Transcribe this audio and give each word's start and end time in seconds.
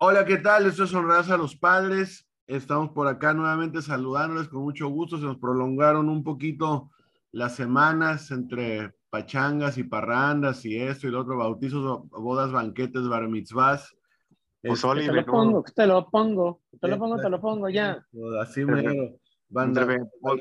Hola, 0.00 0.24
¿qué 0.24 0.36
tal? 0.36 0.64
Esto 0.64 0.84
es 0.84 0.94
Honradas 0.94 1.28
a 1.28 1.36
los 1.36 1.56
Padres. 1.56 2.24
Estamos 2.46 2.90
por 2.90 3.08
acá 3.08 3.34
nuevamente 3.34 3.82
saludándoles 3.82 4.46
con 4.46 4.62
mucho 4.62 4.86
gusto. 4.86 5.18
Se 5.18 5.24
nos 5.24 5.38
prolongaron 5.38 6.08
un 6.08 6.22
poquito 6.22 6.92
las 7.32 7.56
semanas 7.56 8.30
entre 8.30 8.94
pachangas 9.10 9.76
y 9.76 9.82
parrandas 9.82 10.64
y 10.64 10.76
esto 10.76 11.08
y 11.08 11.10
lo 11.10 11.22
otro, 11.22 11.36
bautizos, 11.38 12.08
bodas, 12.10 12.52
banquetes, 12.52 13.08
bar 13.08 13.28
mitzvahs. 13.28 13.92
Pues 14.62 14.80
te 14.82 15.12
lo 15.12 15.26
pongo, 15.26 15.64
te 15.74 15.86
lo 15.88 16.08
pongo, 16.08 16.60
te 16.80 16.86
lo 16.86 16.96
pongo, 16.96 17.16
te 17.16 17.28
lo 17.28 17.40
pongo 17.40 17.68
ya. 17.68 18.06
Así 18.40 18.64
me 18.64 19.18
Banda, 19.50 19.86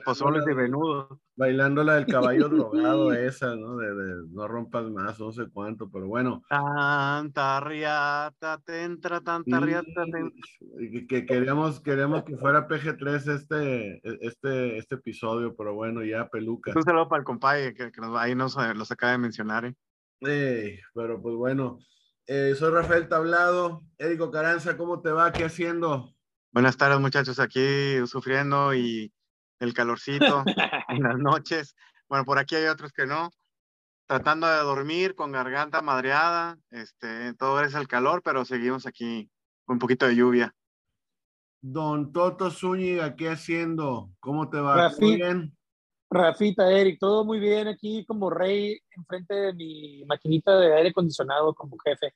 pozoles 0.04 0.44
de 0.46 0.54
venudo. 0.54 1.22
Bailando 1.36 1.84
la 1.84 1.96
del 1.96 2.08
caballo 2.08 2.50
drogado 2.50 3.14
esa, 3.14 3.56
¿no? 3.56 3.78
De, 3.78 3.94
de, 3.94 4.28
no 4.30 4.48
rompas 4.48 4.90
más, 4.90 5.20
no 5.20 5.32
sé 5.32 5.48
cuánto, 5.54 5.90
pero 5.90 6.08
bueno. 6.08 6.44
Tanta 6.50 7.60
riata, 7.62 8.60
te 8.66 8.84
entra 8.84 9.22
tanta 9.22 9.60
riata. 9.60 10.06
Que, 10.92 11.08
que 11.08 11.26
queríamos, 11.26 11.80
queríamos 11.80 12.24
que 12.24 12.38
fuera 12.38 12.68
PG3 12.68 13.36
este, 13.36 14.02
este, 14.26 14.78
este 14.78 14.96
episodio, 14.96 15.56
pero 15.56 15.74
bueno, 15.74 16.04
ya 16.04 16.28
peluca. 16.28 16.74
Un 16.76 16.84
saludo 16.84 17.08
para 17.08 17.20
el 17.20 17.26
compadre, 17.26 17.74
que, 17.74 17.92
que 17.92 18.02
nos, 18.02 18.18
ahí 18.18 18.36
nos 18.36 18.58
los 18.76 18.92
acaba 18.92 19.14
de 19.14 19.18
mencionar, 19.20 19.66
¿eh? 19.66 19.76
eh 20.22 20.80
pero 20.94 21.22
pues 21.22 21.36
bueno. 21.36 21.80
Eh, 22.30 22.56
soy 22.56 22.72
Rafael 22.72 23.08
Tablado. 23.08 23.84
Érico 23.98 24.30
Caranza, 24.32 24.76
¿cómo 24.76 25.02
te 25.02 25.12
va? 25.12 25.32
¿Qué 25.32 25.46
haciendo? 25.46 26.17
Buenas 26.58 26.76
tardes, 26.76 27.00
muchachos, 27.00 27.40
aquí 27.40 28.04
sufriendo 28.08 28.74
y 28.74 29.14
el 29.60 29.76
calorcito 29.76 30.44
en 30.90 31.04
las 31.04 31.20
noches. 31.20 31.76
Bueno, 32.10 32.26
por 32.26 32.40
aquí 32.40 32.56
hay 32.56 32.66
otros 32.66 32.92
que 32.92 33.06
no. 33.06 33.30
Tratando 34.08 34.48
de 34.48 34.58
dormir 34.64 35.14
con 35.14 35.32
garganta 35.32 35.84
madreada, 35.84 36.58
este, 36.72 37.36
todo 37.36 37.62
es 37.62 37.76
el 37.76 37.88
calor, 37.88 38.24
pero 38.24 38.44
seguimos 38.44 38.88
aquí 38.88 39.30
con 39.66 39.76
un 39.76 39.80
poquito 39.80 40.08
de 40.08 40.16
lluvia. 40.16 40.56
Don 41.62 42.12
Toto 42.12 42.50
Zúñiga, 42.50 43.16
¿qué 43.16 43.30
haciendo? 43.30 44.10
¿Cómo 44.20 44.50
te 44.50 44.60
va? 44.60 44.90
¿Todo 44.90 45.10
bien? 45.10 45.56
Rafita, 46.10 46.72
Eric, 46.72 46.98
todo 47.00 47.24
muy 47.24 47.40
bien 47.40 47.68
aquí 47.68 48.04
como 48.04 48.32
rey 48.32 48.80
enfrente 48.96 49.36
de 49.36 49.54
mi 49.54 50.04
maquinita 50.06 50.58
de 50.58 50.74
aire 50.74 50.90
acondicionado 50.90 51.54
como 51.54 51.78
jefe. 51.78 52.16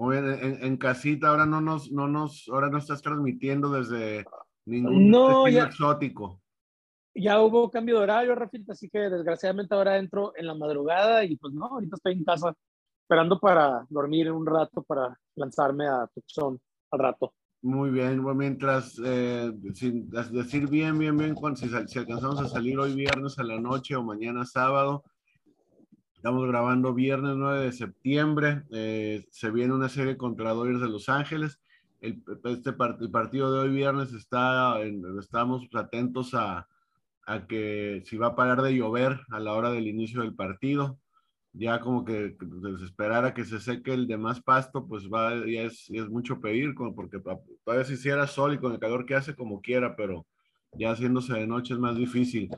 Muy 0.00 0.16
bien, 0.16 0.58
en, 0.62 0.76
casita 0.78 1.28
ahora 1.28 1.44
no 1.44 1.60
nos, 1.60 1.92
no 1.92 2.08
nos, 2.08 2.48
ahora 2.50 2.70
no 2.70 2.78
estás 2.78 3.02
transmitiendo 3.02 3.68
desde 3.68 4.24
ningún 4.64 5.10
no, 5.10 5.46
exótico. 5.46 6.40
Ya 7.14 7.38
hubo 7.42 7.70
cambio 7.70 7.98
de 7.98 8.04
horario, 8.04 8.34
Rafita, 8.34 8.72
así 8.72 8.88
que 8.88 8.98
desgraciadamente 8.98 9.74
ahora 9.74 9.98
entro 9.98 10.32
en 10.36 10.46
la 10.46 10.54
madrugada 10.54 11.22
y 11.26 11.36
pues 11.36 11.52
no, 11.52 11.66
ahorita 11.66 11.96
estoy 11.96 12.14
en 12.14 12.24
casa 12.24 12.54
esperando 13.02 13.38
para 13.38 13.86
dormir 13.90 14.32
un 14.32 14.46
rato 14.46 14.82
para 14.84 15.14
lanzarme 15.34 15.86
a 15.86 16.08
Tucson 16.14 16.58
al 16.92 16.98
rato. 16.98 17.34
Muy 17.60 17.90
bien, 17.90 18.24
mientras, 18.38 18.98
eh, 19.04 19.52
sin 19.74 20.08
decir 20.08 20.66
bien, 20.66 20.98
bien, 20.98 21.14
bien, 21.14 21.34
cuando, 21.34 21.60
si, 21.60 21.68
si 21.88 21.98
alcanzamos 21.98 22.40
a 22.40 22.48
salir 22.48 22.78
hoy 22.78 22.94
viernes 22.94 23.38
a 23.38 23.42
la 23.42 23.60
noche 23.60 23.96
o 23.96 24.02
mañana 24.02 24.46
sábado, 24.46 25.04
Estamos 26.20 26.46
grabando 26.46 26.92
viernes 26.92 27.34
9 27.34 27.64
de 27.64 27.72
septiembre. 27.72 28.64
Eh, 28.70 29.26
se 29.30 29.50
viene 29.50 29.72
una 29.72 29.88
serie 29.88 30.18
contra 30.18 30.50
Dodgers 30.50 30.82
de 30.82 30.88
Los 30.90 31.08
Ángeles. 31.08 31.62
El, 32.02 32.22
este 32.44 32.74
partido 32.74 33.50
de 33.50 33.60
hoy 33.60 33.70
viernes 33.70 34.12
está, 34.12 34.76
estamos 35.18 35.66
atentos 35.72 36.34
a, 36.34 36.68
a, 37.24 37.46
que 37.46 38.02
si 38.04 38.18
va 38.18 38.26
a 38.26 38.34
parar 38.34 38.60
de 38.60 38.76
llover 38.76 39.18
a 39.30 39.40
la 39.40 39.54
hora 39.54 39.70
del 39.70 39.88
inicio 39.88 40.20
del 40.20 40.34
partido. 40.34 40.98
Ya 41.54 41.80
como 41.80 42.04
que, 42.04 42.36
esperar 42.84 43.24
a 43.24 43.32
que 43.32 43.46
se 43.46 43.58
seque 43.58 43.94
el 43.94 44.06
demás 44.06 44.42
pasto, 44.42 44.86
pues 44.86 45.08
va, 45.08 45.34
ya 45.46 45.62
es, 45.62 45.86
ya 45.86 46.02
es 46.02 46.10
mucho 46.10 46.38
pedir, 46.38 46.74
porque 46.74 47.18
todavía 47.64 47.86
si 47.86 47.94
hiciera 47.94 48.26
sol 48.26 48.52
y 48.52 48.58
con 48.58 48.74
el 48.74 48.78
calor 48.78 49.06
que 49.06 49.14
hace 49.14 49.34
como 49.34 49.62
quiera, 49.62 49.96
pero 49.96 50.26
ya 50.72 50.92
haciéndose 50.92 51.34
de 51.34 51.46
noche 51.46 51.74
es 51.74 51.80
más 51.80 51.96
difícil. 51.96 52.50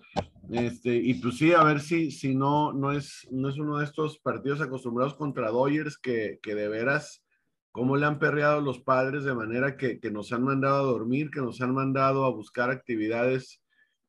Este, 0.51 0.95
y 0.97 1.15
pues 1.15 1.39
sí, 1.39 1.53
a 1.53 1.65
ver 1.65 1.81
si, 1.81 2.11
si 2.11 2.35
no, 2.35 2.73
no, 2.73 2.93
es, 2.93 3.27
no 3.31 3.49
es 3.49 3.59
uno 3.59 3.79
de 3.79 3.85
estos 3.85 4.19
partidos 4.19 4.61
acostumbrados 4.61 5.15
contra 5.15 5.51
Dodgers 5.51 5.99
que, 5.99 6.39
que 6.43 6.55
de 6.55 6.69
veras, 6.69 7.25
cómo 7.71 7.97
le 7.97 8.07
han 8.07 8.19
perreado 8.19 8.61
los 8.61 8.81
padres 8.81 9.25
de 9.25 9.35
manera 9.35 9.77
que, 9.77 9.99
que, 9.99 10.11
nos 10.11 10.33
han 10.33 10.45
mandado 10.45 10.81
a 10.81 10.93
dormir, 10.93 11.31
que 11.31 11.41
nos 11.41 11.61
han 11.63 11.73
mandado 11.73 12.25
a 12.25 12.31
buscar 12.31 12.71
actividades 12.71 13.63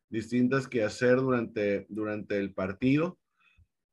distintas 0.09 0.68
que 0.68 0.84
hacer 0.84 1.18
durante, 1.18 1.86
durante 1.90 2.38
el 2.38 2.53
partido. 2.53 3.18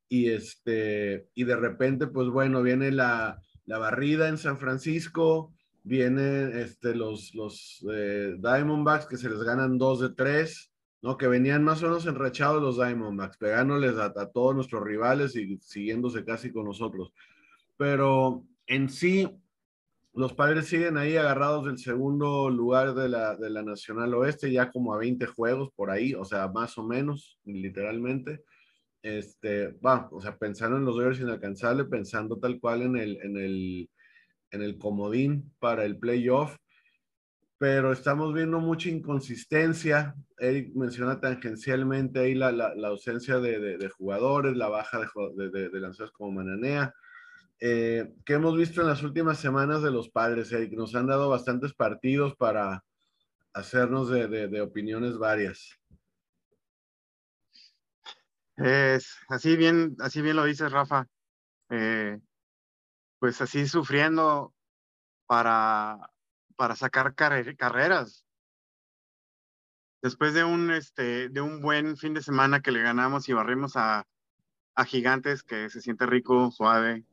Y, 0.09 0.31
este, 0.31 1.29
y 1.35 1.45
de 1.45 1.55
repente, 1.55 2.09
pues 2.09 2.29
bueno, 2.29 2.63
viene 2.63 2.91
la, 2.91 3.41
la 3.65 3.79
barrida 3.79 4.29
en 4.29 4.39
San 4.39 4.59
Francisco, 4.59 5.55
vienen 5.83 6.57
este, 6.59 6.95
los, 6.95 7.35
los 7.35 7.85
eh, 7.93 8.37
Diamondbacks 8.39 9.07
que 9.07 9.17
se 9.17 9.31
les 9.31 9.43
ganan 9.43 9.79
dos 9.79 10.01
de 10.01 10.11
tres 10.11 10.71
¿no? 11.03 11.17
Que 11.17 11.29
venían 11.29 11.65
más 11.65 11.83
o 11.83 11.87
menos 11.87 12.07
enrachados 12.07 12.63
los 12.63 12.77
Diamondbacks, 12.77 13.39
pegándoles 13.39 13.97
a, 13.97 14.13
todos 14.31 14.55
nuestros 14.55 14.83
rivales 14.83 15.35
y 15.37 15.59
siguiéndose 15.59 16.25
casi 16.25 16.53
con 16.53 16.67
nosotros. 16.67 17.13
Pero 17.77 18.45
en 18.67 18.89
sí, 18.91 19.29
los 20.13 20.35
padres 20.35 20.67
siguen 20.67 20.99
ahí 20.99 21.17
agarrados 21.17 21.67
del 21.67 21.79
segundo 21.79 22.51
lugar 22.51 22.95
de 22.95 23.09
la, 23.09 23.37
de 23.37 23.49
la 23.51 23.63
Nacional 23.63 24.13
Oeste, 24.15 24.53
ya 24.53 24.71
como 24.71 24.93
a 24.93 24.99
20 24.99 25.27
juegos 25.27 25.71
por 25.75 25.91
ahí, 25.91 26.15
o 26.15 26.25
sea, 26.25 26.49
más 26.49 26.77
o 26.77 26.85
menos, 26.87 27.39
literalmente. 27.45 28.43
Este, 29.03 29.69
va, 29.69 30.09
o 30.13 30.21
sea, 30.21 30.37
pensando 30.37 30.77
en 30.77 30.85
los 30.85 30.95
Dodgers 30.95 31.21
inalcanzables, 31.21 31.87
pensando 31.87 32.37
tal 32.39 32.61
cual 32.61 32.83
en 32.83 32.97
el, 32.97 33.19
en 33.23 33.37
el, 33.39 33.91
en 34.51 34.63
el 34.63 34.79
comodín 34.79 35.53
para 35.59 35.85
el 35.85 35.99
playoff 35.99 36.57
pero 37.61 37.93
estamos 37.93 38.33
viendo 38.33 38.59
mucha 38.59 38.89
inconsistencia. 38.89 40.15
Eric 40.39 40.75
menciona 40.75 41.21
tangencialmente 41.21 42.19
ahí 42.19 42.35
la, 42.35 42.51
la, 42.51 42.75
la 42.75 42.89
ausencia 42.89 43.39
de, 43.39 43.77
de, 43.77 43.89
jugadores, 43.91 44.57
la 44.57 44.69
baja 44.69 45.01
de, 45.37 45.69
de 45.69 45.81
lanzadores 45.81 46.11
como 46.15 46.33
Mananea. 46.33 46.95
Eh, 47.61 48.15
¿Qué 48.25 48.33
hemos 48.33 48.57
visto 48.57 48.81
en 48.81 48.87
las 48.87 49.03
últimas 49.03 49.39
semanas 49.39 49.83
de 49.83 49.91
los 49.91 50.09
padres, 50.09 50.51
Eric? 50.53 50.73
Nos 50.73 50.95
han 50.95 51.07
dado 51.07 51.29
bastantes 51.29 51.75
partidos 51.75 52.35
para 52.35 52.83
hacernos 53.53 54.09
de, 54.09 54.61
opiniones 54.63 55.19
varias. 55.19 55.79
Es, 58.57 59.19
así 59.29 59.55
bien, 59.59 59.97
así 59.99 60.23
bien 60.23 60.37
lo 60.37 60.45
dices, 60.45 60.73
Rafa. 60.73 61.07
Eh, 61.69 62.19
pues 63.21 63.41
así 63.41 63.69
sufriendo 63.69 64.53
para 65.27 66.11
para 66.61 66.77
sacar 66.77 67.15
carreras. 67.15 68.27
Después 70.03 70.35
de 70.35 70.45
un, 70.45 70.71
este, 70.71 71.31
de 71.31 71.41
un 71.41 71.63
buen 71.63 71.97
fin 71.97 72.13
de 72.13 72.21
semana 72.21 72.61
que 72.61 72.71
le 72.71 72.83
ganamos 72.83 73.31
y 73.31 73.33
barrimos 73.33 73.79
a, 73.79 74.07
a 74.75 74.85
Gigantes, 74.85 75.43
que 75.43 75.71
se 75.71 75.81
siente 75.81 76.05
rico, 76.05 76.51
suave, 76.51 77.07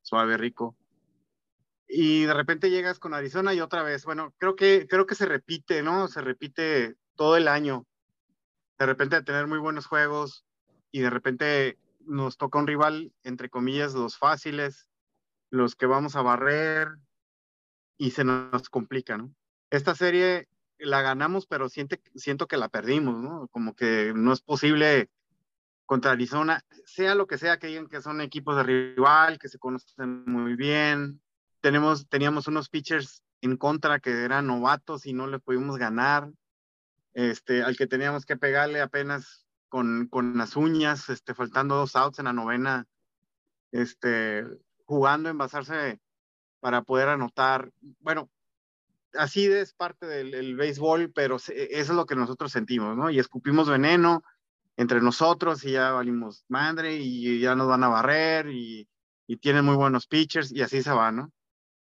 suave, 0.00 0.38
rico. 0.38 0.74
Y 1.86 2.24
de 2.24 2.32
repente 2.32 2.70
llegas 2.70 2.98
con 2.98 3.12
Arizona 3.12 3.52
y 3.52 3.60
otra 3.60 3.82
vez, 3.82 4.06
bueno, 4.06 4.32
creo 4.38 4.56
que, 4.56 4.86
creo 4.88 5.04
que 5.04 5.16
se 5.16 5.26
repite, 5.26 5.82
¿no? 5.82 6.08
Se 6.08 6.22
repite 6.22 6.96
todo 7.14 7.36
el 7.36 7.46
año. 7.46 7.86
De 8.78 8.86
repente 8.86 9.22
tener 9.22 9.46
muy 9.46 9.58
buenos 9.58 9.84
juegos 9.84 10.46
y 10.92 11.00
de 11.00 11.10
repente 11.10 11.78
nos 12.06 12.38
toca 12.38 12.58
un 12.58 12.66
rival, 12.66 13.12
entre 13.22 13.50
comillas, 13.50 13.92
los 13.92 14.16
fáciles, 14.16 14.88
los 15.54 15.76
que 15.76 15.86
vamos 15.86 16.16
a 16.16 16.22
barrer, 16.22 16.88
y 17.96 18.10
se 18.10 18.24
nos 18.24 18.68
complica, 18.68 19.16
¿no? 19.16 19.32
Esta 19.70 19.94
serie 19.94 20.48
la 20.78 21.00
ganamos, 21.00 21.46
pero 21.46 21.68
siente, 21.68 22.02
siento 22.16 22.46
que 22.48 22.56
la 22.56 22.68
perdimos, 22.68 23.22
¿no? 23.22 23.48
Como 23.48 23.74
que 23.74 24.12
no 24.14 24.32
es 24.32 24.40
posible 24.40 25.10
contra 25.86 26.12
Arizona, 26.12 26.64
sea 26.86 27.14
lo 27.14 27.26
que 27.26 27.38
sea 27.38 27.58
que 27.58 27.68
digan 27.68 27.88
que 27.88 28.00
son 28.00 28.20
equipos 28.20 28.56
de 28.56 28.62
rival, 28.62 29.38
que 29.38 29.48
se 29.48 29.58
conocen 29.58 30.24
muy 30.26 30.56
bien. 30.56 31.20
Tenemos, 31.60 32.08
teníamos 32.08 32.48
unos 32.48 32.68
pitchers 32.68 33.22
en 33.40 33.56
contra 33.56 34.00
que 34.00 34.24
eran 34.24 34.46
novatos 34.46 35.06
y 35.06 35.12
no 35.12 35.26
le 35.26 35.38
pudimos 35.38 35.76
ganar. 35.76 36.30
Este, 37.12 37.62
al 37.62 37.76
que 37.76 37.86
teníamos 37.86 38.26
que 38.26 38.36
pegarle 38.36 38.80
apenas 38.80 39.46
con, 39.68 40.08
con 40.08 40.36
las 40.36 40.56
uñas, 40.56 41.08
este, 41.10 41.34
faltando 41.34 41.76
dos 41.76 41.94
outs 41.94 42.18
en 42.18 42.24
la 42.24 42.32
novena, 42.32 42.86
este, 43.70 44.44
jugando 44.84 45.28
en 45.28 45.38
basarse 45.38 46.00
para 46.60 46.82
poder 46.82 47.08
anotar. 47.08 47.70
Bueno, 48.00 48.30
así 49.14 49.46
es 49.46 49.72
parte 49.72 50.06
del 50.06 50.56
béisbol, 50.56 51.12
pero 51.12 51.36
eso 51.36 51.52
es 51.52 51.88
lo 51.90 52.06
que 52.06 52.16
nosotros 52.16 52.52
sentimos, 52.52 52.96
¿no? 52.96 53.10
Y 53.10 53.18
escupimos 53.18 53.68
veneno 53.68 54.22
entre 54.76 55.00
nosotros 55.00 55.64
y 55.64 55.72
ya 55.72 55.92
valimos 55.92 56.44
madre 56.48 56.96
y 56.96 57.38
ya 57.40 57.54
nos 57.54 57.68
van 57.68 57.84
a 57.84 57.88
barrer 57.88 58.48
y, 58.48 58.88
y 59.26 59.36
tienen 59.36 59.64
muy 59.64 59.76
buenos 59.76 60.06
pitchers 60.06 60.52
y 60.52 60.62
así 60.62 60.82
se 60.82 60.92
va, 60.92 61.12
¿no? 61.12 61.32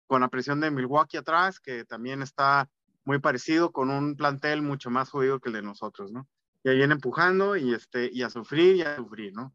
Con 0.08 0.22
la 0.22 0.28
presión 0.28 0.60
de 0.60 0.72
Milwaukee 0.72 1.18
atrás, 1.18 1.60
que 1.60 1.86
también 1.86 2.22
está 2.22 2.70
muy 3.06 3.20
parecido 3.20 3.72
con 3.72 3.90
un 3.90 4.16
plantel 4.16 4.62
mucho 4.62 4.90
más 4.90 5.10
jodido 5.10 5.40
que 5.40 5.50
el 5.50 5.56
de 5.56 5.62
nosotros, 5.62 6.12
¿no? 6.12 6.28
Y 6.64 6.70
ahí 6.70 6.78
viene 6.78 6.94
empujando 6.94 7.56
y, 7.58 7.74
este, 7.74 8.10
y 8.12 8.22
a 8.22 8.30
sufrir 8.30 8.76
y 8.76 8.82
a 8.84 8.96
sufrir, 8.96 9.34
¿no? 9.34 9.54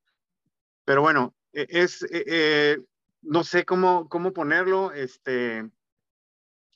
Pero 0.84 1.02
bueno, 1.02 1.34
e, 1.52 1.66
es, 1.68 2.02
e, 2.02 2.24
eh, 2.26 2.78
no 3.22 3.44
sé 3.44 3.64
cómo, 3.64 4.08
cómo 4.08 4.32
ponerlo. 4.32 4.92
Este, 4.92 5.70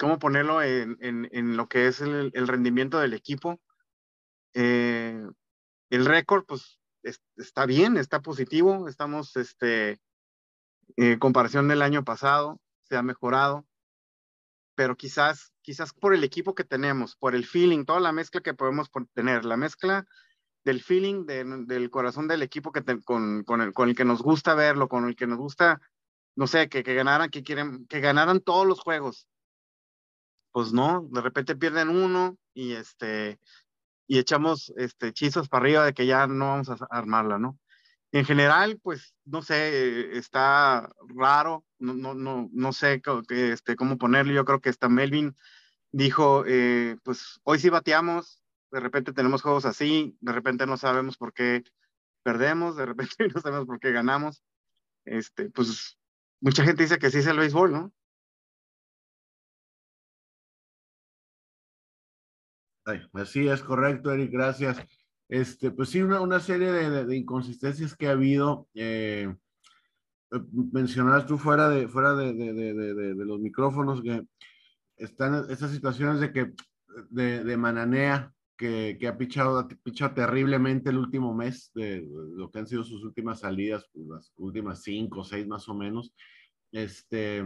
cómo 0.00 0.18
ponerlo 0.18 0.62
en, 0.62 0.96
en, 1.00 1.56
lo 1.56 1.68
que 1.68 1.86
es 1.86 2.00
el, 2.00 2.32
rendimiento 2.32 2.98
del 2.98 3.12
equipo. 3.12 3.60
Eh, 4.54 5.22
el 5.90 6.06
récord, 6.06 6.46
pues, 6.46 6.80
está 7.36 7.66
bien, 7.66 7.98
está 7.98 8.22
positivo. 8.22 8.88
Estamos, 8.88 9.36
este, 9.36 10.00
en 10.96 11.18
comparación 11.18 11.68
del 11.68 11.82
año 11.82 12.02
pasado, 12.02 12.60
se 12.82 12.96
ha 12.96 13.02
mejorado. 13.02 13.66
Pero 14.74 14.96
quizás, 14.96 15.52
quizás 15.60 15.92
por 15.92 16.14
el 16.14 16.24
equipo 16.24 16.54
que 16.54 16.64
tenemos, 16.64 17.14
por 17.16 17.34
el 17.34 17.44
feeling, 17.44 17.84
toda 17.84 18.00
la 18.00 18.12
mezcla 18.12 18.40
que 18.40 18.54
podemos 18.54 18.90
tener, 19.12 19.44
la 19.44 19.58
mezcla 19.58 20.06
del 20.64 20.82
feeling 20.82 21.26
del 21.26 21.90
corazón 21.90 22.26
del 22.28 22.42
equipo 22.42 22.72
que 22.72 22.82
con, 23.02 23.44
con, 23.44 23.60
el, 23.60 23.72
con 23.74 23.90
el 23.90 23.96
que 23.96 24.04
nos 24.04 24.22
gusta 24.22 24.54
verlo, 24.54 24.88
con 24.88 25.06
el 25.06 25.16
que 25.16 25.26
nos 25.26 25.38
gusta, 25.38 25.80
no 26.36 26.46
sé, 26.46 26.68
que, 26.68 26.82
que 26.82 26.94
ganaran, 26.94 27.30
que 27.30 27.42
quieren, 27.42 27.86
que 27.86 28.00
ganaran 28.00 28.40
todos 28.40 28.66
los 28.66 28.80
juegos. 28.80 29.28
Pues 30.52 30.72
no, 30.72 31.06
de 31.10 31.20
repente 31.20 31.56
pierden 31.56 31.90
uno 31.90 32.36
y 32.54 32.72
este, 32.72 33.38
y 34.06 34.18
echamos 34.18 34.72
este, 34.76 35.08
hechizos 35.08 35.48
para 35.48 35.62
arriba 35.62 35.84
de 35.84 35.94
que 35.94 36.06
ya 36.06 36.26
no 36.26 36.46
vamos 36.46 36.68
a 36.70 36.76
armarla, 36.90 37.38
¿no? 37.38 37.58
En 38.12 38.24
general, 38.24 38.80
pues, 38.82 39.14
no 39.24 39.40
sé, 39.42 40.16
está 40.18 40.90
raro, 41.14 41.64
no, 41.78 41.94
no, 41.94 42.14
no, 42.14 42.48
no 42.52 42.72
sé 42.72 43.00
este, 43.28 43.76
cómo 43.76 43.98
ponerlo. 43.98 44.32
Yo 44.32 44.44
creo 44.44 44.60
que 44.60 44.70
está 44.70 44.88
Melvin 44.88 45.36
dijo, 45.92 46.44
eh, 46.46 46.96
pues, 47.04 47.40
hoy 47.44 47.60
sí 47.60 47.68
bateamos, 47.68 48.42
de 48.72 48.80
repente 48.80 49.12
tenemos 49.12 49.42
juegos 49.42 49.64
así, 49.64 50.16
de 50.20 50.32
repente 50.32 50.66
no 50.66 50.76
sabemos 50.76 51.16
por 51.16 51.32
qué 51.32 51.62
perdemos, 52.24 52.76
de 52.76 52.86
repente 52.86 53.14
no 53.34 53.40
sabemos 53.40 53.66
por 53.66 53.78
qué 53.78 53.92
ganamos. 53.92 54.42
Este, 55.04 55.50
pues, 55.50 55.96
mucha 56.40 56.64
gente 56.64 56.82
dice 56.82 56.98
que 56.98 57.10
sí 57.10 57.18
es 57.18 57.26
el 57.26 57.38
béisbol, 57.38 57.72
¿no? 57.72 57.92
Así 63.12 63.48
es 63.48 63.62
correcto, 63.62 64.12
Eric, 64.12 64.32
gracias. 64.32 64.78
Este, 65.28 65.70
pues 65.70 65.90
sí, 65.90 66.02
una, 66.02 66.20
una 66.20 66.40
serie 66.40 66.72
de, 66.72 67.16
inconsistencias 67.16 67.94
que 67.96 68.08
ha 68.08 68.12
habido. 68.12 68.68
Eh, 68.74 69.32
eh, 70.32 71.24
tú 71.26 71.38
fuera 71.38 71.68
de, 71.68 71.88
fuera 71.88 72.14
de, 72.14 72.32
de, 72.32 73.14
los 73.24 73.38
micrófonos 73.38 74.02
que 74.02 74.26
están 74.96 75.46
estas 75.50 75.70
situaciones 75.70 76.20
de 76.20 76.32
que 76.32 76.52
de, 77.10 77.56
Mananea, 77.56 78.32
que, 78.60 78.98
que, 79.00 79.08
ha 79.08 79.16
pichado, 79.16 79.66
pichado 79.82 80.14
terriblemente 80.14 80.90
el 80.90 80.98
último 80.98 81.34
mes 81.34 81.70
de, 81.74 82.06
lo 82.36 82.50
que 82.50 82.58
han 82.58 82.66
sido 82.66 82.84
sus 82.84 83.02
últimas 83.02 83.40
salidas, 83.40 83.88
pues, 83.92 84.06
las 84.06 84.32
últimas 84.36 84.82
cinco 84.82 85.20
o 85.20 85.24
seis 85.24 85.46
más 85.46 85.66
o 85.70 85.74
menos. 85.74 86.12
Este, 86.70 87.42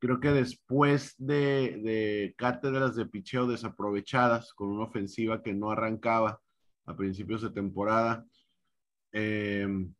Creo 0.00 0.20
que 0.20 0.28
después 0.28 1.14
de, 1.18 2.32
cátedras 2.36 2.94
de 2.94 3.06
picheo 3.06 3.48
desaprovechadas 3.48 4.54
con 4.54 4.68
una 4.68 4.84
ofensiva 4.84 5.42
que 5.42 5.52
no 5.52 5.70
arrancaba 5.70 6.40
a 6.86 6.96
principios 6.96 7.42
de 7.42 7.50
temporada, 7.50 8.24
em, 9.10 9.92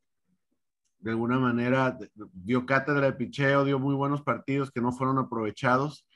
de 1.01 1.11
alguna 1.11 1.39
manera 1.39 1.99
dio 2.33 2.65
cátedra 2.65 3.07
de 3.07 3.13
picheo, 3.15 3.65
dio 3.65 3.79
muy 3.81 3.95
buenos 3.95 4.23
partidos 4.23 4.71
que 4.71 4.81
no 4.81 4.93
fueron 4.93 5.19
aprovechados. 5.19 6.07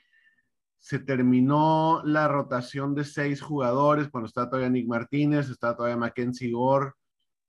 Se 0.83 0.99
terminó 0.99 2.01
la 2.03 2.27
rotación 2.27 2.93
de 2.93 3.05
seis 3.05 3.41
jugadores 3.41 4.09
cuando 4.09 4.27
estaba 4.27 4.49
todavía 4.49 4.69
Nick 4.69 4.85
Martínez, 4.85 5.49
estaba 5.49 5.77
todavía 5.77 5.95
Mackenzie 5.95 6.51
Gore, 6.51 6.91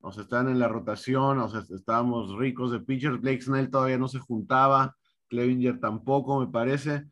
o 0.00 0.12
sea, 0.12 0.22
estaban 0.22 0.50
en 0.50 0.60
la 0.60 0.69
rotación, 0.69 1.40
o 1.40 1.48
sea, 1.48 1.62
estábamos 1.75 2.38
ricos 2.38 2.70
de 2.70 2.78
pitchers. 2.78 3.20
Blake 3.20 3.42
Snell 3.42 3.70
todavía 3.70 3.98
no 3.98 4.06
se 4.06 4.20
juntaba. 4.20 4.94
Clevinger 5.28 5.81
tampoco, 5.81 6.38
me 6.38 6.46
parece. 6.46 7.06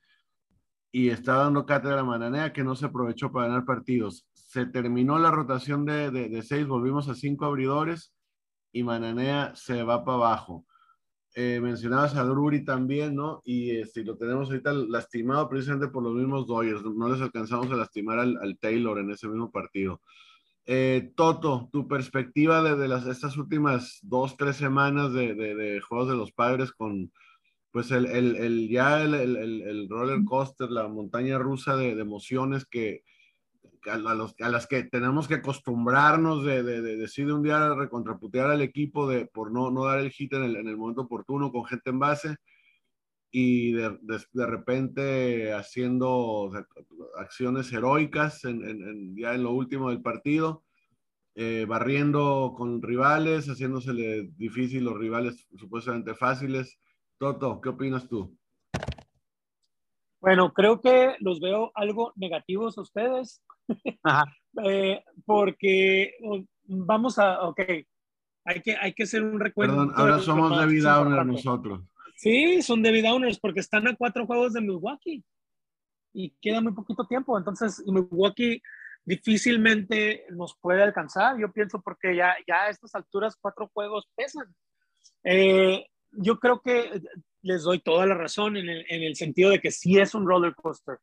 Y 0.92 1.08
está 1.08 1.38
dando 1.38 1.66
cátedra 1.66 2.02
a 2.02 2.04
Mananea 2.04 2.52
que 2.52 2.62
no 2.62 2.76
se 2.76 2.86
aprovechó 2.86 3.32
para 3.32 3.48
ganar 3.48 3.64
partidos. 3.64 4.28
Se 4.34 4.64
terminó 4.64 5.18
la 5.18 5.32
rotación 5.32 5.84
de, 5.84 6.12
de, 6.12 6.42
seis, 6.42 6.68
volvimos 6.68 7.08
a 7.08 7.16
cinco 7.16 7.46
abridores 7.46 8.14
y 8.70 8.84
Mananea 8.84 9.56
se 9.56 9.82
va 9.82 10.04
para 10.04 10.18
abajo. 10.18 10.66
Eh, 11.34 11.60
mencionabas 11.62 12.14
a 12.14 12.24
Drury 12.24 12.64
también, 12.64 13.14
¿no? 13.14 13.40
Y 13.44 13.70
este, 13.70 14.04
lo 14.04 14.16
tenemos 14.16 14.50
ahorita 14.50 14.72
lastimado 14.72 15.48
precisamente 15.48 15.88
por 15.88 16.02
los 16.02 16.14
mismos 16.14 16.46
Dodgers. 16.46 16.84
No 16.84 17.08
les 17.08 17.22
alcanzamos 17.22 17.70
a 17.70 17.76
lastimar 17.76 18.18
al, 18.18 18.36
al 18.42 18.58
Taylor 18.58 18.98
en 18.98 19.10
ese 19.10 19.28
mismo 19.28 19.50
partido. 19.50 20.02
Eh, 20.66 21.12
Toto, 21.16 21.68
tu 21.72 21.88
perspectiva 21.88 22.62
de, 22.62 22.76
de, 22.76 22.86
las, 22.86 23.06
estas 23.06 23.36
últimas 23.36 23.98
dos, 24.02 24.36
tres 24.36 24.56
semanas 24.56 25.12
de, 25.12 25.34
de, 25.34 25.54
de, 25.54 25.80
Juegos 25.80 26.08
de 26.08 26.16
los 26.16 26.32
Padres 26.32 26.70
con, 26.72 27.10
pues 27.72 27.90
el, 27.90 28.06
el, 28.06 28.36
el 28.36 28.68
ya 28.68 29.02
el, 29.02 29.14
el, 29.14 29.88
roller 29.88 30.22
coaster, 30.24 30.70
la 30.70 30.86
montaña 30.86 31.38
rusa 31.38 31.76
de, 31.76 31.94
de 31.94 32.02
emociones 32.02 32.66
que 32.66 33.02
a, 33.90 33.96
los, 33.96 34.34
a, 34.40 34.48
las 34.48 34.66
que 34.66 34.84
tenemos 34.84 35.28
que 35.28 35.34
acostumbrarnos 35.34 36.44
de, 36.44 36.62
de, 36.62 36.82
de 36.82 36.96
decir 36.96 37.32
un 37.32 37.42
día 37.42 37.74
recontraputear 37.74 38.50
al 38.50 38.62
equipo 38.62 39.08
de, 39.08 39.26
por 39.26 39.52
no, 39.52 39.70
no 39.70 39.84
dar 39.84 39.98
el 39.98 40.10
hit 40.10 40.32
en 40.34 40.44
el, 40.44 40.56
en 40.56 40.68
el 40.68 40.76
momento 40.76 41.02
oportuno 41.02 41.50
con 41.50 41.64
gente 41.64 41.90
en 41.90 41.98
base 41.98 42.36
y 43.30 43.72
de, 43.72 43.98
de 44.32 44.46
repente 44.46 45.52
haciendo 45.52 46.52
acciones 47.16 47.72
heroicas 47.72 48.44
en, 48.44 48.62
en, 48.62 49.16
ya 49.16 49.34
en 49.34 49.42
lo 49.42 49.52
último 49.52 49.90
del 49.90 50.02
partido. 50.02 50.64
Eh, 51.34 51.64
barriendo 51.66 52.52
con 52.54 52.82
rivales, 52.82 53.46
haciéndosele 53.46 54.28
difícil 54.36 54.84
los 54.84 54.98
rivales 54.98 55.48
supuestamente 55.56 56.14
fáciles, 56.14 56.78
Toto, 57.16 57.58
¿qué 57.62 57.70
opinas 57.70 58.06
tú? 58.06 58.36
Bueno, 60.20 60.52
creo 60.52 60.82
que 60.82 61.16
los 61.20 61.40
veo 61.40 61.72
algo 61.74 62.12
negativos 62.16 62.76
a 62.76 62.82
ustedes, 62.82 63.42
eh, 64.64 65.04
porque 65.24 66.14
vamos 66.64 67.18
a, 67.18 67.42
ok, 67.42 67.60
hay 68.44 68.60
que, 68.62 68.76
hay 68.76 68.92
que 68.92 69.04
hacer 69.04 69.22
un 69.22 69.38
recuerdo. 69.40 69.74
Perdón, 69.74 69.92
ahora 69.96 70.18
somos 70.18 70.56
David 70.56 70.82
Downer 70.82 71.26
nosotros. 71.26 71.80
Sí, 72.16 72.62
son 72.62 72.82
David 72.82 73.04
Downers 73.04 73.38
porque 73.40 73.60
están 73.60 73.88
a 73.88 73.96
cuatro 73.96 74.26
juegos 74.26 74.52
de 74.52 74.60
Milwaukee 74.60 75.24
y 76.12 76.30
queda 76.40 76.60
muy 76.60 76.72
poquito 76.72 77.06
tiempo, 77.06 77.36
entonces 77.38 77.82
Milwaukee 77.86 78.62
difícilmente 79.04 80.26
nos 80.30 80.56
puede 80.60 80.82
alcanzar, 80.82 81.38
yo 81.38 81.52
pienso 81.52 81.80
porque 81.80 82.14
ya, 82.14 82.36
ya 82.46 82.64
a 82.64 82.68
estas 82.68 82.94
alturas 82.94 83.36
cuatro 83.40 83.70
juegos 83.72 84.08
pesan. 84.14 84.54
Eh, 85.24 85.86
yo 86.12 86.38
creo 86.38 86.60
que 86.60 87.02
les 87.42 87.62
doy 87.62 87.80
toda 87.80 88.06
la 88.06 88.14
razón 88.14 88.56
en 88.56 88.68
el, 88.68 88.84
en 88.88 89.02
el, 89.02 89.16
sentido 89.16 89.50
de 89.50 89.60
que 89.60 89.70
sí 89.70 89.98
es 89.98 90.14
un 90.14 90.26
roller 90.26 90.54
coaster. 90.54 90.98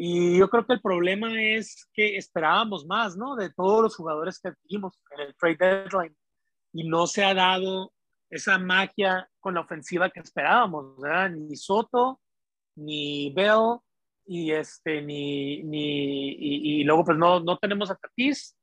Y 0.00 0.38
yo 0.38 0.48
creo 0.48 0.64
que 0.64 0.74
el 0.74 0.80
problema 0.80 1.42
es 1.42 1.88
que 1.92 2.16
esperábamos 2.16 2.86
más, 2.86 3.16
¿no? 3.16 3.34
De 3.34 3.50
todos 3.50 3.82
los 3.82 3.96
jugadores 3.96 4.38
que 4.38 4.52
tuvimos 4.62 4.96
en 5.10 5.26
el 5.26 5.34
trade 5.34 5.56
deadline. 5.58 6.16
Y 6.72 6.88
no 6.88 7.08
se 7.08 7.24
ha 7.24 7.34
dado 7.34 7.92
esa 8.30 8.58
magia 8.58 9.28
con 9.40 9.54
la 9.54 9.62
ofensiva 9.62 10.08
que 10.08 10.20
esperábamos, 10.20 11.00
¿verdad? 11.00 11.30
Ni 11.30 11.56
Soto, 11.56 12.20
ni 12.76 13.32
Bell, 13.34 13.80
y 14.24 14.52
este, 14.52 15.02
ni, 15.02 15.64
ni 15.64 16.28
y, 16.28 16.84
luego 16.84 17.04
pues 17.04 17.18
no, 17.18 17.40
no 17.40 17.58
tenemos 17.58 17.90
a 17.90 17.96
Tatis, 17.96 18.56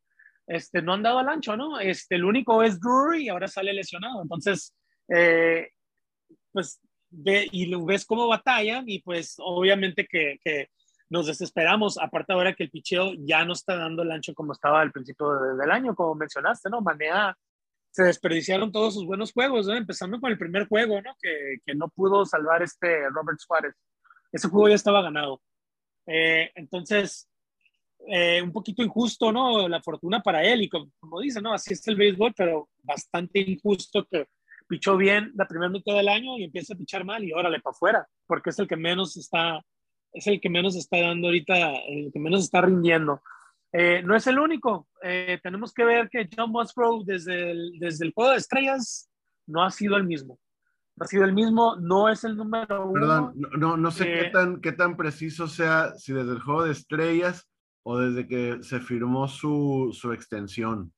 este, 0.48 0.82
no 0.82 0.94
han 0.94 1.04
dado 1.04 1.20
al 1.20 1.28
ancho, 1.28 1.58
¿no? 1.58 1.82
Este, 1.82 2.16
el 2.16 2.24
único 2.24 2.64
es 2.64 2.80
Drury 2.80 3.26
y 3.26 3.30
ahora 3.30 3.50
sale 3.50 3.74
lesionado. 3.74 4.22
Entonces, 4.22 4.74
eh, 5.14 5.70
pues 6.54 6.80
ve 7.10 7.50
y 7.52 7.76
ves 7.84 8.06
cómo 8.06 8.26
batallan 8.26 8.86
y 8.88 9.02
pues 9.02 9.36
obviamente 9.40 10.08
que, 10.10 10.40
que, 10.42 10.70
nos 11.10 11.28
desesperamos, 11.28 11.98
aparte 11.98 12.34
ahora 12.34 12.54
que 12.54 12.64
el 12.64 12.72
picheo 12.72 13.14
ya 13.20 13.46
no 13.46 13.54
está 13.54 13.76
dando 13.76 14.04
el 14.04 14.12
ancho 14.12 14.34
como 14.34 14.54
estaba 14.54 14.82
al 14.82 14.92
principio 14.92 15.32
del 15.56 15.72
año, 15.72 15.96
como 15.96 16.16
mencionaste, 16.16 16.70
¿no? 16.70 16.82
Manea, 16.82 17.38
se 17.92 18.04
desperdiciaron 18.04 18.72
todos 18.72 18.96
sus 18.96 19.06
buenos 19.06 19.32
juegos, 19.32 19.68
¿no? 19.68 19.76
Empezando 19.76 20.20
con 20.20 20.32
el 20.32 20.38
primer 20.38 20.68
juego, 20.68 21.02
¿no? 21.02 21.16
Que, 21.22 21.58
que 21.66 21.76
no 21.76 21.90
pudo 21.90 22.26
salvar 22.26 22.64
este 22.64 23.08
Robert 23.10 23.40
Suárez. 23.40 23.76
Ese 24.32 24.50
juego 24.50 24.70
ya 24.70 24.76
estaba 24.76 25.02
ganado. 25.02 25.42
Eh, 26.08 26.52
entonces, 26.56 27.30
eh, 28.08 28.42
un 28.42 28.52
poquito 28.52 28.84
injusto, 28.84 29.32
¿no? 29.32 29.68
La 29.68 29.82
fortuna 29.82 30.22
para 30.22 30.44
él 30.44 30.64
y 30.64 30.70
como, 30.70 30.92
como 31.00 31.22
dice, 31.22 31.42
¿no? 31.42 31.54
Así 31.54 31.74
es 31.74 31.88
el 31.88 31.96
béisbol, 31.96 32.34
pero 32.36 32.70
bastante 32.84 33.40
injusto 33.40 34.06
que 34.06 34.28
pichó 34.68 34.98
bien 34.98 35.32
la 35.36 35.48
primera 35.48 35.70
mitad 35.70 35.96
del 35.96 36.10
año 36.10 36.38
y 36.38 36.44
empieza 36.44 36.74
a 36.74 36.78
pichar 36.78 37.06
mal 37.06 37.24
y 37.24 37.34
órale 37.34 37.60
para 37.62 37.72
afuera, 37.72 38.08
porque 38.28 38.50
es 38.50 38.60
el 38.60 38.68
que 38.68 38.76
menos 38.76 39.16
está, 39.18 39.62
es 40.16 40.28
el 40.28 40.40
que 40.40 40.50
menos 40.50 40.76
está 40.76 41.00
dando 41.00 41.28
ahorita, 41.28 41.76
el 41.88 42.12
que 42.12 42.20
menos 42.20 42.44
está 42.44 42.62
rindiendo. 42.62 43.22
Eh, 43.72 44.02
no 44.04 44.16
es 44.16 44.26
el 44.28 44.40
único. 44.40 44.88
Eh, 45.04 45.40
tenemos 45.44 45.74
que 45.74 45.84
ver 45.84 46.10
que 46.10 46.30
John 46.36 46.52
Musgrove 46.52 47.04
desde 47.06 47.52
el, 47.52 47.78
desde 47.78 48.06
el 48.06 48.14
juego 48.14 48.32
de 48.32 48.38
estrellas 48.38 49.10
no 49.48 49.64
ha 49.64 49.70
sido 49.70 49.98
el 49.98 50.06
mismo. 50.06 50.40
No 50.96 51.04
ha 51.04 51.08
sido 51.08 51.26
el 51.26 51.34
mismo, 51.34 51.76
no 51.76 52.08
es 52.08 52.24
el 52.24 52.38
número 52.38 52.86
uno. 52.86 52.94
Perdón, 52.94 53.34
no, 53.58 53.76
no 53.76 53.92
sé 53.92 54.06
qué, 54.06 54.30
tan, 54.30 54.62
qué 54.62 54.72
tan 54.72 54.96
preciso 54.96 55.50
sea, 55.50 55.94
si 55.98 56.14
desde 56.14 56.32
el 56.32 56.40
juego 56.40 56.64
de 56.64 56.72
estrellas 56.72 57.50
o 57.84 58.00
desde 58.00 58.26
que 58.26 58.64
se 58.64 58.80
firmó 58.80 59.28
su, 59.28 59.90
su 59.92 60.14
extensión. 60.14 60.94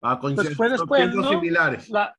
Ah, 0.00 0.20
con 0.20 0.36
pues 0.36 0.54
fue 0.54 0.68
después, 0.68 1.12
¿no? 1.12 1.28
similares. 1.28 1.88
La, 1.90 2.16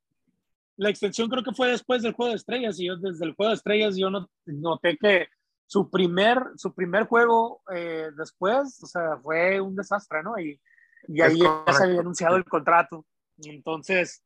la 0.76 0.90
extensión 0.90 1.30
creo 1.30 1.42
que 1.42 1.52
fue 1.52 1.70
después 1.70 2.02
del 2.02 2.12
juego 2.12 2.30
de 2.30 2.36
estrellas 2.36 2.78
y 2.78 2.86
yo 2.86 2.96
desde 2.96 3.24
el 3.24 3.34
juego 3.34 3.50
de 3.50 3.56
estrellas 3.56 3.96
yo 3.96 4.10
no, 4.10 4.28
noté 4.44 4.98
que 4.98 5.28
su 5.66 5.90
primer, 5.90 6.38
su 6.56 6.74
primer 6.74 7.04
juego 7.04 7.62
eh, 7.74 8.10
después, 8.16 8.82
o 8.82 8.86
sea, 8.86 9.18
fue 9.22 9.60
un 9.60 9.74
desastre, 9.74 10.22
¿no? 10.22 10.38
Y, 10.38 10.60
y 11.08 11.20
ahí 11.20 11.40
ya 11.40 11.72
se 11.72 11.84
había 11.84 12.00
anunciado 12.00 12.36
el 12.36 12.44
contrato. 12.44 13.04
Entonces, 13.38 14.24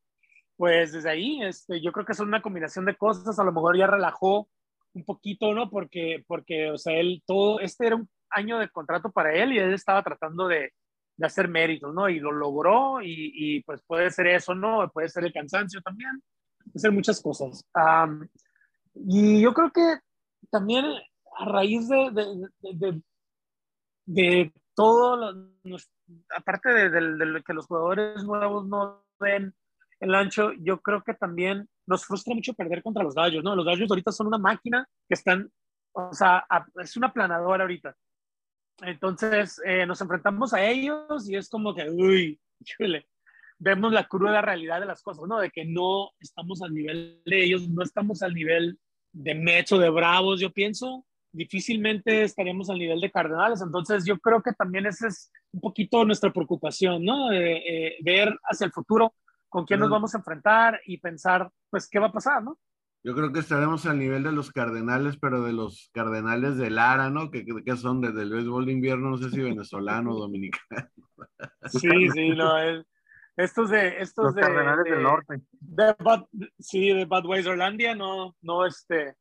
pues 0.56 0.92
desde 0.92 1.10
ahí, 1.10 1.42
este, 1.42 1.80
yo 1.80 1.92
creo 1.92 2.04
que 2.04 2.12
es 2.12 2.20
una 2.20 2.42
combinación 2.42 2.84
de 2.84 2.96
cosas, 2.96 3.38
a 3.38 3.44
lo 3.44 3.52
mejor 3.52 3.76
ya 3.76 3.86
relajó 3.86 4.48
un 4.92 5.04
poquito, 5.04 5.54
¿no? 5.54 5.70
Porque, 5.70 6.24
porque, 6.26 6.70
o 6.70 6.76
sea, 6.76 6.94
él 6.94 7.22
todo, 7.26 7.60
este 7.60 7.86
era 7.86 7.96
un 7.96 8.08
año 8.28 8.58
de 8.58 8.68
contrato 8.68 9.10
para 9.10 9.32
él 9.32 9.52
y 9.52 9.58
él 9.58 9.72
estaba 9.72 10.02
tratando 10.02 10.48
de, 10.48 10.72
de 11.16 11.26
hacer 11.26 11.48
méritos, 11.48 11.94
¿no? 11.94 12.08
Y 12.08 12.18
lo 12.18 12.32
logró 12.32 13.00
y, 13.00 13.32
y, 13.34 13.62
pues 13.62 13.82
puede 13.86 14.10
ser 14.10 14.26
eso, 14.26 14.54
¿no? 14.54 14.90
Puede 14.90 15.08
ser 15.08 15.24
el 15.24 15.32
cansancio 15.32 15.80
también, 15.80 16.22
puede 16.64 16.80
ser 16.80 16.92
muchas 16.92 17.22
cosas. 17.22 17.64
y 18.94 19.40
yo 19.40 19.54
creo 19.54 19.70
que 19.72 19.98
también 20.50 20.84
a 21.40 21.44
raíz 21.46 21.88
de, 21.88 22.10
de, 22.12 22.74
de, 22.74 23.02
de 24.06 24.52
todo, 24.74 25.50
aparte 26.36 26.68
de, 26.90 27.42
que 27.44 27.54
los 27.54 27.66
jugadores 27.66 28.22
nuevos 28.24 28.66
no 28.66 29.04
ven 29.18 29.54
el 30.00 30.14
ancho, 30.14 30.52
yo 30.58 30.80
creo 30.80 31.02
que 31.02 31.14
también 31.14 31.68
nos 31.86 32.04
frustra 32.04 32.34
mucho 32.34 32.54
perder 32.54 32.82
contra 32.82 33.02
los 33.02 33.14
Dodgers, 33.14 33.44
¿no? 33.44 33.54
Los 33.54 33.64
Dodgers 33.64 33.90
ahorita 33.90 34.12
son 34.12 34.28
una 34.28 34.38
máquina 34.38 34.86
que 35.08 35.14
están, 35.14 35.50
o 35.92 36.12
sea, 36.12 36.46
es 36.76 36.96
una 36.96 37.12
planadora 37.12 37.64
ahorita. 37.64 37.94
Entonces, 38.82 39.60
eh, 39.64 39.84
nos 39.86 40.00
enfrentamos 40.00 40.54
a 40.54 40.64
ellos 40.64 41.28
y 41.28 41.36
es 41.36 41.48
como 41.48 41.74
que, 41.74 41.90
uy, 41.90 42.40
chule, 42.64 43.06
vemos 43.58 43.92
la 43.92 44.08
cruda 44.08 44.40
realidad 44.40 44.80
de 44.80 44.86
las 44.86 45.02
cosas, 45.02 45.26
¿no? 45.26 45.38
De 45.38 45.50
que 45.50 45.64
no 45.64 46.10
estamos 46.20 46.62
al 46.62 46.74
nivel 46.74 47.20
de 47.24 47.44
ellos, 47.44 47.68
no 47.68 47.82
estamos 47.82 48.22
al 48.22 48.34
nivel 48.34 48.78
de 49.12 49.34
Mets 49.34 49.72
o 49.72 49.78
de 49.78 49.90
Bravos, 49.90 50.40
yo 50.40 50.50
pienso, 50.50 51.04
difícilmente 51.32 52.22
estaríamos 52.22 52.70
al 52.70 52.78
nivel 52.78 53.00
de 53.00 53.10
Cardenales. 53.10 53.62
Entonces, 53.62 54.04
yo 54.04 54.18
creo 54.18 54.42
que 54.42 54.52
también 54.52 54.86
esa 54.86 55.08
es 55.08 55.30
un 55.52 55.60
poquito 55.60 56.04
nuestra 56.04 56.32
preocupación, 56.32 57.04
¿no? 57.04 57.32
Eh, 57.32 57.96
ver 58.02 58.38
hacia 58.44 58.66
el 58.66 58.72
futuro 58.72 59.14
con 59.48 59.64
quién 59.64 59.80
nos 59.80 59.90
vamos 59.90 60.14
a 60.14 60.18
enfrentar 60.18 60.80
y 60.86 60.98
pensar, 60.98 61.50
pues, 61.70 61.88
qué 61.88 61.98
va 61.98 62.06
a 62.06 62.12
pasar, 62.12 62.42
¿no? 62.42 62.58
Yo 63.02 63.14
creo 63.14 63.32
que 63.32 63.40
estaremos 63.40 63.86
al 63.86 63.98
nivel 63.98 64.22
de 64.22 64.32
los 64.32 64.52
Cardenales, 64.52 65.16
pero 65.18 65.42
de 65.42 65.54
los 65.54 65.90
Cardenales 65.94 66.58
de 66.58 66.70
Lara, 66.70 67.08
¿no? 67.08 67.30
Que, 67.30 67.44
que 67.44 67.76
son 67.76 68.00
desde 68.00 68.22
el 68.22 68.30
béisbol 68.30 68.66
de 68.66 68.72
invierno, 68.72 69.10
no 69.10 69.16
sé 69.16 69.30
si 69.30 69.40
venezolano 69.40 70.12
o 70.12 70.18
dominicano. 70.18 70.88
Sí, 71.66 72.08
sí, 72.14 72.30
no, 72.30 72.58
es, 72.58 72.86
estos 73.36 73.70
de... 73.70 74.00
Estos 74.00 74.26
los 74.26 74.34
de, 74.34 74.42
Cardenales 74.42 74.84
del 74.84 75.02
Norte. 75.02 75.40
De 75.52 75.94
sí, 76.58 76.92
de 76.92 77.04
Budweiserlandia, 77.04 77.94
no, 77.94 78.34
no, 78.42 78.66
este, 78.66 79.14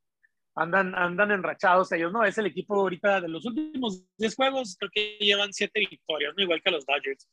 andan, 0.59 0.93
andan 0.95 1.31
enrachados 1.31 1.91
ellos, 1.91 2.11
¿no? 2.11 2.23
Es 2.23 2.37
el 2.37 2.47
equipo 2.47 2.75
ahorita 2.75 3.21
de 3.21 3.29
los 3.29 3.45
últimos 3.45 4.03
10 4.17 4.35
juegos, 4.35 4.75
creo 4.77 4.91
que 4.93 5.17
llevan 5.19 5.53
7 5.53 5.79
victorias, 5.79 6.33
¿no? 6.35 6.43
Igual 6.43 6.61
que 6.61 6.71
los 6.71 6.85
Dodgers. 6.85 7.29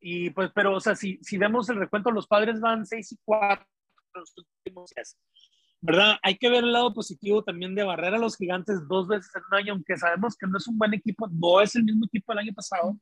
y 0.00 0.30
pues, 0.30 0.50
pero, 0.54 0.74
o 0.74 0.80
sea, 0.80 0.94
si, 0.94 1.18
si 1.22 1.36
vemos 1.36 1.68
el 1.68 1.76
recuento, 1.76 2.10
los 2.10 2.26
padres 2.26 2.60
van 2.60 2.86
6 2.86 3.12
y 3.12 3.18
4 3.24 3.66
los 4.14 4.34
últimos 4.36 4.90
días. 4.90 5.16
¿Verdad? 5.82 6.16
Hay 6.22 6.36
que 6.36 6.50
ver 6.50 6.64
el 6.64 6.72
lado 6.72 6.92
positivo 6.92 7.42
también 7.42 7.74
de 7.74 7.82
barrer 7.82 8.14
a 8.14 8.18
los 8.18 8.36
gigantes 8.36 8.86
dos 8.86 9.08
veces 9.08 9.30
en 9.34 9.42
un 9.50 9.54
año, 9.58 9.72
aunque 9.72 9.96
sabemos 9.96 10.36
que 10.36 10.46
no 10.46 10.58
es 10.58 10.66
un 10.68 10.76
buen 10.76 10.92
equipo, 10.92 11.28
no 11.32 11.60
es 11.60 11.74
el 11.74 11.84
mismo 11.84 12.06
equipo 12.06 12.32
del 12.32 12.40
año 12.40 12.52
pasado. 12.54 12.98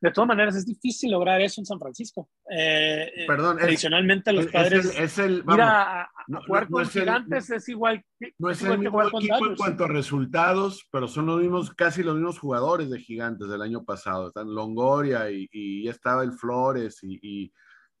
De 0.00 0.10
todas 0.10 0.28
maneras, 0.28 0.54
es 0.56 0.66
difícil 0.66 1.10
lograr 1.10 1.40
eso 1.40 1.60
en 1.60 1.66
San 1.66 1.78
Francisco. 1.78 2.28
Eh, 2.50 3.10
eh 3.14 3.26
Perdón, 3.26 3.56
tradicionalmente 3.56 4.32
los 4.32 4.46
padres. 4.48 4.92
Es 4.96 5.18
el, 5.18 5.42
vamos, 5.42 5.56
mira, 5.56 6.02
a, 6.02 6.10
jugar 6.46 6.68
con 6.68 6.86
gigantes 6.86 7.50
es 7.50 7.68
igual. 7.68 8.04
No 8.38 8.50
es, 8.50 8.62
el 8.62 8.78
mismo 8.78 9.02
equipo 9.02 9.46
en 9.46 9.56
cuanto 9.56 9.84
a 9.84 9.88
resultados, 9.88 10.86
pero 10.90 11.08
son 11.08 11.26
los 11.26 11.40
mismos, 11.40 11.70
casi 11.74 12.02
los 12.02 12.14
mismos 12.14 12.38
jugadores 12.38 12.90
de 12.90 13.00
gigantes 13.00 13.48
del 13.48 13.62
año 13.62 13.84
pasado. 13.84 14.28
Están 14.28 14.54
Longoria 14.54 15.30
y, 15.30 15.48
y 15.50 15.88
estaba 15.88 16.24
el 16.24 16.32
Flores 16.32 16.98
y, 17.02 17.18
y 17.22 17.52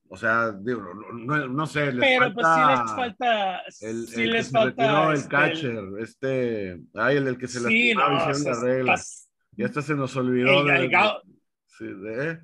o 0.08 0.16
sea, 0.16 0.52
digo, 0.52 0.82
no, 1.12 1.48
no, 1.48 1.66
sé, 1.66 1.92
les 1.92 2.00
Pero 2.00 2.32
pues 2.34 2.46
sí 2.46 2.60
les 2.70 2.94
falta. 2.96 3.58
El, 3.80 4.06
sí 4.08 4.22
el 4.22 4.30
les 4.32 4.46
que 4.46 4.52
falta. 4.52 4.82
Se 4.82 4.88
retiró, 4.92 5.10
el 5.10 5.16
este, 5.18 5.28
catcher, 5.28 5.84
este. 6.00 6.80
Ay, 6.94 7.16
el, 7.16 7.26
el 7.28 7.38
que 7.38 7.48
se 7.48 7.58
sí, 7.60 7.94
lastimó 7.94 8.08
no, 8.08 8.16
hicieron 8.16 8.30
o 8.30 8.34
sea, 8.44 8.52
la 8.54 8.60
regla. 8.74 8.94
estás- 8.94 9.28
Ya 9.52 9.66
hasta 9.66 9.82
se 9.82 9.94
nos 9.94 10.16
olvidó. 10.16 10.60
el, 10.60 10.66
de, 10.66 10.76
el, 10.84 10.90
Gau- 10.90 11.22
sí, 11.66 11.86
de- 11.86 12.40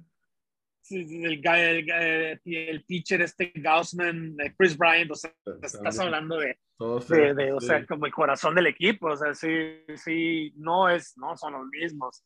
sí, 0.81 1.05
sí, 1.09 1.25
el, 1.25 1.41
el, 1.47 2.41
el 2.45 2.85
pitcher, 2.85 3.23
este 3.23 3.53
Gaussman, 3.55 4.35
eh, 4.41 4.55
Chris 4.59 4.77
Bryant, 4.77 5.11
o 5.11 5.15
sea, 5.15 5.33
estás 5.63 5.99
hablando 5.99 6.39
de, 6.39 6.59
todos 6.77 7.07
de, 7.09 7.17
se- 7.17 7.35
de, 7.35 7.53
o 7.53 7.61
sea, 7.61 7.87
como 7.87 8.07
el 8.07 8.13
corazón 8.13 8.55
del 8.55 8.67
equipo, 8.67 9.09
o 9.09 9.17
sea, 9.17 9.35
sí, 9.35 9.85
sí, 9.97 10.53
no 10.57 10.89
es, 10.89 11.17
no 11.17 11.37
son 11.37 11.53
los 11.53 11.67
mismos. 11.67 12.25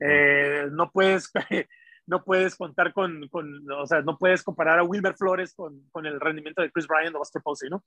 Eh, 0.00 0.66
no 0.70 0.90
puedes, 0.92 1.30
no 2.08 2.24
puedes 2.24 2.56
contar 2.56 2.92
con, 2.94 3.28
con, 3.28 3.70
o 3.70 3.86
sea, 3.86 4.00
no 4.00 4.16
puedes 4.16 4.42
comparar 4.42 4.78
a 4.78 4.82
Wilmer 4.82 5.14
Flores 5.14 5.54
con, 5.54 5.88
con 5.90 6.06
el 6.06 6.18
rendimiento 6.18 6.62
de 6.62 6.72
Chris 6.72 6.86
Bryant 6.86 7.14
o 7.14 7.18
Buster 7.18 7.42
Posey, 7.42 7.68
¿no? 7.68 7.84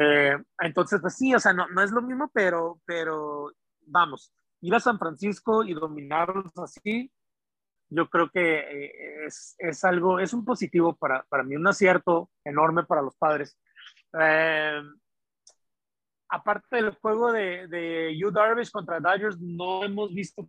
Eh, 0.00 0.36
entonces, 0.60 1.00
pues 1.00 1.14
sí, 1.14 1.34
o 1.34 1.38
sea, 1.38 1.52
no, 1.52 1.68
no 1.68 1.82
es 1.82 1.90
lo 1.90 2.00
mismo, 2.00 2.30
pero, 2.32 2.80
pero 2.86 3.52
vamos, 3.82 4.32
ir 4.62 4.74
a 4.74 4.80
San 4.80 4.98
Francisco 4.98 5.64
y 5.64 5.74
dominarlos 5.74 6.50
así, 6.56 7.12
yo 7.90 8.08
creo 8.08 8.30
que 8.30 8.58
eh, 8.58 9.26
es, 9.26 9.54
es 9.58 9.84
algo, 9.84 10.18
es 10.18 10.32
un 10.32 10.46
positivo 10.46 10.96
para, 10.96 11.24
para 11.28 11.42
mí, 11.42 11.54
un 11.54 11.66
acierto 11.66 12.30
enorme 12.44 12.84
para 12.84 13.02
los 13.02 13.16
padres. 13.16 13.58
Eh, 14.18 14.80
aparte 16.30 16.76
del 16.76 16.94
juego 16.96 17.32
de, 17.32 17.66
de 17.68 18.16
Yu 18.18 18.30
Darvish 18.30 18.70
contra 18.70 18.98
Dodgers, 18.98 19.38
no 19.38 19.84
hemos 19.84 20.14
visto 20.14 20.48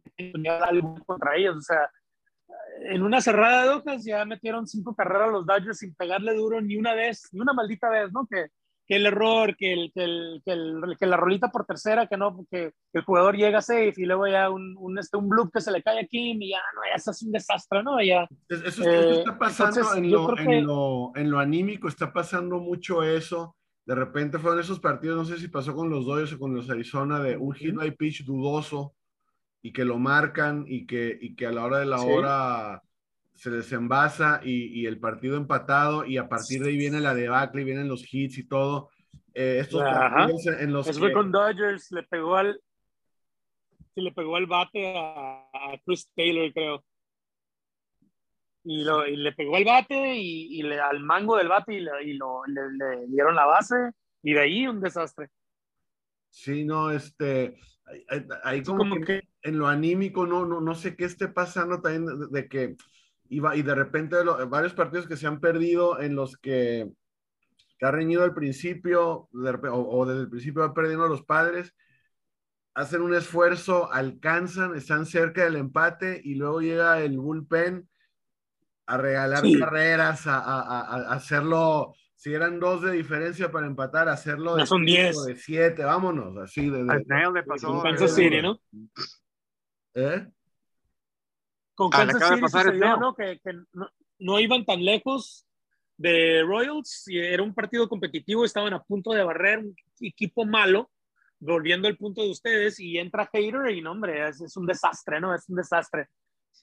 alguna 0.61 1.03
contra 1.05 1.35
ellos. 1.35 1.57
O 1.57 1.61
sea, 1.61 1.89
en 2.83 3.03
una 3.03 3.21
cerrada 3.21 3.63
de 3.63 3.69
hojas 3.69 4.03
ya 4.05 4.23
metieron 4.25 4.67
cinco 4.67 4.95
carreras 4.95 5.29
a 5.29 5.31
los 5.31 5.45
Dodgers 5.45 5.77
sin 5.79 5.93
pegarle 5.95 6.33
duro 6.35 6.61
ni 6.61 6.75
una 6.77 6.93
vez, 6.93 7.27
ni 7.31 7.39
una 7.39 7.53
maldita 7.53 7.89
vez, 7.89 8.11
¿no? 8.11 8.27
Que, 8.29 8.47
que 8.87 8.95
el 8.95 9.05
error, 9.05 9.55
que, 9.55 9.71
el, 9.73 9.91
que, 9.93 10.03
el, 10.03 10.41
que, 10.43 10.51
el, 10.51 10.81
que 10.99 11.05
la 11.05 11.15
rolita 11.17 11.49
por 11.51 11.65
tercera, 11.65 12.07
que 12.07 12.17
no, 12.17 12.45
que, 12.49 12.71
el 12.93 13.03
jugador 13.03 13.35
llega 13.35 13.61
safe 13.61 13.93
y 13.97 14.05
luego 14.05 14.27
ya 14.27 14.49
un, 14.49 14.75
un, 14.79 14.97
este, 14.97 15.15
un 15.17 15.29
bloop 15.29 15.51
que 15.53 15.61
se 15.61 15.71
le 15.71 15.83
cae 15.83 15.99
aquí 15.99 16.31
y 16.31 16.49
ya, 16.49 16.57
no, 16.73 16.81
ya 16.89 16.95
eso 16.95 17.11
es 17.11 17.21
un 17.21 17.31
desastre, 17.31 17.83
¿no? 17.83 18.01
Ya, 18.01 18.27
Es- 18.49 18.63
Eso, 18.63 18.83
Eh, 18.83 18.99
eso 18.99 19.19
está 19.19 19.37
pasando 19.37 19.79
entonces, 19.79 19.97
en, 19.97 20.11
lo, 20.11 20.37
en, 20.39 20.65
lo, 20.65 21.11
en 21.15 21.29
lo 21.31 21.39
anímico, 21.39 21.87
está 21.87 22.11
pasando 22.11 22.59
mucho 22.59 23.03
eso. 23.03 23.55
De 23.85 23.95
repente 23.95 24.37
fueron 24.39 24.59
esos 24.59 24.79
partidos, 24.79 25.17
no 25.17 25.25
sé 25.25 25.39
si 25.39 25.47
pasó 25.47 25.75
con 25.75 25.89
los 25.89 26.05
Dodgers 26.05 26.33
o 26.33 26.39
con 26.39 26.55
los 26.55 26.69
Arizona, 26.69 27.19
de 27.19 27.37
un 27.37 27.53
hit 27.53 27.75
by 27.75 27.91
pitch 27.95 28.23
dudoso 28.25 28.93
y 29.61 29.73
que 29.73 29.85
lo 29.85 29.97
marcan 29.99 30.65
y 30.67 30.85
que, 30.85 31.17
y 31.19 31.35
que 31.35 31.45
a 31.47 31.51
la 31.51 31.63
hora 31.65 31.79
de 31.79 31.85
la 31.85 31.99
Sí. 31.99 32.05
hora 32.07 32.81
se 33.33 33.49
les 33.51 33.71
envasa 33.71 34.41
y, 34.43 34.65
y 34.81 34.85
el 34.85 34.99
partido 34.99 35.37
empatado 35.37 36.05
y 36.05 36.17
a 36.17 36.27
partir 36.27 36.61
de 36.61 36.69
ahí 36.69 36.77
viene 36.77 36.99
la 36.99 37.13
debacle 37.15 37.61
y 37.61 37.65
vienen 37.65 37.87
los 37.87 38.05
hits 38.13 38.37
y 38.37 38.47
todo. 38.47 38.89
Eh, 39.33 39.59
estos 39.61 39.81
partidos 39.81 40.45
en 40.47 40.73
los 40.73 40.87
Eso 40.87 40.99
fue 40.99 41.09
que- 41.09 41.13
con 41.13 41.31
Dodgers, 41.31 41.91
le 41.91 42.03
pegó 42.03 42.35
al, 42.35 42.59
sí, 43.95 44.01
le 44.01 44.11
pegó 44.11 44.35
al 44.35 44.45
bate 44.45 44.93
a, 44.97 45.47
a 45.53 45.77
Chris 45.85 46.09
Taylor, 46.15 46.51
creo. 46.53 46.83
Y, 48.65 48.83
lo, 48.83 49.07
y 49.07 49.15
le 49.15 49.31
pegó 49.31 49.55
al 49.55 49.63
bate 49.63 50.15
y, 50.17 50.59
y 50.59 50.63
le, 50.63 50.79
al 50.79 50.99
mango 50.99 51.37
del 51.37 51.47
bate 51.47 51.73
y, 51.75 51.79
le, 51.79 51.91
y 52.03 52.13
lo, 52.13 52.41
le 52.45 53.07
dieron 53.07 53.35
la 53.35 53.45
base 53.45 53.75
y 54.21 54.33
de 54.33 54.39
ahí 54.41 54.67
un 54.67 54.81
desastre. 54.81 55.29
Sí, 56.29 56.65
no, 56.65 56.91
este, 56.91 57.57
ahí- 58.43 58.63
como, 58.63 58.79
Como 58.79 58.95
que, 58.95 59.05
que 59.05 59.21
en 59.43 59.59
lo 59.59 59.67
anímico 59.67 60.25
no, 60.25 60.45
no, 60.45 60.61
no 60.61 60.75
sé 60.75 60.95
qué 60.95 61.05
esté 61.05 61.27
pasando 61.27 61.81
también 61.81 62.05
de, 62.05 62.27
de 62.29 62.47
que 62.47 62.75
iba 63.29 63.55
y 63.55 63.61
de 63.61 63.75
repente 63.75 64.23
lo- 64.23 64.47
varios 64.49 64.73
partidos 64.73 65.07
que 65.07 65.17
se 65.17 65.27
han 65.27 65.39
perdido 65.39 65.99
en 66.01 66.15
los 66.15 66.37
que, 66.37 66.89
que 67.77 67.85
ha 67.85 67.91
reñido 67.91 68.23
al 68.23 68.33
principio 68.33 69.29
de 69.31 69.51
o, 69.69 69.89
o 69.99 70.05
desde 70.05 70.21
el 70.21 70.29
principio 70.29 70.61
va 70.61 70.73
perdiendo 70.73 71.07
los 71.07 71.23
padres, 71.23 71.75
hacen 72.73 73.01
un 73.01 73.13
esfuerzo, 73.13 73.91
alcanzan, 73.91 74.75
están 74.75 75.05
cerca 75.05 75.43
del 75.43 75.55
empate 75.57 76.21
y 76.23 76.35
luego 76.35 76.61
llega 76.61 77.01
el 77.01 77.17
bullpen 77.17 77.87
a 78.87 78.97
regalar 78.97 79.43
Sí. 79.43 79.59
carreras, 79.59 80.27
a, 80.27 80.39
a- 80.39 80.61
a- 80.61 80.81
a 81.11 81.13
hacerlo, 81.13 81.93
si 82.19 82.33
eran 82.33 82.59
dos 82.59 82.81
de 82.81 82.91
diferencia 82.91 83.49
para 83.49 83.65
empatar, 83.65 84.09
hacerlo 84.09 84.55
de 84.55 84.63
Ya 84.63 84.65
son 84.65 84.79
cinco, 84.85 84.91
diez. 84.91 85.25
de 85.25 85.35
siete, 85.37 85.83
vámonos, 85.85 86.35
así 86.37 86.69
de, 86.69 86.83
de- 86.83 86.91
Al 86.91 87.03
Snell 87.05 87.33
le 87.33 87.43
pasó. 87.43 87.67
con 87.67 87.81
Kansas 87.81 88.13
City, 88.13 88.41
¿no? 88.41 88.59
¿Eh? 89.93 90.27
Con 91.75 91.89
Ah, 91.93 91.97
Kansas 91.99 92.15
acaba 92.17 92.29
de 92.31 92.35
City 92.35 92.41
pasar 92.41 92.65
sucedió. 92.65 92.97
¿no? 92.97 93.15
Que, 93.15 93.39
que 93.41 93.53
no, 93.71 93.89
no 94.19 94.39
iban 94.39 94.65
tan 94.65 94.83
lejos 94.83 95.47
de 95.95 96.43
Royals 96.43 97.05
y 97.07 97.19
era 97.19 97.41
un 97.41 97.53
partido 97.53 97.87
competitivo, 97.87 98.43
estaban 98.43 98.73
a 98.73 98.83
punto 98.83 99.11
de 99.11 99.23
barrer 99.23 99.59
un 99.59 99.75
equipo 100.01 100.45
malo, 100.45 100.89
volviendo 101.39 101.87
al 101.87 101.95
punto 101.97 102.21
de 102.21 102.31
ustedes, 102.31 102.81
y 102.81 102.97
entra 102.97 103.29
Hater 103.31 103.69
y 103.71 103.81
no, 103.81 103.91
hombre, 103.91 104.27
es, 104.27 104.41
es 104.41 104.57
un 104.57 104.65
desastre, 104.65 105.21
¿no? 105.21 105.33
Es 105.33 105.47
un 105.47 105.55
desastre. 105.55 106.07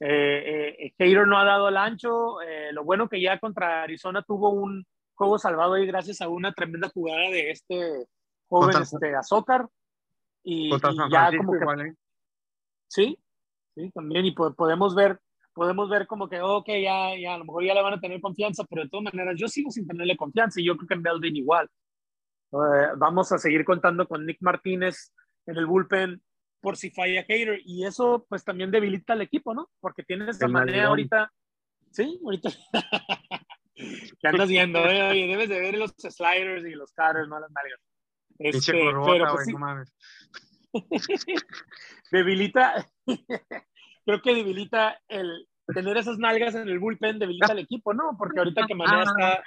Eh, 0.00 0.75
eh, 0.78 0.94
Hater 0.98 1.26
no 1.26 1.38
ha 1.38 1.44
dado 1.44 1.68
el 1.70 1.78
ancho, 1.78 2.42
eh, 2.42 2.72
lo 2.75 2.84
bueno 2.84 3.08
que 3.08 3.20
ya 3.22 3.38
contra 3.38 3.82
Arizona 3.84 4.22
tuvo 4.22 4.50
un 4.50 4.86
juego 5.16 5.38
salvado 5.38 5.75
ahí 5.75 5.87
gracias 5.87 6.20
a 6.20 6.28
una 6.28 6.52
tremenda 6.52 6.88
jugada 6.90 7.30
de 7.30 7.50
este 7.50 8.06
joven 8.49 8.73
Contra- 8.75 8.82
este, 8.82 9.16
Azócar, 9.16 9.66
Y, 10.44 10.70
ya 11.11 11.37
como 11.37 11.52
que, 11.52 11.58
igual, 11.58 11.80
¿eh? 11.80 11.94
Sí, 12.88 13.18
sí, 13.75 13.90
también. 13.90 14.25
Y 14.26 14.32
podemos 14.32 14.94
ver, 14.94 15.18
podemos 15.52 15.88
ver 15.90 16.06
como 16.06 16.28
que, 16.28 16.40
ok, 16.40 16.68
ya, 16.68 17.16
ya, 17.18 17.35
a 17.35 17.38
lo 17.38 17.44
mejor 17.44 17.64
ya 17.64 17.75
le 17.75 17.82
van 17.82 17.94
a 17.94 18.00
tener 18.00 18.20
confianza, 18.20 18.64
pero 18.68 18.82
de 18.85 18.88
todas 18.88 19.04
maneras 19.12 19.35
yo 19.37 19.49
sigo 19.49 19.70
sin 19.70 19.87
tenerle 19.87 20.16
confianza 20.16 20.61
y 20.61 20.66
yo 20.66 20.76
creo 20.76 20.87
que 20.87 20.94
en 20.94 21.02
Belvin 21.02 21.37
igual. 21.37 21.68
Eh, 22.52 22.88
vamos 22.96 23.32
a 23.32 23.38
seguir 23.38 23.64
contando 23.64 24.06
con 24.06 24.25
Nick 24.25 24.38
Martínez 24.40 25.12
en 25.46 25.56
el 25.56 25.66
bullpen 25.66 26.23
por 26.61 26.76
si 26.76 26.90
falla 26.90 27.23
Hater 27.23 27.61
y 27.64 27.85
eso 27.85 28.25
pues 28.28 28.44
también 28.44 28.70
debilita 28.70 29.14
al 29.14 29.23
equipo, 29.23 29.52
¿no? 29.54 29.68
Porque 29.80 30.04
tienes 30.04 30.37
esa 30.37 30.49
manera 30.49 30.87
ahorita, 30.87 31.32
sí, 31.90 32.20
ahorita. 32.25 32.50
¿Qué 34.21 34.28
andas 34.28 34.49
viendo? 34.49 34.78
Eh? 34.80 35.11
Oye, 35.11 35.26
debes 35.26 35.49
de 35.49 35.61
ver 35.61 35.76
los 35.76 35.95
sliders 35.99 36.66
y 36.66 36.75
los 36.75 36.92
cutters, 36.92 37.28
no 37.28 37.38
las 37.40 37.50
nalgas. 37.50 37.80
Este, 38.38 38.73
pero, 38.73 39.02
pues, 39.02 39.47
debilita, 42.11 42.87
creo 44.04 44.23
que 44.23 44.35
debilita 44.35 45.00
el 45.09 45.49
tener 45.75 45.97
esas 45.97 46.18
nalgas 46.18 46.54
en 46.54 46.68
el 46.68 46.78
bullpen, 46.78 47.18
debilita 47.18 47.52
al 47.52 47.61
equipo, 47.61 47.95
¿no? 47.95 48.14
Porque 48.18 48.38
ahorita 48.38 48.66
que 48.66 48.75
Manea 48.75 49.02
está, 49.02 49.42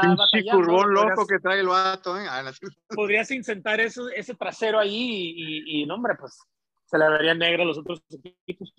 está 0.00 0.52
curvón 0.52 0.92
loco 0.92 1.26
que 1.26 1.38
trae 1.38 1.60
el 1.60 1.68
vato, 1.68 2.18
¿eh? 2.18 2.26
Ah, 2.28 2.52
podrías 2.88 3.30
incentar 3.30 3.80
eso, 3.80 4.08
ese 4.10 4.34
trasero 4.34 4.78
ahí 4.78 5.62
y, 5.66 5.86
no, 5.86 5.94
hombre, 5.94 6.14
pues 6.18 6.38
se 6.84 6.98
le 6.98 7.08
vería 7.08 7.34
negro 7.34 7.62
a 7.62 7.66
los 7.66 7.78
otros 7.78 8.02
equipos. 8.10 8.74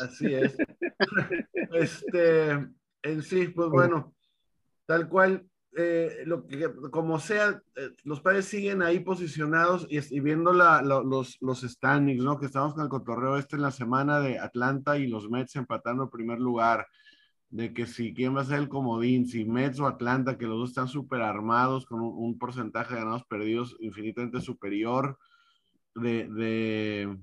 Así 0.00 0.32
es. 0.32 0.56
este, 1.72 2.70
en 3.02 3.22
sí, 3.22 3.48
pues 3.48 3.68
bueno, 3.68 4.14
tal 4.86 5.08
cual, 5.08 5.46
eh, 5.76 6.22
lo 6.26 6.46
que, 6.46 6.68
como 6.90 7.20
sea, 7.20 7.62
eh, 7.76 7.90
los 8.04 8.20
padres 8.20 8.46
siguen 8.46 8.82
ahí 8.82 9.00
posicionados 9.00 9.86
y, 9.88 10.20
viendo 10.20 10.52
la, 10.52 10.82
los, 10.82 11.38
los 11.40 11.60
standings, 11.60 12.24
¿no? 12.24 12.38
Que 12.38 12.46
estamos 12.46 12.74
con 12.74 12.82
el 12.82 12.88
cotorreo 12.88 13.36
este 13.36 13.56
en 13.56 13.62
la 13.62 13.70
semana 13.70 14.20
de 14.20 14.38
Atlanta 14.38 14.98
y 14.98 15.06
los 15.06 15.30
Mets 15.30 15.56
empatando 15.56 16.04
en 16.04 16.10
primer 16.10 16.40
lugar, 16.40 16.86
de 17.50 17.72
que 17.72 17.86
si 17.86 18.14
quién 18.14 18.36
va 18.36 18.42
a 18.42 18.44
ser 18.44 18.58
el 18.58 18.68
comodín, 18.68 19.26
si 19.26 19.44
Mets 19.44 19.80
o 19.80 19.86
Atlanta, 19.86 20.38
que 20.38 20.46
los 20.46 20.58
dos 20.58 20.70
están 20.70 20.88
súper 20.88 21.22
armados 21.22 21.86
con 21.86 22.00
un, 22.00 22.38
porcentaje 22.38 22.94
de 22.94 23.00
ganados 23.00 23.24
perdidos 23.24 23.76
infinitamente 23.80 24.40
superior, 24.40 25.18
de, 25.94 26.28
de, 26.28 27.18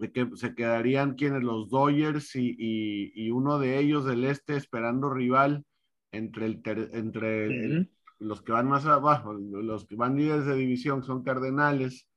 de 0.00 0.10
que 0.10 0.28
se 0.34 0.54
quedarían 0.54 1.14
quienes 1.14 1.42
los 1.42 1.68
Dodgers 1.68 2.34
y, 2.34 2.56
y, 2.58 3.30
uno 3.30 3.58
de 3.58 3.78
ellos 3.78 4.06
del 4.06 4.24
este 4.24 4.56
esperando 4.56 5.10
rival 5.10 5.64
entre, 6.10 6.46
el 6.46 6.62
entre 6.92 7.88
los 8.18 8.42
que 8.42 8.52
van 8.52 8.66
más 8.66 8.86
abajo, 8.86 9.34
los 9.34 9.86
que 9.86 9.96
van 9.96 10.16
líderes 10.16 10.46
de 10.46 10.56
división 10.56 11.02
son 11.02 11.22
Cardenales, 11.22 12.08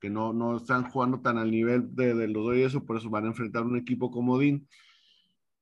que 0.00 0.10
no, 0.10 0.32
no 0.34 0.58
están 0.58 0.84
jugando 0.90 1.20
tan 1.20 1.38
al 1.38 1.50
nivel 1.50 1.94
de, 1.94 2.14
de 2.14 2.28
los 2.28 2.44
Dodgers, 2.44 2.76
por 2.86 2.98
eso 2.98 3.08
van 3.08 3.24
a 3.24 3.28
enfrentar 3.28 3.64
un 3.64 3.76
equipo 3.76 4.10
comodín. 4.10 4.68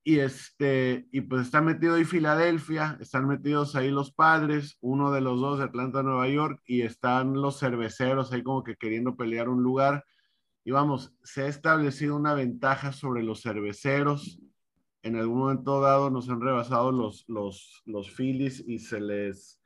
Y, 0.03 0.19
este, 0.19 1.07
y 1.11 1.21
pues 1.21 1.43
está 1.43 1.61
metido 1.61 1.95
ahí 1.95 2.03
Filadelfia, 2.03 2.97
están 2.99 3.27
metidos 3.27 3.75
ahí 3.75 3.89
los 3.89 4.11
padres, 4.11 4.77
uno 4.81 5.11
de 5.11 5.21
los 5.21 5.39
dos 5.39 5.59
de 5.59 5.65
Atlanta, 5.65 6.03
Nueva 6.03 6.27
York, 6.27 6.61
y 6.65 6.81
están 6.81 7.33
los 7.33 7.59
cerveceros 7.59 8.31
ahí 8.31 8.43
como 8.43 8.63
que 8.63 8.75
queriendo 8.75 9.15
pelear 9.15 9.47
un 9.49 9.61
lugar. 9.63 10.03
Y 10.69 10.71
vamos, 10.71 11.11
se 11.23 11.41
ha 11.41 11.47
establecido 11.47 12.15
una 12.15 12.35
ventaja 12.35 12.91
sobre 12.91 13.23
los 13.23 13.41
cerveceros 13.41 14.39
en 15.01 15.15
algún 15.15 15.39
momento 15.39 15.81
dado 15.81 16.11
nos 16.11 16.29
han 16.29 16.41
rebasado 16.41 16.91
los, 16.91 17.25
los, 17.27 17.81
los 17.87 18.11
Phillies 18.11 18.63
y 18.67 18.77
se 18.77 19.01
les, 19.01 19.59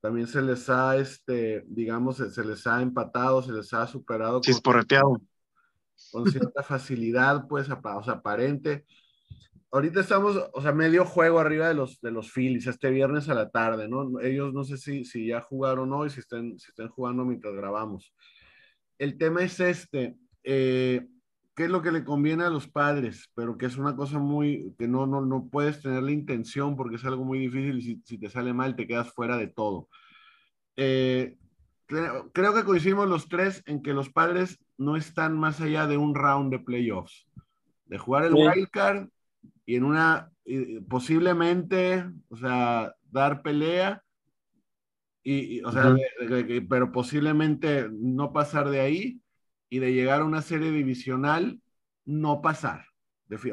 también 0.00 0.26
se 0.26 0.42
les 0.42 0.68
ha, 0.68 0.96
este, 0.96 1.64
digamos, 1.68 2.16
se, 2.16 2.44
les 2.44 2.66
ha 2.66 2.82
empatado, 2.82 3.42
se 3.42 3.52
les 3.52 3.72
ha 3.72 3.86
superado. 3.86 4.40
Chisporreteado. 4.40 5.20
Con, 6.10 6.24
con 6.24 6.32
cierta 6.32 6.64
facilidad, 6.64 7.46
pues, 7.46 7.68
o 7.70 8.02
sea, 8.02 8.14
aparente. 8.14 8.84
Ahorita 9.70 10.00
estamos, 10.00 10.36
o 10.52 10.62
sea, 10.62 10.72
medio 10.72 11.04
juego 11.04 11.38
arriba 11.38 11.68
de 11.68 11.74
los, 11.74 12.00
de 12.00 12.10
los 12.10 12.32
Phillies, 12.32 12.66
este 12.66 12.90
viernes 12.90 13.28
a 13.28 13.34
la 13.34 13.50
tarde, 13.50 13.86
¿no? 13.86 14.18
Ellos 14.18 14.52
no 14.52 14.64
sé 14.64 14.78
si, 14.78 15.04
si 15.04 15.28
ya 15.28 15.42
jugaron 15.42 15.92
hoy, 15.92 16.10
si 16.10 16.18
están, 16.18 16.58
si 16.58 16.70
están 16.70 16.88
jugando 16.88 17.24
mientras 17.24 17.54
grabamos. 17.54 18.12
El 18.98 19.16
tema 19.16 19.42
es 19.42 19.60
este, 19.60 20.16
eh, 20.44 21.06
qué 21.54 21.64
es 21.64 21.70
lo 21.70 21.82
que 21.82 21.92
le 21.92 22.04
conviene 22.04 22.44
a 22.44 22.50
los 22.50 22.68
padres, 22.68 23.30
pero 23.34 23.58
que 23.58 23.66
es 23.66 23.76
una 23.76 23.94
cosa 23.96 24.18
muy, 24.18 24.74
que 24.78 24.88
no, 24.88 25.06
no, 25.06 25.20
no 25.20 25.48
puedes 25.48 25.82
tener 25.82 26.02
la 26.02 26.12
intención 26.12 26.76
porque 26.76 26.96
es 26.96 27.04
algo 27.04 27.24
muy 27.24 27.38
difícil 27.38 27.78
y 27.78 27.82
si, 27.82 28.02
si 28.04 28.18
te 28.18 28.30
sale 28.30 28.52
mal 28.52 28.76
te 28.76 28.86
quedas 28.86 29.12
fuera 29.12 29.36
de 29.36 29.48
todo. 29.48 29.88
Eh, 30.76 31.36
creo, 31.86 32.30
creo, 32.32 32.54
que 32.54 32.64
coincidimos 32.64 33.08
los 33.08 33.28
tres 33.28 33.62
en 33.66 33.82
que 33.82 33.92
los 33.92 34.08
padres 34.08 34.58
no 34.78 34.96
están 34.96 35.38
más 35.38 35.60
allá 35.60 35.86
de 35.86 35.96
un 35.96 36.14
round 36.14 36.50
de 36.50 36.60
playoffs, 36.60 37.26
de 37.86 37.98
jugar 37.98 38.24
el 38.24 38.34
wild 38.34 38.70
card 38.70 39.08
y 39.66 39.76
en 39.76 39.84
una, 39.84 40.30
posiblemente, 40.88 42.04
o 42.28 42.36
sea, 42.36 42.94
dar 43.10 43.42
pelea. 43.42 44.02
Y, 45.22 45.62
o 45.62 45.70
sea, 45.70 45.94
pero 46.68 46.90
posiblemente 46.92 47.88
no 47.92 48.32
pasar 48.32 48.70
de 48.70 48.80
ahí 48.80 49.20
y 49.70 49.78
de 49.78 49.94
llegar 49.94 50.20
a 50.20 50.24
una 50.26 50.42
serie 50.42 50.70
divisional, 50.72 51.60
no 52.04 52.42
pasar. 52.42 52.84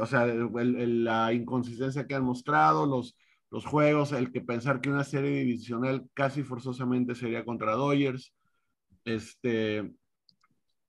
o 0.01 0.05
sea, 0.05 0.25
la 0.25 1.31
inconsistencia 1.31 2.07
que 2.07 2.15
han 2.15 2.23
mostrado, 2.23 2.85
los, 2.85 3.15
los 3.51 3.65
juegos, 3.65 4.11
el 4.11 4.31
que 4.31 4.41
pensar 4.41 4.81
que 4.81 4.89
una 4.89 5.03
serie 5.03 5.29
divisional 5.29 6.09
casi 6.13 6.43
forzosamente 6.43 7.15
sería 7.15 7.45
contra 7.45 7.73
Dodgers. 7.73 8.33
Este, 9.05 9.93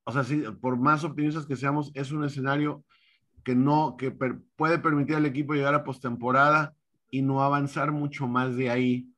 o 0.04 0.12
sea, 0.12 0.24
sí, 0.24 0.42
por 0.60 0.78
más 0.78 1.04
optimistas 1.04 1.46
que 1.46 1.56
seamos, 1.56 1.92
es 1.94 2.10
un 2.10 2.24
escenario 2.24 2.82
que 3.44 3.54
no, 3.54 3.96
que 3.96 4.10
puede 4.10 4.78
permitir 4.78 5.16
al 5.16 5.26
equipo 5.26 5.54
llegar 5.54 5.74
a 5.74 5.84
postemporada 5.84 6.74
y 7.10 7.22
no 7.22 7.42
avanzar 7.42 7.92
mucho 7.92 8.26
más 8.26 8.56
de 8.56 8.70
ahí 8.70 9.08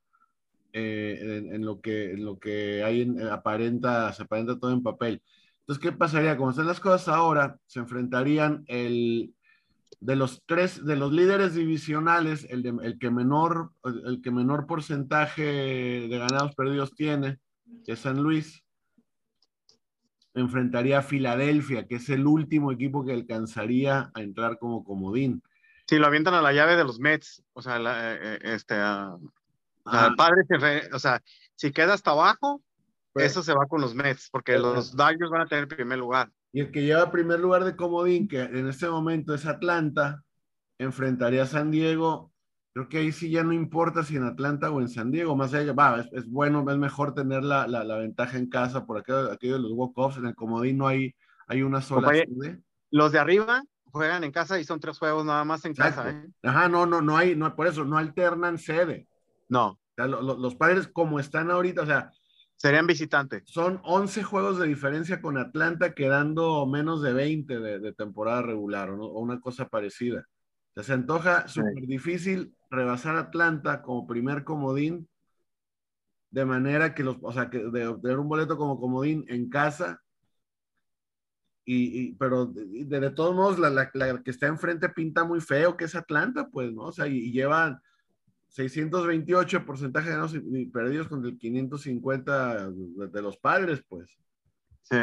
eh, 0.72 1.48
en, 1.52 1.64
lo 1.64 1.80
que, 1.80 2.12
en 2.12 2.24
lo 2.24 2.38
que 2.38 2.84
hay 2.84 3.02
en, 3.02 3.20
aparenta, 3.22 4.12
se 4.12 4.22
aparenta 4.22 4.58
todo 4.58 4.72
en 4.72 4.82
papel. 4.82 5.22
Entonces, 5.70 5.88
¿qué 5.88 5.96
pasaría? 5.96 6.36
Como 6.36 6.50
están 6.50 6.66
las 6.66 6.80
cosas 6.80 7.06
ahora, 7.06 7.56
se 7.68 7.78
enfrentarían 7.78 8.64
el, 8.66 9.32
de 10.00 10.16
los 10.16 10.42
tres, 10.44 10.84
de 10.84 10.96
los 10.96 11.12
líderes 11.12 11.54
divisionales, 11.54 12.44
el, 12.50 12.64
de, 12.64 12.74
el, 12.82 12.98
que, 12.98 13.08
menor, 13.08 13.70
el 13.84 14.20
que 14.20 14.32
menor 14.32 14.66
porcentaje 14.66 15.44
de 15.44 16.18
ganados 16.18 16.56
perdidos 16.56 16.96
tiene, 16.96 17.38
que 17.86 17.92
es 17.92 18.00
San 18.00 18.20
Luis, 18.20 18.64
enfrentaría 20.34 20.98
a 20.98 21.02
Filadelfia, 21.02 21.86
que 21.86 21.94
es 21.94 22.08
el 22.08 22.26
último 22.26 22.72
equipo 22.72 23.04
que 23.04 23.12
alcanzaría 23.12 24.10
a 24.12 24.22
entrar 24.22 24.58
como 24.58 24.82
comodín. 24.82 25.40
Sí, 25.86 25.98
lo 25.98 26.08
avientan 26.08 26.34
a 26.34 26.42
la 26.42 26.52
llave 26.52 26.74
de 26.74 26.82
los 26.82 26.98
Mets, 26.98 27.44
o 27.52 27.62
sea, 27.62 27.78
la, 27.78 28.14
eh, 28.14 28.18
eh, 28.20 28.38
este, 28.42 28.74
padre, 29.84 30.42
o 30.92 30.98
sea, 30.98 31.22
si 31.54 31.70
queda 31.70 31.94
hasta 31.94 32.10
abajo, 32.10 32.60
pues 33.12 33.26
Eso 33.26 33.42
se 33.42 33.54
va 33.54 33.66
con 33.66 33.80
los 33.80 33.94
Mets, 33.94 34.28
porque 34.30 34.58
los 34.58 34.94
Dodgers 34.94 35.30
van 35.30 35.42
a 35.42 35.46
tener 35.46 35.66
primer 35.66 35.98
lugar. 35.98 36.30
Y 36.52 36.60
el 36.60 36.70
que 36.70 36.82
lleva 36.82 37.10
primer 37.10 37.40
lugar 37.40 37.64
de 37.64 37.76
comodín, 37.76 38.28
que 38.28 38.40
en 38.40 38.68
este 38.68 38.88
momento 38.88 39.34
es 39.34 39.46
Atlanta, 39.46 40.22
enfrentaría 40.78 41.42
a 41.42 41.46
San 41.46 41.70
Diego. 41.70 42.32
Creo 42.72 42.88
que 42.88 42.98
ahí 42.98 43.12
sí 43.12 43.30
ya 43.30 43.42
no 43.42 43.52
importa 43.52 44.04
si 44.04 44.16
en 44.16 44.24
Atlanta 44.24 44.70
o 44.70 44.80
en 44.80 44.88
San 44.88 45.10
Diego, 45.10 45.34
más 45.36 45.52
allá, 45.54 45.72
va, 45.72 46.04
es, 46.12 46.28
bueno, 46.28 46.64
es 46.70 46.78
mejor 46.78 47.14
tener 47.14 47.42
la, 47.42 47.66
la, 47.66 47.82
la, 47.82 47.96
ventaja 47.96 48.38
en 48.38 48.48
casa 48.48 48.86
por 48.86 48.98
aquello, 48.98 49.32
aquello 49.32 49.54
de 49.54 49.60
los 49.60 49.72
walk-offs. 49.72 50.18
En 50.18 50.26
el 50.26 50.34
comodín 50.34 50.78
no 50.78 50.86
hay, 50.86 51.14
hay 51.48 51.62
una 51.62 51.80
sola 51.82 52.08
sede. 52.10 52.62
Los 52.90 53.12
de 53.12 53.18
arriba 53.18 53.62
juegan 53.84 54.22
en 54.22 54.32
casa 54.32 54.58
y 54.58 54.64
son 54.64 54.78
tres 54.78 54.98
juegos 54.98 55.24
nada 55.24 55.44
más 55.44 55.64
en 55.64 55.74
casa. 55.74 56.10
¿eh? 56.10 56.28
Ajá, 56.44 56.68
no, 56.68 56.86
no, 56.86 57.00
no 57.00 57.16
hay, 57.16 57.34
no, 57.34 57.54
por 57.56 57.66
eso 57.66 57.84
no 57.84 57.98
alternan 57.98 58.58
sede. 58.58 59.08
No. 59.48 59.80
los 59.96 60.54
padres 60.54 60.88
como 60.88 61.18
están 61.18 61.50
ahorita, 61.50 61.82
o 61.82 61.86
sea, 61.86 62.12
Serían 62.60 62.86
visitantes. 62.86 63.44
Son 63.46 63.80
11 63.84 64.22
juegos 64.22 64.58
de 64.58 64.66
diferencia 64.66 65.22
con 65.22 65.38
Atlanta, 65.38 65.94
quedando 65.94 66.66
menos 66.66 67.00
de 67.00 67.14
20 67.14 67.58
de, 67.58 67.92
temporada 67.94 68.42
regular 68.42 68.90
o, 68.90 69.18
una 69.18 69.40
cosa 69.40 69.70
parecida. 69.70 70.26
se 70.76 70.92
antoja 70.92 71.48
súper 71.48 71.86
difícil 71.86 72.54
rebasar 72.68 73.16
Atlanta 73.16 73.80
como 73.80 74.06
primer 74.06 74.44
comodín, 74.44 75.08
de 76.30 76.44
manera 76.44 76.94
que 76.94 77.02
los, 77.02 77.16
o 77.22 77.32
sea, 77.32 77.48
que 77.48 77.60
de 77.60 77.86
obtener 77.86 78.18
un 78.18 78.28
boleto 78.28 78.58
como 78.58 78.78
comodín 78.78 79.24
en 79.28 79.48
casa. 79.48 80.02
Y, 81.64 82.12
pero 82.16 82.44
de, 82.44 83.10
todos 83.12 83.34
modos, 83.34 83.58
la, 83.58 83.70
la, 83.70 84.22
que 84.22 84.30
está 84.30 84.48
enfrente 84.48 84.90
pinta 84.90 85.24
muy 85.24 85.40
feo, 85.40 85.78
que 85.78 85.86
es 85.86 85.94
Atlanta, 85.94 86.50
pues, 86.52 86.74
¿no? 86.74 86.82
O 86.82 86.92
sea, 86.92 87.06
y, 87.06 87.16
y 87.16 87.32
llevan 87.32 87.80
628 88.50 89.64
porcentaje 89.64 90.06
de 90.06 90.12
ganados 90.12 90.34
y 90.34 90.66
perdidos 90.66 91.08
con 91.08 91.24
el 91.24 91.38
550 91.38 92.70
de, 92.70 93.22
los 93.22 93.36
padres, 93.38 93.82
pues. 93.88 94.18
Sí. 94.82 94.96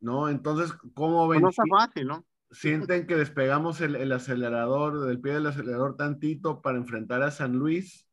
¿No? 0.00 0.28
Entonces, 0.28 0.72
¿cómo 0.94 1.28
ven? 1.28 1.42
Pues 1.42 1.56
no 1.58 1.64
está 1.64 1.86
fácil, 1.86 2.06
¿no? 2.06 2.24
Sienten 2.50 3.06
que 3.06 3.16
despegamos 3.16 3.80
el, 3.80 3.96
el, 3.96 4.10
acelerador, 4.12 5.06
del 5.06 5.20
pie 5.20 5.34
del 5.34 5.46
acelerador 5.46 5.96
tantito 5.96 6.62
para 6.62 6.78
enfrentar 6.78 7.22
a 7.22 7.30
San 7.30 7.52
Luis 7.52 8.08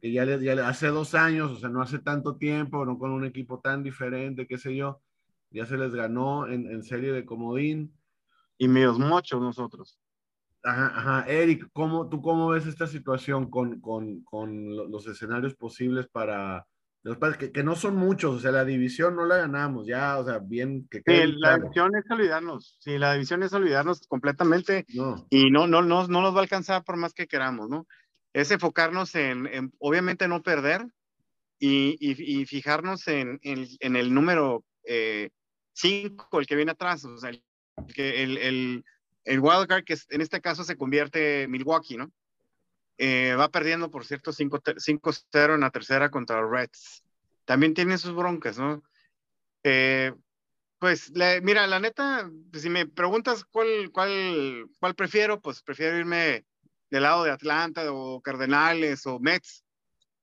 que 0.00 0.12
ya, 0.12 0.24
le, 0.24 0.42
ya 0.42 0.68
hace 0.68 0.88
dos 0.88 1.14
años, 1.14 1.50
o 1.50 1.56
sea, 1.56 1.68
no 1.68 1.82
hace 1.82 1.98
tanto 1.98 2.36
tiempo, 2.36 2.84
no 2.84 2.98
con 2.98 3.10
un 3.10 3.24
equipo 3.24 3.60
tan 3.60 3.82
diferente, 3.82 4.46
qué 4.46 4.58
sé 4.58 4.76
yo, 4.76 5.00
ya 5.50 5.66
se 5.66 5.76
les 5.76 5.94
ganó 5.94 6.46
en, 6.46 6.70
en 6.70 6.82
serie 6.82 7.12
de 7.12 7.24
comodín. 7.24 7.92
Y 8.58 8.68
medios 8.68 8.98
muchos 8.98 9.40
nosotros. 9.40 9.98
Ajá, 10.62 10.92
ajá. 10.94 11.24
Eric, 11.28 11.68
¿cómo, 11.72 12.08
¿tú 12.08 12.20
cómo 12.20 12.48
ves 12.48 12.66
esta 12.66 12.86
situación 12.86 13.50
con, 13.50 13.80
con, 13.80 14.22
con 14.24 14.76
los 14.76 15.06
escenarios 15.06 15.54
posibles 15.54 16.08
para, 16.08 16.66
que, 17.38 17.52
que, 17.52 17.62
no 17.62 17.76
son 17.76 17.96
muchos, 17.96 18.36
o 18.36 18.40
sea, 18.40 18.50
la 18.50 18.64
división 18.64 19.16
no 19.16 19.24
la 19.24 19.38
ganamos, 19.38 19.86
ya, 19.86 20.18
o 20.18 20.24
sea, 20.24 20.38
bien 20.38 20.86
que 20.90 20.98
sí, 20.98 21.32
la 21.38 21.56
división 21.56 21.92
es 21.96 22.10
olvidarnos, 22.10 22.76
sí, 22.80 22.98
la 22.98 23.12
división 23.14 23.42
es 23.42 23.52
olvidarnos 23.52 24.06
completamente 24.08 24.84
y 25.30 25.50
no, 25.50 25.66
no, 25.66 25.82
no, 25.82 26.06
no 26.06 26.20
nos 26.20 26.34
va 26.34 26.38
a 26.38 26.42
alcanzar 26.42 26.84
por 26.84 26.96
más 26.96 27.14
que 27.14 27.26
queramos, 27.26 27.68
¿no? 27.68 27.86
Es 28.32 28.50
enfocarnos 28.50 29.14
en, 29.14 29.46
en 29.46 29.72
obviamente, 29.78 30.28
no 30.28 30.42
perder 30.42 30.86
y, 31.58 31.96
y, 32.00 32.40
y 32.40 32.46
fijarnos 32.46 33.06
en, 33.08 33.38
en, 33.42 33.66
en, 33.80 33.96
el 33.96 34.12
número 34.12 34.64
5, 34.84 34.84
eh, 34.84 36.38
el 36.40 36.46
que 36.46 36.56
viene 36.56 36.72
atrás, 36.72 37.04
o 37.04 37.16
sea, 37.16 37.30
el, 37.30 37.42
el, 37.96 38.38
el, 38.38 38.84
el 39.28 39.40
wildcard 39.40 39.84
que 39.84 39.96
en 40.08 40.22
este 40.22 40.40
caso 40.40 40.64
se 40.64 40.76
convierte 40.76 41.46
Milwaukee, 41.48 41.98
¿no? 41.98 42.10
Eh, 42.96 43.34
va 43.38 43.50
perdiendo, 43.50 43.90
por 43.90 44.06
cierto, 44.06 44.32
5-0 44.32 45.54
en 45.54 45.60
la 45.60 45.70
tercera 45.70 46.10
contra 46.10 46.40
los 46.40 46.50
Reds. 46.50 47.04
También 47.44 47.74
tiene 47.74 47.98
sus 47.98 48.14
broncas, 48.14 48.58
¿no? 48.58 48.82
Eh, 49.62 50.14
pues, 50.78 51.12
mira, 51.42 51.66
la 51.66 51.78
neta, 51.78 52.30
pues, 52.50 52.62
si 52.62 52.70
me 52.70 52.86
preguntas 52.86 53.44
cuál, 53.44 53.90
cuál, 53.92 54.66
cuál 54.80 54.94
prefiero, 54.94 55.40
pues 55.40 55.62
prefiero 55.62 55.98
irme 55.98 56.46
del 56.90 57.02
lado 57.02 57.24
de 57.24 57.30
Atlanta 57.30 57.92
o 57.92 58.22
Cardenales 58.22 59.06
o 59.06 59.20
Mets, 59.20 59.62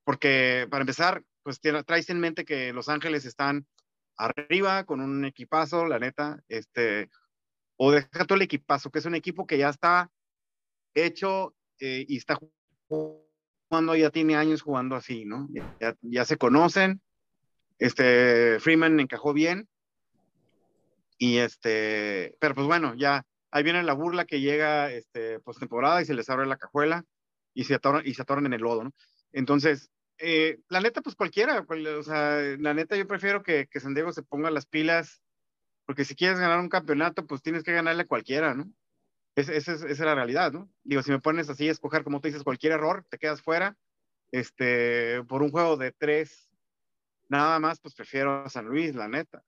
porque 0.04 0.68
para 0.72 0.82
empezar, 0.82 1.24
pues 1.44 1.60
traes 1.62 2.10
en 2.10 2.20
mente 2.20 2.44
que 2.44 2.74
Los 2.74 2.89
Ángeles 2.89 3.26
están 3.26 3.68
arriba 4.18 4.84
con 4.86 5.00
un 5.00 5.26
equipazo, 5.26 5.86
la 5.86 6.00
neta, 6.00 6.41
este, 6.48 7.10
o 7.77 7.91
deja 7.91 8.25
todo 8.25 8.35
el 8.35 8.43
equipazo, 8.43 8.89
que 8.89 8.99
es 8.99 9.05
un 9.05 9.15
equipo 9.15 9.45
que 9.45 9.57
ya 9.57 9.69
está 9.69 10.09
hecho 10.93 11.55
eh, 11.79 12.05
y 12.07 12.17
está 12.17 12.38
jugando, 12.88 13.95
ya 13.95 14.09
tiene 14.09 14.35
años 14.35 14.61
jugando 14.61 14.95
así, 14.95 15.25
¿no? 15.25 15.49
Ya, 16.01 16.25
se 16.25 16.38
conocen. 16.38 17.01
Este, 17.77 18.59
Freeman 18.59 18.99
encajó 18.99 19.33
bien. 19.33 19.67
Y 21.17 21.38
este, 21.38 22.35
pero 22.39 22.55
pues 22.55 22.67
bueno, 22.67 22.93
ya 22.95 23.25
ahí 23.51 23.63
viene 23.63 23.83
la 23.83 23.93
burla 23.93 24.25
que 24.25 24.41
llega 24.41 24.91
este, 24.91 25.39
postemporada 25.39 26.01
y 26.01 26.05
se 26.05 26.13
les 26.13 26.29
abre 26.29 26.45
la 26.45 26.57
cajuela 26.57 27.05
y 27.53 27.63
se 27.63 27.75
atoran, 27.75 28.03
y 28.05 28.13
se 28.13 28.21
atoran 28.21 28.45
en 28.45 28.53
el 28.53 28.61
lodo, 28.61 28.83
¿no? 28.83 28.93
Entonces, 29.31 29.89
eh, 30.17 30.59
la 30.69 30.81
neta, 30.81 31.01
pues 31.01 31.15
cualquiera, 31.15 31.65
o 31.67 32.03
sea, 32.03 32.41
la 32.59 32.73
neta 32.73 32.95
yo 32.95 33.07
prefiero 33.07 33.43
que, 33.43 33.67
que 33.67 33.79
San 33.79 33.93
Diego 33.93 34.11
se 34.11 34.23
ponga 34.23 34.51
las 34.51 34.65
pilas, 34.65 35.21
porque 35.86 36.06
si 36.06 36.15
quieres 36.15 36.39
ganar 36.39 36.60
un 36.60 36.69
campeonato, 36.69 37.26
pues 37.26 37.41
tienes 37.41 37.63
que 37.63 37.74
ganarle 37.74 38.04
a 38.04 38.08
cualquiera, 38.08 38.54
¿no? 38.54 38.71
esa 39.36 39.74
es, 39.74 40.00
la 40.00 40.15
realidad, 40.15 40.54
¿no? 40.54 40.69
Digo, 40.84 41.02
si 41.02 41.12
me 41.12 41.19
pones 41.19 41.50
así 41.50 41.67
escoger, 41.67 42.04
como 42.04 42.21
tú 42.21 42.28
dices, 42.28 42.43
cualquier 42.43 42.74
error, 42.74 43.06
te 43.10 43.17
quedas 43.17 43.41
fuera. 43.41 43.76
Este, 44.32 45.24
por 45.24 45.43
un 45.43 45.52
juego 45.52 45.78
de 45.78 45.91
tres, 45.91 46.50
nada 47.28 47.60
más, 47.60 47.80
pues 47.80 47.93
prefiero 47.95 48.45
a 48.45 48.50
San 48.50 48.65
Luis, 48.65 48.95
la 48.95 49.08
neta. 49.08 49.43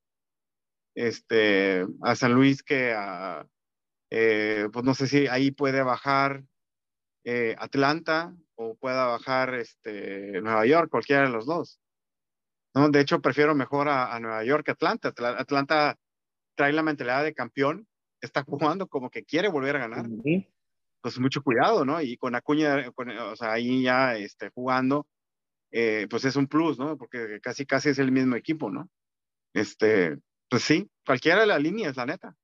Este, 0.93 1.85
a 2.01 2.15
San 2.15 2.33
Luis 2.33 2.63
que 2.63 2.93
a, 2.93 3.47
eh, 4.09 4.67
pues 4.73 4.83
no 4.83 4.93
sé 4.93 5.07
si 5.07 5.27
ahí 5.27 5.51
puede 5.51 5.83
bajar 5.83 6.43
eh, 7.23 7.55
Atlanta 7.57 8.35
o 8.55 8.75
pueda 8.75 9.05
bajar 9.05 9.53
este, 9.53 10.41
Nueva 10.41 10.65
York, 10.65 10.89
cualquiera 10.89 11.23
de 11.23 11.29
los 11.29 11.45
dos. 11.45 11.79
¿no? 12.73 12.89
De 12.89 12.99
hecho, 12.99 13.21
prefiero 13.21 13.55
mejor 13.55 13.87
a, 13.87 14.13
a 14.13 14.19
Nueva 14.19 14.43
York 14.43 14.65
que 14.65 14.71
Atlanta. 14.71 15.13
Atlanta 15.37 15.97
trae 16.57 16.73
la 16.73 16.83
mentalidad 16.83 17.23
de 17.23 17.33
campeón 17.33 17.87
está 18.19 18.43
jugando 18.43 18.87
como 18.87 19.09
que 19.09 19.23
quiere 19.23 19.47
volver 19.47 19.77
a 19.77 19.87
ganar. 19.87 20.05
Pues 21.01 21.19
mucho 21.19 21.43
cuidado, 21.43 21.85
¿no? 21.85 22.01
Y 22.01 22.17
con 22.17 22.35
Acuña, 22.35 22.91
o 23.31 23.35
sea, 23.35 23.53
ahí 23.53 23.83
ya 23.83 24.15
este, 24.17 24.49
jugando, 24.49 25.07
eh, 25.71 26.07
pues 26.09 26.25
es 26.25 26.35
un 26.35 26.47
plus, 26.47 26.79
¿no? 26.79 26.97
Porque 26.97 27.39
casi, 27.41 27.65
casi 27.65 27.89
es 27.89 27.99
el 27.99 28.11
mismo 28.11 28.35
equipo, 28.35 28.71
¿no? 28.71 28.89
Este, 29.53 30.17
pues 30.49 30.63
sí, 30.63 30.89
cualquiera 31.05 31.41
de 31.41 31.47
las 31.47 31.61
líneas, 31.61 31.95
la 31.95 32.07
neta. 32.07 32.35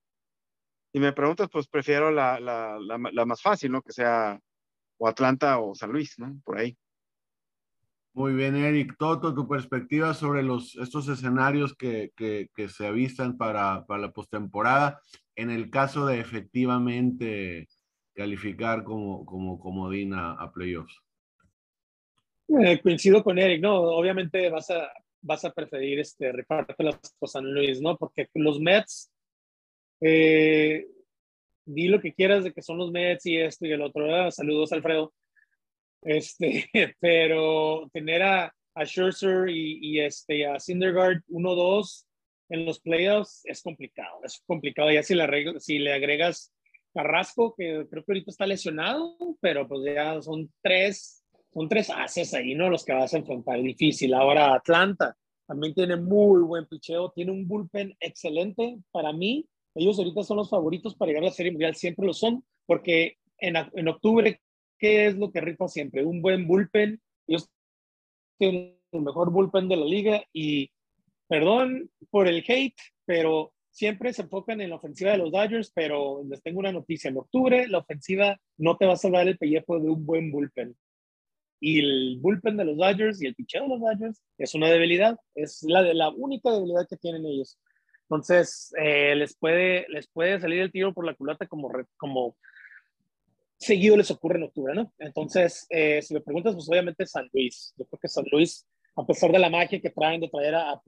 Y 0.94 1.00
me 1.00 1.12
preguntas, 1.12 1.50
pues 1.52 1.68
prefiero 1.68 2.12
la, 2.12 2.40
la, 2.40 2.78
la, 2.80 2.98
la 3.12 3.26
más 3.26 3.42
fácil, 3.42 3.72
¿no? 3.72 3.82
Que 3.82 3.92
sea 3.92 4.40
o 5.00 5.08
Atlanta 5.08 5.60
o 5.60 5.74
San 5.74 5.92
Luis, 5.92 6.20
¿no? 6.20 6.40
Por 6.46 6.60
ahí. 6.60 6.78
Muy 8.14 8.34
bien, 8.34 8.56
Eric. 8.56 8.96
Toto, 8.98 9.34
tu 9.34 9.48
perspectiva 9.48 10.14
sobre 10.14 10.44
los, 10.44 10.76
estos 10.76 11.08
escenarios 11.10 11.76
que, 11.76 12.12
que, 12.16 12.50
que 12.56 12.70
se 12.70 12.86
avistan 12.86 13.38
para, 13.38 13.86
para 13.88 14.02
la 14.02 14.12
postemporada 14.12 15.02
en 15.36 15.50
el 15.50 15.72
caso 15.72 16.06
de 16.06 16.20
efectivamente 16.20 17.68
calificar 18.14 18.84
como, 18.84 19.26
como 19.26 19.60
comodín 19.60 20.14
a, 20.14 20.52
playoffs. 20.54 20.96
Eh, 22.48 22.80
coincido 22.82 23.24
con 23.24 23.40
Eric, 23.40 23.62
¿no? 23.62 23.82
Obviamente 23.82 24.50
vas 24.50 24.70
a, 24.70 24.92
vas 25.22 25.44
a 25.46 25.52
preferir 25.52 26.00
este, 26.00 26.32
repartir 26.32 26.76
las 26.86 26.98
cosas 27.18 27.42
San 27.42 27.52
Luis, 27.52 27.82
¿no? 27.82 27.98
Porque 27.98 28.30
los 28.36 28.60
Mets, 28.60 29.12
eh, 30.02 30.86
di 31.66 31.88
lo 31.88 32.00
que 32.00 32.14
quieras 32.14 32.44
de 32.44 32.54
que 32.54 32.62
son 32.62 32.78
los 32.78 32.92
Mets 32.92 33.26
y 33.26 33.38
esto 33.38 33.66
y 33.66 33.72
el 33.72 33.82
otro. 33.82 34.30
Saludos, 34.32 34.72
Alfredo. 34.72 35.14
Este, 36.06 36.70
pero 37.00 37.90
tener 37.94 38.24
a, 38.24 38.54
a 38.76 38.86
Scherzer 38.86 39.50
y, 39.50 39.80
y 39.82 40.00
este, 40.00 40.46
a 40.46 40.60
Syndergaard 40.60 41.24
1-2 41.30 42.06
en 42.50 42.66
los 42.66 42.80
playoffs 42.80 43.42
es 43.46 43.62
complicado, 43.62 44.20
es 44.24 44.42
complicado. 44.46 44.92
Ya 44.92 45.04
si 45.04 45.16
le, 45.16 45.60
si 45.60 45.80
le 45.80 45.94
agregas 45.94 46.54
Carrasco, 46.94 47.56
que 47.58 47.88
creo 47.90 48.04
que 48.04 48.12
ahorita 48.12 48.32
está 48.32 48.46
lesionado, 48.46 49.18
pero 49.42 49.68
pues 49.68 49.82
ya 49.94 50.22
son 50.22 50.52
tres, 50.62 51.24
son 51.54 51.68
tres 51.68 51.90
haces 51.90 52.34
ahí, 52.34 52.54
¿no? 52.54 52.70
Los 52.70 52.86
que 52.86 52.94
vas 52.94 53.14
a 53.14 53.18
enfrentar, 53.18 53.62
difícil. 53.62 54.14
Ahora 54.14 54.54
Atlanta 54.54 55.16
también 55.48 55.74
tiene 55.74 55.96
muy 55.96 56.42
buen 56.44 56.68
picheo, 56.68 57.12
tiene 57.12 57.32
un 57.32 57.48
bullpen 57.48 57.96
excelente. 58.00 58.78
Para 58.92 59.12
mí, 59.12 59.46
ellos 59.76 59.98
ahorita 59.98 60.24
son 60.24 60.38
los 60.38 60.50
favoritos 60.50 60.96
para 60.96 61.10
llegar 61.10 61.24
a 61.24 61.28
la 61.28 61.34
Serie 61.34 61.52
Mundial, 61.52 61.76
siempre 61.76 62.06
lo 62.06 62.14
son, 62.14 62.44
porque 62.66 63.18
en, 63.40 63.56
en 63.56 63.88
octubre, 63.88 64.40
¿qué 64.84 65.08
es 65.08 65.16
lo 65.16 65.32
que 65.32 65.40
rifa 65.40 65.70
siempre? 65.70 66.04
Un 66.04 66.22
buen 66.22 66.46
bullpen. 66.46 67.02
Ellos 67.26 67.50
tienen 68.38 68.78
el 68.92 69.02
mejor 69.02 69.32
bullpen 69.32 69.70
de 69.70 69.78
la 69.78 69.86
liga 69.86 70.22
y 70.34 70.70
perdón 71.30 71.90
por 72.10 72.28
el 72.28 72.44
hate, 72.46 72.76
pero 73.06 73.54
siempre 73.70 74.12
se 74.12 74.24
enfocan 74.24 74.60
en 74.60 74.72
la 74.72 74.76
ofensiva 74.76 75.12
de 75.12 75.20
los 75.20 75.32
Dodgers, 75.32 75.72
pero 75.74 76.26
les 76.30 76.44
tengo 76.44 76.60
una 76.60 76.74
noticia. 76.74 77.10
En 77.10 77.18
octubre, 77.18 77.66
la 77.70 77.78
ofensiva 77.78 78.38
no 78.58 78.76
te 78.76 78.86
va 78.86 78.94
a 78.94 78.98
salvar 78.98 79.26
el 79.26 79.38
pellejo 79.38 79.80
de 79.80 79.90
un 79.90 80.06
buen 80.06 80.34
bullpen. 80.34 80.76
Y 81.62 81.80
el 81.80 82.18
bullpen 82.20 82.58
de 82.58 82.66
los 82.66 82.76
Dodgers 82.76 83.22
y 83.22 83.28
el 83.28 83.36
picheo 83.36 83.64
de 83.64 83.70
los 83.70 83.80
Dodgers 83.80 84.22
es 84.38 84.54
una 84.54 84.68
debilidad, 84.68 85.18
es 85.34 85.64
la, 85.64 85.82
de 85.82 85.94
la 85.94 86.10
única 86.10 86.52
debilidad 86.52 86.90
que 86.90 86.98
tienen 86.98 87.26
ellos. 87.26 87.58
Entonces, 88.10 88.76
eh, 88.78 89.16
les, 89.16 89.34
puede, 89.38 89.86
les 89.88 90.10
puede 90.10 90.42
salir 90.42 90.60
el 90.60 90.74
tiro 90.74 90.94
por 90.94 91.06
la 91.06 91.16
culata 91.16 91.48
como, 91.48 91.72
como 91.96 92.36
seguido 93.64 93.98
les 93.98 94.12
ocurre 94.12 94.38
en 94.38 94.44
octubre, 94.44 94.74
¿no? 94.76 94.94
Entonces, 95.00 95.66
eh, 95.70 96.02
si 96.02 96.14
me 96.14 96.22
preguntas, 96.22 96.54
pues 96.54 96.70
obviamente 96.70 97.06
San 97.06 97.30
Luis. 97.34 97.74
Yo 97.78 97.86
creo 97.86 98.00
que 98.00 98.08
San 98.08 98.26
Luis 98.32 98.68
a 98.96 99.06
pesar 99.06 99.32
de 99.32 99.40
la 99.40 99.50
magia 99.50 99.82
que 99.82 99.90
traen 99.90 100.22
de 100.22 100.30
traer 100.30 100.56
a, 100.56 100.72
a 100.72 100.82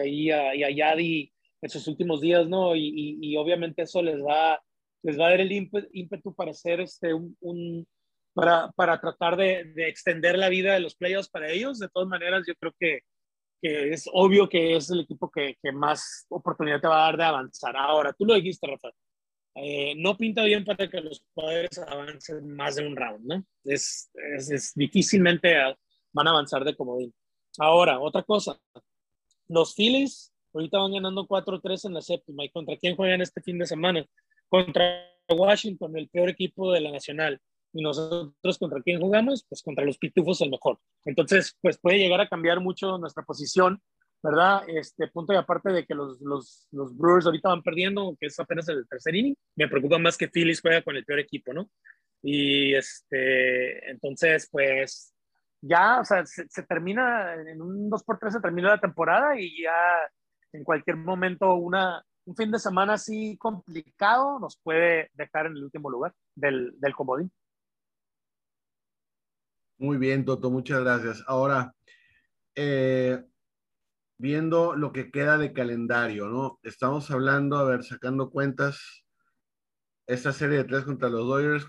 ahí 0.00 0.26
y 0.26 0.30
a 0.30 0.70
Yadi 0.70 1.32
en 1.60 1.70
sus 1.70 1.86
últimos 1.88 2.20
días, 2.20 2.48
¿no? 2.48 2.74
Y, 2.74 3.18
y, 3.20 3.36
obviamente 3.36 3.82
eso 3.82 4.02
les 4.02 4.20
va, 4.20 4.60
les 5.02 5.18
va 5.18 5.26
a 5.26 5.30
dar 5.30 5.40
el 5.40 5.52
ímpetu, 5.52 6.34
para 6.34 6.50
hacer 6.50 6.80
este, 6.80 7.14
un, 7.14 7.86
para, 8.34 8.70
para 8.72 9.00
tratar 9.00 9.36
de, 9.36 9.64
de, 9.64 9.88
extender 9.88 10.36
la 10.38 10.48
vida 10.48 10.74
de 10.74 10.80
los 10.80 10.96
playoffs 10.96 11.28
para 11.28 11.50
ellos. 11.50 11.78
De 11.78 11.88
todas 11.88 12.08
maneras, 12.08 12.44
yo 12.46 12.54
creo 12.56 12.74
que, 12.78 13.00
que 13.60 13.92
es 13.92 14.08
obvio 14.12 14.48
que 14.48 14.76
es 14.76 14.90
el 14.90 15.00
equipo 15.00 15.30
que, 15.30 15.56
que, 15.62 15.70
más 15.70 16.26
oportunidad 16.28 16.80
te 16.80 16.88
va 16.88 17.02
a 17.02 17.06
dar 17.06 17.16
de 17.16 17.24
avanzar. 17.24 17.76
Ahora, 17.76 18.12
tú 18.12 18.24
lo 18.24 18.34
dijiste, 18.34 18.66
Rafa, 18.66 18.90
eh, 19.54 19.94
no 19.96 20.16
pinta 20.16 20.44
bien 20.44 20.64
para 20.64 20.88
que 20.88 21.00
los 21.00 21.20
padres 21.34 21.78
avancen 21.78 22.48
más 22.54 22.76
de 22.76 22.86
un 22.86 22.96
round, 22.96 23.24
¿no? 23.26 23.44
Es, 23.64 24.10
difícilmente 24.74 25.54
van 26.12 26.26
a 26.26 26.30
avanzar 26.30 26.64
de 26.64 26.74
comodín. 26.74 27.14
Ahora, 27.58 28.00
otra 28.00 28.22
cosa. 28.22 28.58
Los 29.48 29.74
Phillies 29.74 30.32
ahorita 30.54 30.78
van 30.78 30.92
ganando 30.92 31.26
4-3 31.26 31.86
en 31.86 31.94
la 31.94 32.00
séptima. 32.00 32.44
¿Y 32.44 32.50
contra 32.50 32.76
quién 32.76 32.96
juegan 32.96 33.20
este 33.20 33.42
fin 33.42 33.58
de 33.58 33.66
semana? 33.66 34.06
Contra 34.48 35.06
Washington, 35.28 35.96
el 35.96 36.08
peor 36.08 36.30
equipo 36.30 36.72
de 36.72 36.80
la 36.80 36.90
Nacional. 36.90 37.40
Y 37.74 37.82
nosotros 37.82 38.58
contra 38.58 38.82
quién 38.82 39.00
jugamos? 39.00 39.44
Pues 39.48 39.62
contra 39.62 39.84
los 39.84 39.98
Pitufos, 39.98 40.40
el 40.40 40.50
mejor. 40.50 40.78
Entonces, 41.04 41.56
pues 41.60 41.78
puede 41.78 41.98
llegar 41.98 42.20
a 42.20 42.28
cambiar 42.28 42.60
mucho 42.60 42.98
nuestra 42.98 43.22
posición, 43.22 43.82
¿verdad? 44.22 44.62
Este 44.68 45.08
punto 45.08 45.32
y 45.32 45.36
aparte 45.36 45.70
de 45.70 45.84
que 45.84 45.94
los, 45.94 46.20
los, 46.20 46.68
los 46.70 46.96
Brewers 46.96 47.26
ahorita 47.26 47.48
van 47.48 47.62
perdiendo, 47.62 48.16
que 48.20 48.26
es 48.26 48.38
apenas 48.38 48.68
el 48.68 48.86
tercer 48.88 49.14
inning, 49.14 49.34
me 49.56 49.68
preocupa 49.68 49.98
más 49.98 50.16
que 50.16 50.28
Phillies 50.28 50.60
juega 50.60 50.82
con 50.82 50.96
el 50.96 51.04
peor 51.04 51.18
equipo, 51.18 51.52
¿no? 51.52 51.68
Y 52.22 52.74
este, 52.74 53.90
entonces, 53.90 54.48
pues 54.50 55.12
ya, 55.60 56.00
o 56.00 56.04
sea, 56.04 56.24
se, 56.24 56.62
termina, 56.62 57.34
en 57.34 57.60
un 57.60 57.90
2x3 57.90 58.30
se 58.30 58.40
termina 58.40 58.70
la 58.70 58.80
temporada 58.80 59.38
y 59.38 59.62
ya 59.62 59.74
en 60.52 60.62
cualquier 60.62 60.96
momento 60.96 61.54
una, 61.54 62.04
un 62.24 62.36
fin 62.36 62.50
de 62.50 62.58
semana 62.58 62.94
así 62.94 63.36
complicado 63.38 64.38
nos 64.38 64.56
puede 64.62 65.10
dejar 65.14 65.46
en 65.46 65.56
el 65.56 65.64
último 65.64 65.90
lugar 65.90 66.12
del, 66.34 66.78
del 66.78 66.94
comodín. 66.94 67.32
Muy 69.78 69.96
bien, 69.96 70.24
Toto, 70.24 70.48
muchas 70.48 70.80
gracias. 70.80 71.24
Ahora, 71.26 71.74
eh, 72.54 73.24
viendo 74.22 74.76
lo 74.76 74.92
que 74.92 75.10
queda 75.10 75.36
de 75.36 75.52
calendario, 75.52 76.28
¿no? 76.28 76.60
Estamos 76.62 77.10
hablando, 77.10 77.56
a 77.56 77.64
ver, 77.64 77.82
sacando 77.82 78.30
cuentas, 78.30 79.04
esta 80.06 80.32
serie 80.32 80.58
de 80.58 80.64
tres 80.64 80.84
contra 80.84 81.08
los 81.08 81.26
Dodgers, 81.26 81.66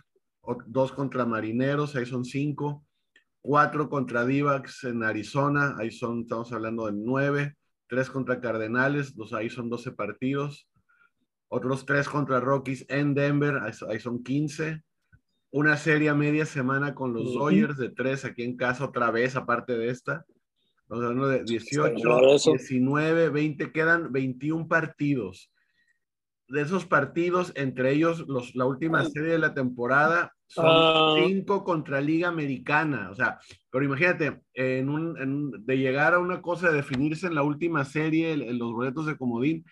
dos 0.67 0.91
contra 0.91 1.25
Marineros, 1.25 1.95
ahí 1.95 2.05
son 2.05 2.23
cinco, 2.23 2.85
cuatro 3.41 3.89
contra 3.89 4.23
Divax 4.23 4.83
en 4.83 5.03
Arizona, 5.03 5.73
ahí 5.79 5.89
son, 5.89 6.19
estamos 6.19 6.53
hablando 6.53 6.85
de 6.85 6.93
nueve, 6.93 7.57
tres 7.87 8.11
contra 8.11 8.39
Cardenales, 8.39 9.15
dos, 9.15 9.33
ahí 9.33 9.49
son 9.49 9.67
doce 9.67 9.91
partidos, 9.91 10.69
otros 11.47 11.87
tres 11.87 12.07
contra 12.07 12.39
Rockies 12.39 12.85
en 12.87 13.15
Denver, 13.15 13.61
ahí, 13.63 13.99
son 13.99 14.23
quince, 14.23 14.83
una 15.49 15.75
serie 15.75 16.09
a 16.09 16.13
media 16.13 16.45
semana 16.45 16.93
con 16.93 17.15
los 17.15 17.33
Dodgers 17.33 17.77
de 17.77 17.89
tres 17.89 18.25
aquí 18.25 18.43
en 18.43 18.57
casa 18.57 18.85
otra 18.85 19.09
vez, 19.09 19.35
aparte 19.35 19.75
de 19.75 19.89
esta. 19.89 20.23
Estamos 20.93 21.09
hablando 21.09 21.27
de 21.27 21.43
18, 21.43 22.37
19, 22.51 23.29
20, 23.29 23.71
quedan 23.71 24.11
21 24.11 24.67
partidos 24.67 25.49
de 26.49 26.61
esos 26.61 26.85
partidos, 26.85 27.51
entre 27.55 27.93
ellos 27.93 28.25
los, 28.27 28.53
la 28.53 28.65
última 28.65 29.03
serie 29.05 29.31
de 29.31 29.39
la 29.39 29.55
temporada, 29.55 30.35
son 30.45 30.65
ah. 30.67 31.15
cinco 31.25 31.63
contra 31.63 31.99
Liga 31.99 32.27
Americana. 32.27 33.09
O 33.09 33.15
sea, 33.15 33.39
pero 33.71 33.85
imagínate, 33.85 34.41
en 34.53 34.87
un, 34.87 35.65
de 35.65 35.77
llegar 35.79 36.13
a 36.13 36.19
una 36.19 36.43
cosa 36.43 36.69
de 36.69 36.75
definirse 36.75 37.25
en 37.25 37.33
la 37.33 37.41
última 37.41 37.85
serie, 37.85 38.33
en, 38.33 38.59
los 38.59 38.71
boletos 38.71 39.07
de 39.07 39.17
Comodín, 39.17 39.65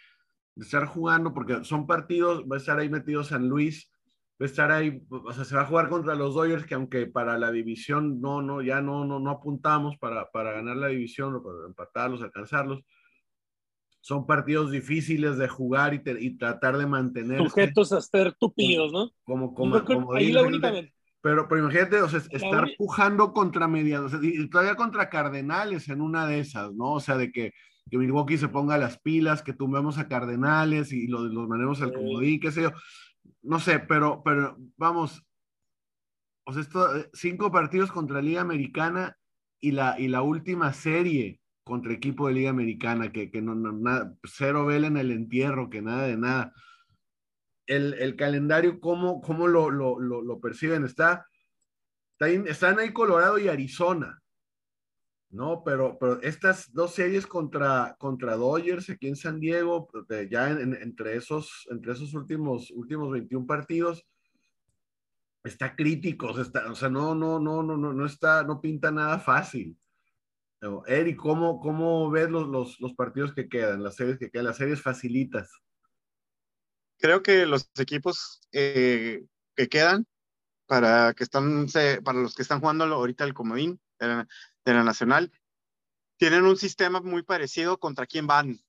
de 0.55 0.65
estar 0.65 0.87
jugando, 0.87 1.35
porque 1.35 1.63
son 1.63 1.85
partidos, 1.85 2.45
va 2.51 2.55
a 2.55 2.59
estar 2.59 2.79
ahí 2.79 2.89
metido 2.89 3.23
San 3.23 3.47
Luis, 3.47 3.90
va 4.41 4.45
a 4.45 4.49
estar 4.49 4.71
ahí, 4.71 5.03
o 5.09 5.31
sea, 5.31 5.45
se 5.45 5.55
va 5.55 5.61
a 5.61 5.67
jugar 5.67 5.87
contra 5.87 6.15
los 6.15 6.33
Dodgers, 6.33 6.65
que 6.65 6.73
aunque 6.73 7.05
para 7.05 7.37
la 7.37 7.51
división 7.51 8.19
no, 8.19 8.41
no, 8.41 8.61
ya 8.61 8.81
no, 8.81 9.05
no, 9.05 9.19
no 9.19 9.29
apuntamos 9.29 9.97
para, 9.97 10.31
para 10.31 10.51
ganar 10.51 10.77
la 10.77 10.87
división 10.87 11.35
o 11.35 11.43
para 11.43 11.67
empatarlos, 11.67 12.23
alcanzarlos 12.23 12.83
son 14.01 14.25
partidos 14.25 14.71
difíciles 14.71 15.37
de 15.37 15.47
jugar 15.47 15.93
y, 15.93 16.37
tratar 16.37 16.77
de 16.77 16.87
mantener. 16.87 17.37
Sujetos 17.37 17.93
a 17.93 18.01
ser 18.01 18.33
tupidos, 18.33 18.91
¿no? 18.91 19.11
Como, 19.23 19.53
como, 19.53 19.85
como 19.85 20.13
ahí 20.13 20.31
la 20.31 20.41
Pero, 21.21 21.47
pero 21.47 21.61
imagínate, 21.61 22.01
o 22.01 22.09
sea, 22.09 22.19
estar 22.19 22.67
pujando 22.79 23.31
contra 23.31 23.67
medianos, 23.67 24.13
y 24.23 24.49
todavía 24.49 24.75
contra 24.75 25.09
Cardenales 25.09 25.87
en 25.87 26.01
una 26.01 26.25
de 26.25 26.39
esas, 26.39 26.73
¿no? 26.73 26.93
O 26.93 26.99
sea, 26.99 27.15
de 27.15 27.31
que, 27.31 27.53
que 27.91 27.97
Milwaukee 27.99 28.39
se 28.39 28.47
ponga 28.47 28.79
las 28.79 28.99
pilas, 28.99 29.43
que 29.43 29.53
tumbemos 29.53 29.99
a 29.99 30.07
Cardenales 30.07 30.91
y 30.91 31.05
los, 31.05 31.31
los 31.31 31.47
manemos 31.47 31.79
al 31.83 31.93
comodín, 31.93 32.39
qué 32.39 32.51
sé 32.51 32.63
yo. 32.63 32.71
No 33.41 33.59
sé, 33.59 33.79
pero, 33.79 34.21
pero 34.23 34.57
vamos, 34.77 35.25
o 36.45 36.53
sea, 36.53 36.61
esto, 36.61 36.97
eh, 36.97 37.09
cinco 37.13 37.51
partidos 37.51 37.91
contra 37.91 38.21
Liga 38.21 38.41
Americana 38.41 39.17
y 39.59 39.71
la, 39.71 39.99
y 39.99 40.07
la 40.07 40.21
última 40.21 40.73
serie 40.73 41.39
contra 41.63 41.93
equipo 41.93 42.27
de 42.27 42.33
Liga 42.33 42.49
Americana, 42.49 43.11
que, 43.11 43.31
que 43.31 43.41
no, 43.41 43.55
nada, 43.55 44.13
cero 44.23 44.65
vela 44.65 44.87
en 44.87 44.97
el 44.97 45.11
entierro, 45.11 45.69
que 45.69 45.81
nada 45.81 46.07
de 46.07 46.17
nada. 46.17 46.53
El, 47.67 47.93
el 47.93 48.15
calendario, 48.15 48.79
¿cómo, 48.79 49.21
cómo 49.21 49.47
lo, 49.47 49.69
lo, 49.69 49.99
lo, 49.99 50.39
perciben? 50.41 50.83
Está, 50.83 51.27
están 52.19 52.79
ahí 52.79 52.91
Colorado 52.91 53.37
y 53.37 53.47
Arizona, 53.47 54.20
¿no? 55.31 55.63
Pero, 55.63 55.97
pero 55.99 56.21
estas 56.21 56.71
dos 56.73 56.93
series 56.93 57.25
contra, 57.25 57.95
contra 57.97 58.35
Dodgers 58.35 58.89
aquí 58.89 59.07
en 59.07 59.15
San 59.15 59.39
Diego, 59.39 59.89
ya 60.29 60.49
entre, 60.49 61.15
esos, 61.15 61.67
entre 61.71 61.93
esos 61.93 62.13
últimos, 62.13 62.69
últimos 62.71 63.11
21 63.11 63.47
partidos, 63.47 64.05
está 65.43 65.75
crítico, 65.75 66.39
está, 66.39 66.69
o 66.71 66.75
sea, 66.75 66.89
no, 66.89 67.15
no, 67.15 67.39
no, 67.39 67.63
no, 67.63 67.77
no, 67.77 67.93
no 67.93 68.05
está, 68.05 68.43
no 68.43 68.61
pinta 68.61 68.91
nada 68.91 69.19
fácil. 69.19 69.77
Eric, 70.85 71.17
¿cómo, 71.17 71.59
cómo 71.59 72.11
ves 72.11 72.29
los, 72.29 72.47
los, 72.47 72.79
los, 72.79 72.93
partidos 72.93 73.33
que 73.33 73.49
quedan, 73.49 73.81
las 73.81 73.95
series 73.95 74.19
que 74.19 74.29
quedan, 74.29 74.45
las 74.45 74.57
series 74.57 74.79
facilitas? 74.79 75.49
Creo 76.99 77.23
que 77.23 77.47
los 77.47 77.71
equipos 77.79 78.41
eh, 78.51 79.25
que 79.55 79.67
quedan, 79.69 80.05
para, 80.67 81.13
que 81.15 81.23
están, 81.23 81.65
para 82.03 82.19
los 82.19 82.35
que 82.35 82.43
están 82.43 82.59
jugando 82.59 82.83
ahorita 82.83 83.23
el 83.23 83.33
comodín 83.33 83.79
de 84.07 84.73
la, 84.73 84.83
Nacional, 84.83 85.31
tienen 86.17 86.45
un 86.45 86.57
sistema 86.57 87.01
muy 87.01 87.23
parecido 87.23 87.79
contra 87.79 88.05
quién 88.05 88.27
van. 88.27 88.59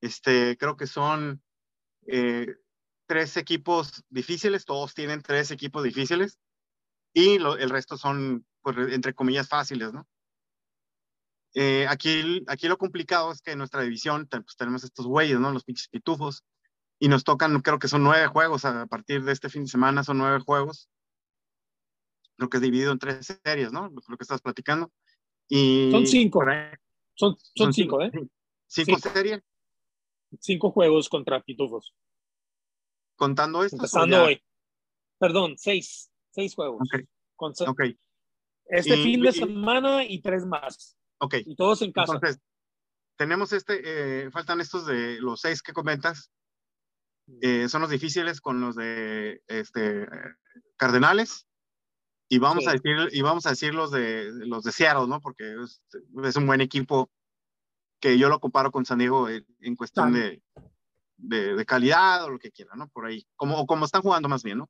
Este, 0.00 0.56
creo 0.56 0.76
que 0.76 0.86
son 0.86 1.42
eh, 2.06 2.56
tres 3.06 3.36
equipos 3.36 4.04
difíciles, 4.08 4.64
todos 4.64 4.94
tienen 4.94 5.22
tres 5.22 5.50
equipos 5.50 5.82
difíciles 5.82 6.38
y 7.12 7.36
el 7.36 7.70
resto 7.70 7.96
son, 7.96 8.46
pues, 8.62 8.76
entre 8.92 9.14
comillas, 9.14 9.48
fáciles, 9.48 9.92
¿no? 9.92 10.06
Eh, 11.54 11.86
aquí, 11.88 12.44
aquí 12.46 12.68
lo 12.68 12.76
complicado 12.76 13.32
es 13.32 13.40
que 13.40 13.52
en 13.52 13.58
nuestra 13.58 13.82
división 13.82 14.28
pues, 14.28 14.56
tenemos 14.56 14.84
estos 14.84 15.06
güeyes, 15.06 15.40
¿no? 15.40 15.50
Los 15.50 15.64
pinches 15.64 15.88
pitufos. 15.88 16.44
Y 17.00 17.08
nos 17.08 17.24
tocan, 17.24 17.60
creo 17.62 17.78
que 17.78 17.88
son 17.88 18.02
nueve 18.02 18.26
juegos 18.26 18.64
a 18.64 18.86
partir 18.86 19.24
de 19.24 19.32
este 19.32 19.48
fin 19.48 19.64
de 19.64 19.70
semana, 19.70 20.04
son 20.04 20.18
nueve 20.18 20.40
juegos. 20.40 20.88
Creo 22.38 22.48
que 22.48 22.58
es 22.58 22.62
dividido 22.62 22.92
en 22.92 23.00
tres 23.00 23.40
series, 23.44 23.72
¿no? 23.72 23.88
Lo 23.88 24.16
que 24.16 24.22
estás 24.22 24.40
platicando. 24.40 24.92
Y 25.48 25.90
son 25.90 26.06
cinco. 26.06 26.44
Son, 27.14 27.36
son, 27.56 27.72
cinco, 27.72 28.00
¿eh? 28.00 28.12
Cinco, 28.68 28.96
series. 29.00 29.42
Cinco 30.38 30.70
juegos 30.70 31.08
contra 31.08 31.42
pitufos. 31.42 31.92
Contando 33.16 33.64
esto. 33.64 33.76
Empezando 33.76 34.22
hoy. 34.22 34.40
Perdón, 35.18 35.56
seis. 35.58 36.12
Seis 36.30 36.54
juegos. 36.54 36.88
Ok. 37.38 37.82
Este 38.66 38.96
fin 38.98 39.20
de 39.22 39.32
semana 39.32 40.04
y 40.04 40.20
tres 40.20 40.46
más. 40.46 40.96
Ok. 41.18 41.34
Y 41.44 41.56
todos 41.56 41.82
en 41.82 41.90
casa. 41.90 42.12
Entonces, 42.14 42.40
tenemos 43.16 43.52
este, 43.52 43.80
eh, 44.26 44.30
faltan 44.30 44.60
estos 44.60 44.86
de 44.86 45.20
los 45.20 45.40
seis 45.40 45.60
que 45.60 45.72
comentas. 45.72 46.30
Eh, 47.40 47.68
son 47.68 47.80
los 47.80 47.90
difíciles 47.90 48.40
con 48.40 48.60
los 48.60 48.76
de 48.76 49.42
este, 49.48 50.06
Cardenales. 50.76 51.47
Y 52.30 52.38
vamos, 52.38 52.66
a 52.66 52.72
decir, 52.72 52.96
y 53.12 53.22
vamos 53.22 53.46
a 53.46 53.50
decir 53.50 53.74
los 53.74 53.90
de, 53.90 54.30
los 54.46 54.62
de 54.62 54.72
Seattle, 54.72 55.06
¿no? 55.06 55.20
Porque 55.20 55.54
es, 56.24 56.36
un 56.36 56.46
buen 56.46 56.60
equipo 56.60 57.10
que 58.00 58.18
yo 58.18 58.28
lo 58.28 58.38
comparo 58.38 58.70
con 58.70 58.84
San 58.84 58.98
Diego 58.98 59.28
en, 59.28 59.76
cuestión 59.76 60.12
de, 60.12 60.42
de, 61.16 61.64
calidad 61.64 62.24
o 62.24 62.30
lo 62.30 62.38
que 62.38 62.50
quiera, 62.50 62.74
¿no? 62.76 62.88
Por 62.88 63.06
ahí. 63.06 63.26
Como, 63.34 63.66
como 63.66 63.86
están 63.86 64.02
jugando 64.02 64.28
más 64.28 64.42
bien, 64.42 64.58
¿no? 64.58 64.68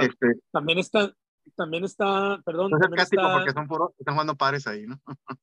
Este, 0.00 0.34
También 0.52 0.78
está, 0.78 1.12
también 1.56 1.84
está, 1.84 2.40
perdón. 2.44 2.70
No 2.70 2.78
es 2.78 2.88
porque 2.88 3.52
son 3.52 3.68
están 3.98 4.14
jugando 4.14 4.36
pares 4.36 4.66
ahí, 4.66 4.86
¿no? 4.86 5.00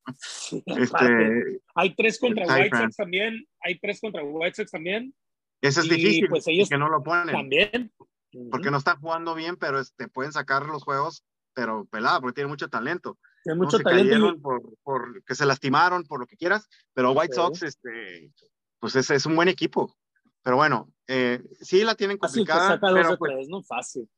este, 0.66 1.60
hay 1.74 1.94
tres 1.94 2.18
contra 2.18 2.46
White 2.46 2.76
Sox 2.76 2.96
también, 2.96 3.46
hay 3.60 3.78
tres 3.78 4.00
contra 4.00 4.24
White 4.24 4.54
Sox 4.54 4.70
también. 4.70 5.14
Eso 5.60 5.80
es 5.80 5.88
difícil, 5.88 6.28
pues 6.28 6.46
ellos 6.48 6.68
que 6.68 6.78
no 6.78 6.88
lo 6.88 7.02
ponen. 7.02 7.34
También. 7.34 7.92
Porque 8.50 8.70
no 8.70 8.78
están 8.78 9.00
jugando 9.00 9.34
bien, 9.34 9.56
pero 9.56 9.80
este, 9.80 10.08
pueden 10.08 10.32
sacar 10.32 10.66
los 10.66 10.82
juegos, 10.82 11.24
pero 11.54 11.84
pelada, 11.86 12.20
porque 12.20 12.34
tienen 12.34 12.50
mucho 12.50 12.68
talento. 12.68 13.18
Tienen 13.42 13.62
mucho 13.62 13.78
talento. 13.78 14.40
por, 14.40 14.62
por, 14.82 15.24
que 15.24 15.34
se 15.34 15.46
lastimaron, 15.46 16.04
por 16.04 16.20
lo 16.20 16.26
que 16.26 16.36
quieras, 16.36 16.68
pero 16.92 17.12
White 17.12 17.34
Sox, 17.34 17.62
este, 17.62 18.30
pues 18.78 18.96
es, 18.96 19.10
es 19.10 19.26
un 19.26 19.36
buen 19.36 19.48
equipo. 19.48 19.96
Pero 20.42 20.56
bueno, 20.56 20.92
eh, 21.06 21.42
sí 21.60 21.82
la 21.82 21.94
tienen 21.94 22.18
complicada. 22.18 22.68
Así 22.68 22.80
que 22.80 22.86
saca 22.86 23.02
dos 23.02 23.14
o 23.14 23.18
pues 23.18 23.32
tres, 23.32 23.48
no 23.48 23.62
fácil 23.62 24.08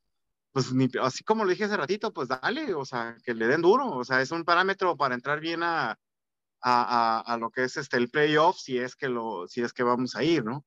pues 0.52 0.72
así 1.02 1.24
como 1.24 1.44
lo 1.44 1.50
dije 1.50 1.64
hace 1.64 1.76
ratito, 1.76 2.12
pues 2.12 2.28
dale, 2.28 2.74
o 2.74 2.84
sea, 2.84 3.16
que 3.22 3.34
le 3.34 3.46
den 3.46 3.62
duro, 3.62 3.90
o 3.90 4.04
sea, 4.04 4.20
es 4.20 4.30
un 4.30 4.44
parámetro 4.44 4.96
para 4.96 5.14
entrar 5.14 5.40
bien 5.40 5.62
a, 5.62 5.98
a, 6.62 7.20
a, 7.20 7.36
lo 7.36 7.50
que 7.50 7.64
es 7.64 7.76
este, 7.76 7.96
el 7.96 8.10
playoff, 8.10 8.58
si 8.58 8.78
es 8.78 8.96
que 8.96 9.08
lo, 9.08 9.46
si 9.46 9.62
es 9.62 9.72
que 9.72 9.82
vamos 9.82 10.16
a 10.16 10.24
ir, 10.24 10.44
¿no? 10.44 10.64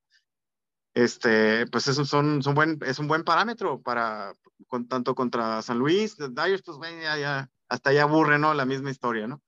Este, 0.94 1.68
pues 1.68 1.88
eso 1.88 2.04
son, 2.06 2.44
son 2.44 2.54
buen, 2.54 2.80
es 2.86 3.00
un 3.00 3.08
buen 3.08 3.24
parámetro 3.24 3.82
para, 3.82 4.36
con, 4.68 4.88
tanto 4.88 5.16
contra 5.16 5.62
San 5.62 5.80
Luis, 5.80 6.18
Dyers, 6.18 6.64
pues 6.64 6.78
bueno, 6.78 7.02
ya, 7.02 7.18
ya, 7.18 7.50
hasta 7.70 7.94
ya 7.94 8.04
aburre, 8.04 8.38
¿no? 8.40 8.54
La 8.54 8.66
misma 8.66 8.92
historia, 8.92 9.28
¿no? 9.28 9.42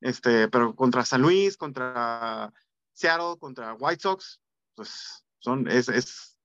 Este, 0.00 0.48
pero 0.48 0.76
contra 0.76 1.04
San 1.04 1.22
Luis, 1.22 1.56
contra 1.56 2.52
Seattle, 2.92 3.38
contra 3.38 3.74
White 3.74 4.02
Sox, 4.02 4.40
pues 4.74 5.24
son, 5.40 5.66
es, 5.68 5.88
es, 5.88 6.38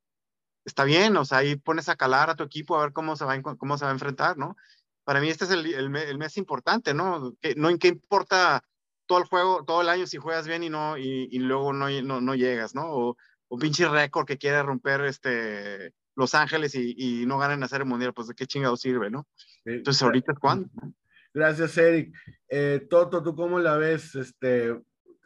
está 0.66 0.84
bien, 0.84 1.16
o 1.18 1.26
sea, 1.26 1.40
ahí 1.40 1.56
pones 1.56 1.90
a 1.90 1.96
calar 1.96 2.30
a 2.30 2.36
tu 2.36 2.44
equipo 2.44 2.78
a 2.78 2.82
ver 2.82 2.94
cómo 2.94 3.16
se 3.16 3.26
va, 3.26 3.40
cómo 3.42 3.78
se 3.78 3.86
va 3.86 3.92
a 3.92 3.94
enfrentar, 3.94 4.38
¿no? 4.38 4.56
Para 5.04 5.22
mí 5.22 5.30
este 5.30 5.46
es 5.46 5.52
el, 5.52 5.66
el, 5.74 6.18
mes 6.18 6.38
importante, 6.38 6.94
¿no? 6.94 7.36
Que, 7.42 7.56
no 7.56 7.70
en 7.70 7.80
qué 7.80 7.88
importa 7.88 8.64
todo 9.08 9.20
el 9.20 9.26
juego, 9.26 9.64
todo 9.66 9.82
el 9.82 9.90
año 9.90 10.06
si 10.06 10.18
juegas 10.18 10.48
bien 10.48 10.64
y 10.64 10.70
no 10.70 10.98
y, 10.98 11.28
y 11.32 11.40
luego 11.40 11.74
no, 11.74 11.90
no, 11.90 12.22
no, 12.22 12.36
llegas, 12.36 12.76
¿no? 12.76 13.16
Un 13.50 13.60
pinche 13.60 13.88
récord 13.88 14.26
que 14.26 14.38
quiere 14.38 14.64
romper 14.64 15.02
este 15.02 15.94
Los 16.16 16.34
Ángeles 16.36 16.76
y, 16.76 16.96
y 16.98 17.26
no 17.26 17.38
ganan 17.38 17.62
a 17.64 17.66
hacer 17.66 17.82
el 17.82 17.88
mundial, 17.88 18.14
pues 18.14 18.28
de 18.28 18.36
qué 18.36 18.46
chingado 18.46 18.78
sirve, 18.78 19.10
¿no? 19.10 19.28
Entonces 19.66 20.02
ahorita 20.02 20.32
es 20.34 20.40
cuando. 20.40 20.70
Gracias, 21.34 21.78
Eric. 21.78 22.16
Eh, 22.48 22.88
Toto, 22.90 23.22
¿tú 23.22 23.36
cómo 23.36 23.60
la 23.60 23.78
ves? 23.78 24.16
Este, 24.16 24.76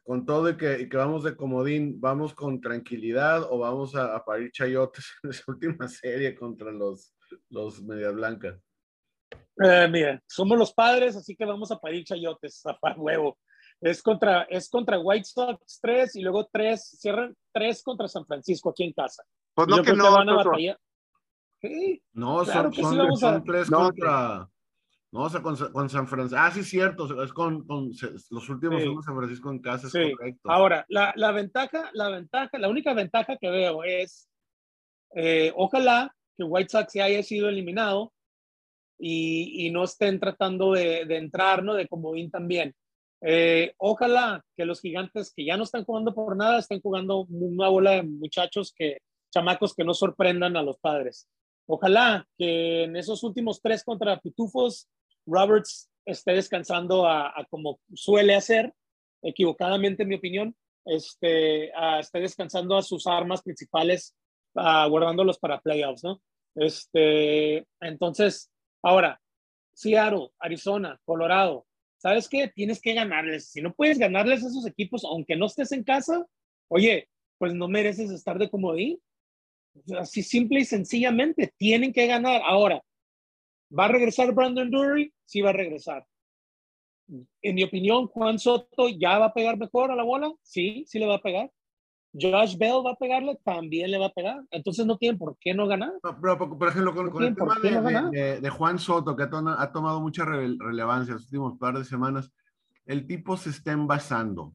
con 0.03 0.25
todo 0.25 0.49
y 0.49 0.57
que, 0.57 0.89
vamos 0.91 1.23
de 1.23 1.35
comodín, 1.35 1.99
¿vamos 1.99 2.33
con 2.33 2.59
tranquilidad 2.59 3.43
o 3.43 3.57
vamos 3.57 3.95
a, 3.95 4.23
parir 4.23 4.51
chayotes 4.51 5.05
en 5.23 5.29
esa 5.29 5.43
última 5.47 5.87
serie 5.87 6.35
contra 6.35 6.71
los, 6.71 7.15
los 7.49 7.81
Medias 7.81 8.13
Blancas? 8.13 8.59
Eh, 9.63 9.87
mira, 9.89 10.21
somos 10.27 10.57
los 10.57 10.73
padres, 10.73 11.15
así 11.15 11.35
que 11.35 11.45
vamos 11.45 11.71
a 11.71 11.79
parir 11.79 12.03
chayotes, 12.03 12.63
a 12.65 12.77
huevo. 12.97 13.37
Es 13.83 14.01
contra, 14.01 14.43
es 14.43 14.69
contra 14.69 14.97
White 14.97 15.25
Sox 15.25 15.79
3 15.81 16.15
y 16.15 16.21
luego 16.21 16.47
3, 16.49 16.97
cierran 17.01 17.35
3 17.51 17.83
contra 17.83 18.07
San 18.07 18.25
Francisco 18.25 18.69
aquí 18.69 18.83
en 18.85 18.93
casa. 18.93 19.23
Pues 19.53 19.67
no 19.67 19.83
que 19.83 19.91
no, 19.91 20.09
van 20.09 20.29
a 20.29 20.35
batallar. 20.35 20.79
No, 22.13 22.45
son, 22.45 22.73
son, 22.73 23.17
son, 23.17 23.43
tres 23.43 23.69
contra. 23.69 24.49
No, 25.11 25.23
o 25.23 25.29
sea, 25.29 25.41
con, 25.41 25.55
con, 25.55 25.89
San 25.89 26.07
Francisco. 26.07 26.41
Ah, 26.41 26.49
sí, 26.51 26.63
cierto. 26.63 27.21
Es 27.21 27.33
con, 27.33 27.67
con 27.67 27.91
los 28.29 28.49
últimos 28.49 28.81
sí. 28.81 28.95
San 29.05 29.17
Francisco 29.17 29.51
en 29.51 29.59
casa, 29.59 29.87
es 29.87 29.93
correcto. 29.93 30.49
Ahora, 30.49 30.85
la, 30.87 31.11
la, 31.17 31.33
ventaja, 31.33 31.89
la 31.93 32.09
ventaja, 32.09 32.57
la 32.57 32.69
única 32.69 32.93
ventaja 32.93 33.37
que 33.37 33.49
veo 33.49 33.83
es, 33.83 34.29
eh, 35.13 35.51
ojalá 35.57 36.15
que 36.37 36.45
White 36.45 36.69
Sox 36.69 36.95
haya 36.95 37.21
sido 37.21 37.49
eliminado 37.49 38.13
y, 38.97 39.67
y 39.67 39.71
no 39.71 39.83
estén 39.83 40.21
tratando 40.21 40.71
de, 40.71 41.03
de, 41.05 41.17
entrar, 41.17 41.63
¿no? 41.63 41.73
De 41.73 41.87
comodín 41.87 42.31
también. 42.31 42.73
Eh, 43.25 43.73
ojalá 43.77 44.43
que 44.55 44.65
los 44.65 44.81
gigantes 44.81 45.33
que 45.33 45.45
ya 45.45 45.55
no 45.55 45.63
están 45.63 45.85
jugando 45.85 46.13
por 46.13 46.35
nada 46.35 46.59
estén 46.59 46.81
jugando 46.81 47.25
una 47.29 47.69
bola 47.69 47.91
de 47.91 48.03
muchachos 48.03 48.73
que, 48.77 48.97
chamacos 49.33 49.73
que 49.73 49.85
no 49.85 49.93
sorprendan 49.93 50.57
a 50.57 50.61
los 50.61 50.77
padres. 50.77 51.27
Ojalá 51.65 52.27
que 52.37 52.83
en 52.83 52.97
esos 52.97 53.23
últimos 53.23 53.61
tres 53.61 53.83
contra 53.83 54.19
Pitufos 54.19 54.89
Roberts 55.25 55.89
esté 56.05 56.33
descansando 56.33 57.07
a, 57.07 57.33
como 57.49 57.79
suele 57.93 58.35
hacer, 58.35 58.73
equivocadamente 59.21 60.03
en 60.03 60.09
mi 60.09 60.15
opinión, 60.15 60.55
este, 60.83 61.71
esté 61.99 62.19
descansando 62.19 62.75
a 62.75 62.81
sus 62.81 63.07
armas 63.07 63.41
principales, 63.41 64.13
guardándolos 64.53 65.39
para 65.39 65.61
playoffs, 65.61 66.03
¿no? 66.03 66.21
Este, 66.55 67.65
entonces, 67.79 68.51
ahora, 68.83 69.19
Seattle, 69.73 70.31
Arizona, 70.39 70.99
Colorado, 71.05 71.65
¿sabes 72.03 72.29
qué? 72.29 72.51
Tienes 72.53 72.81
que 72.81 72.93
ganarles. 72.93 73.47
Si 73.47 73.61
no 73.61 73.73
puedes 73.73 73.97
ganarles 73.97 74.43
a 74.43 74.47
esos 74.47 74.67
equipos, 74.67 75.03
aunque 75.05 75.35
no 75.35 75.47
estés 75.47 75.71
en 75.71 75.83
casa, 75.83 76.25
oye, 76.67 77.07
pues 77.37 77.53
no 77.53 77.67
mereces 77.67 78.11
estar 78.11 78.37
de 78.37 78.49
comodín. 78.49 78.99
Así 79.97 80.21
simple 80.21 80.59
y 80.59 80.65
sencillamente, 80.65 81.53
tienen 81.57 81.93
que 81.93 82.05
ganar. 82.05 82.41
Ahora, 82.45 82.83
¿Va 83.77 83.85
a 83.85 83.87
regresar 83.87 84.33
Brandon 84.33 84.69
Dury? 84.69 85.11
Sí 85.25 85.41
va 85.41 85.49
a 85.49 85.53
regresar. 85.53 86.05
En 87.41 87.55
mi 87.55 87.63
opinión, 87.63 88.07
Juan 88.07 88.37
Soto 88.37 88.87
ya 88.89 89.17
va 89.17 89.25
a 89.27 89.33
pegar 89.33 89.57
mejor 89.57 89.91
a 89.91 89.95
la 89.95 90.03
bola. 90.03 90.31
Sí, 90.43 90.85
sí 90.87 90.99
le 90.99 91.07
va 91.07 91.15
a 91.15 91.21
pegar. 91.21 91.51
Josh 92.13 92.57
Bell 92.57 92.85
va 92.85 92.91
a 92.91 92.95
pegarle, 92.95 93.39
también 93.43 93.89
le 93.89 93.97
va 93.97 94.07
a 94.07 94.13
pegar. 94.13 94.43
Entonces 94.51 94.85
no 94.85 94.97
tienen 94.97 95.17
por 95.17 95.35
qué 95.39 95.53
no 95.53 95.67
ganar. 95.67 95.93
pero, 96.21 96.37
por 96.37 96.67
ejemplo, 96.67 96.93
con, 96.93 97.23
el 97.23 97.35
tema 97.35 98.09
de, 98.11 98.49
Juan 98.49 98.77
Soto, 98.77 99.15
que 99.15 99.23
ha, 99.23 99.71
tomado 99.71 99.99
mucha 99.99 100.23
relevancia 100.25 101.11
en 101.11 101.15
los 101.15 101.25
últimos 101.25 101.57
par 101.57 101.77
de 101.77 101.85
semanas, 101.85 102.31
el 102.85 103.07
tipo 103.07 103.35
se 103.35 103.49
está 103.49 103.71
envasando. 103.71 104.53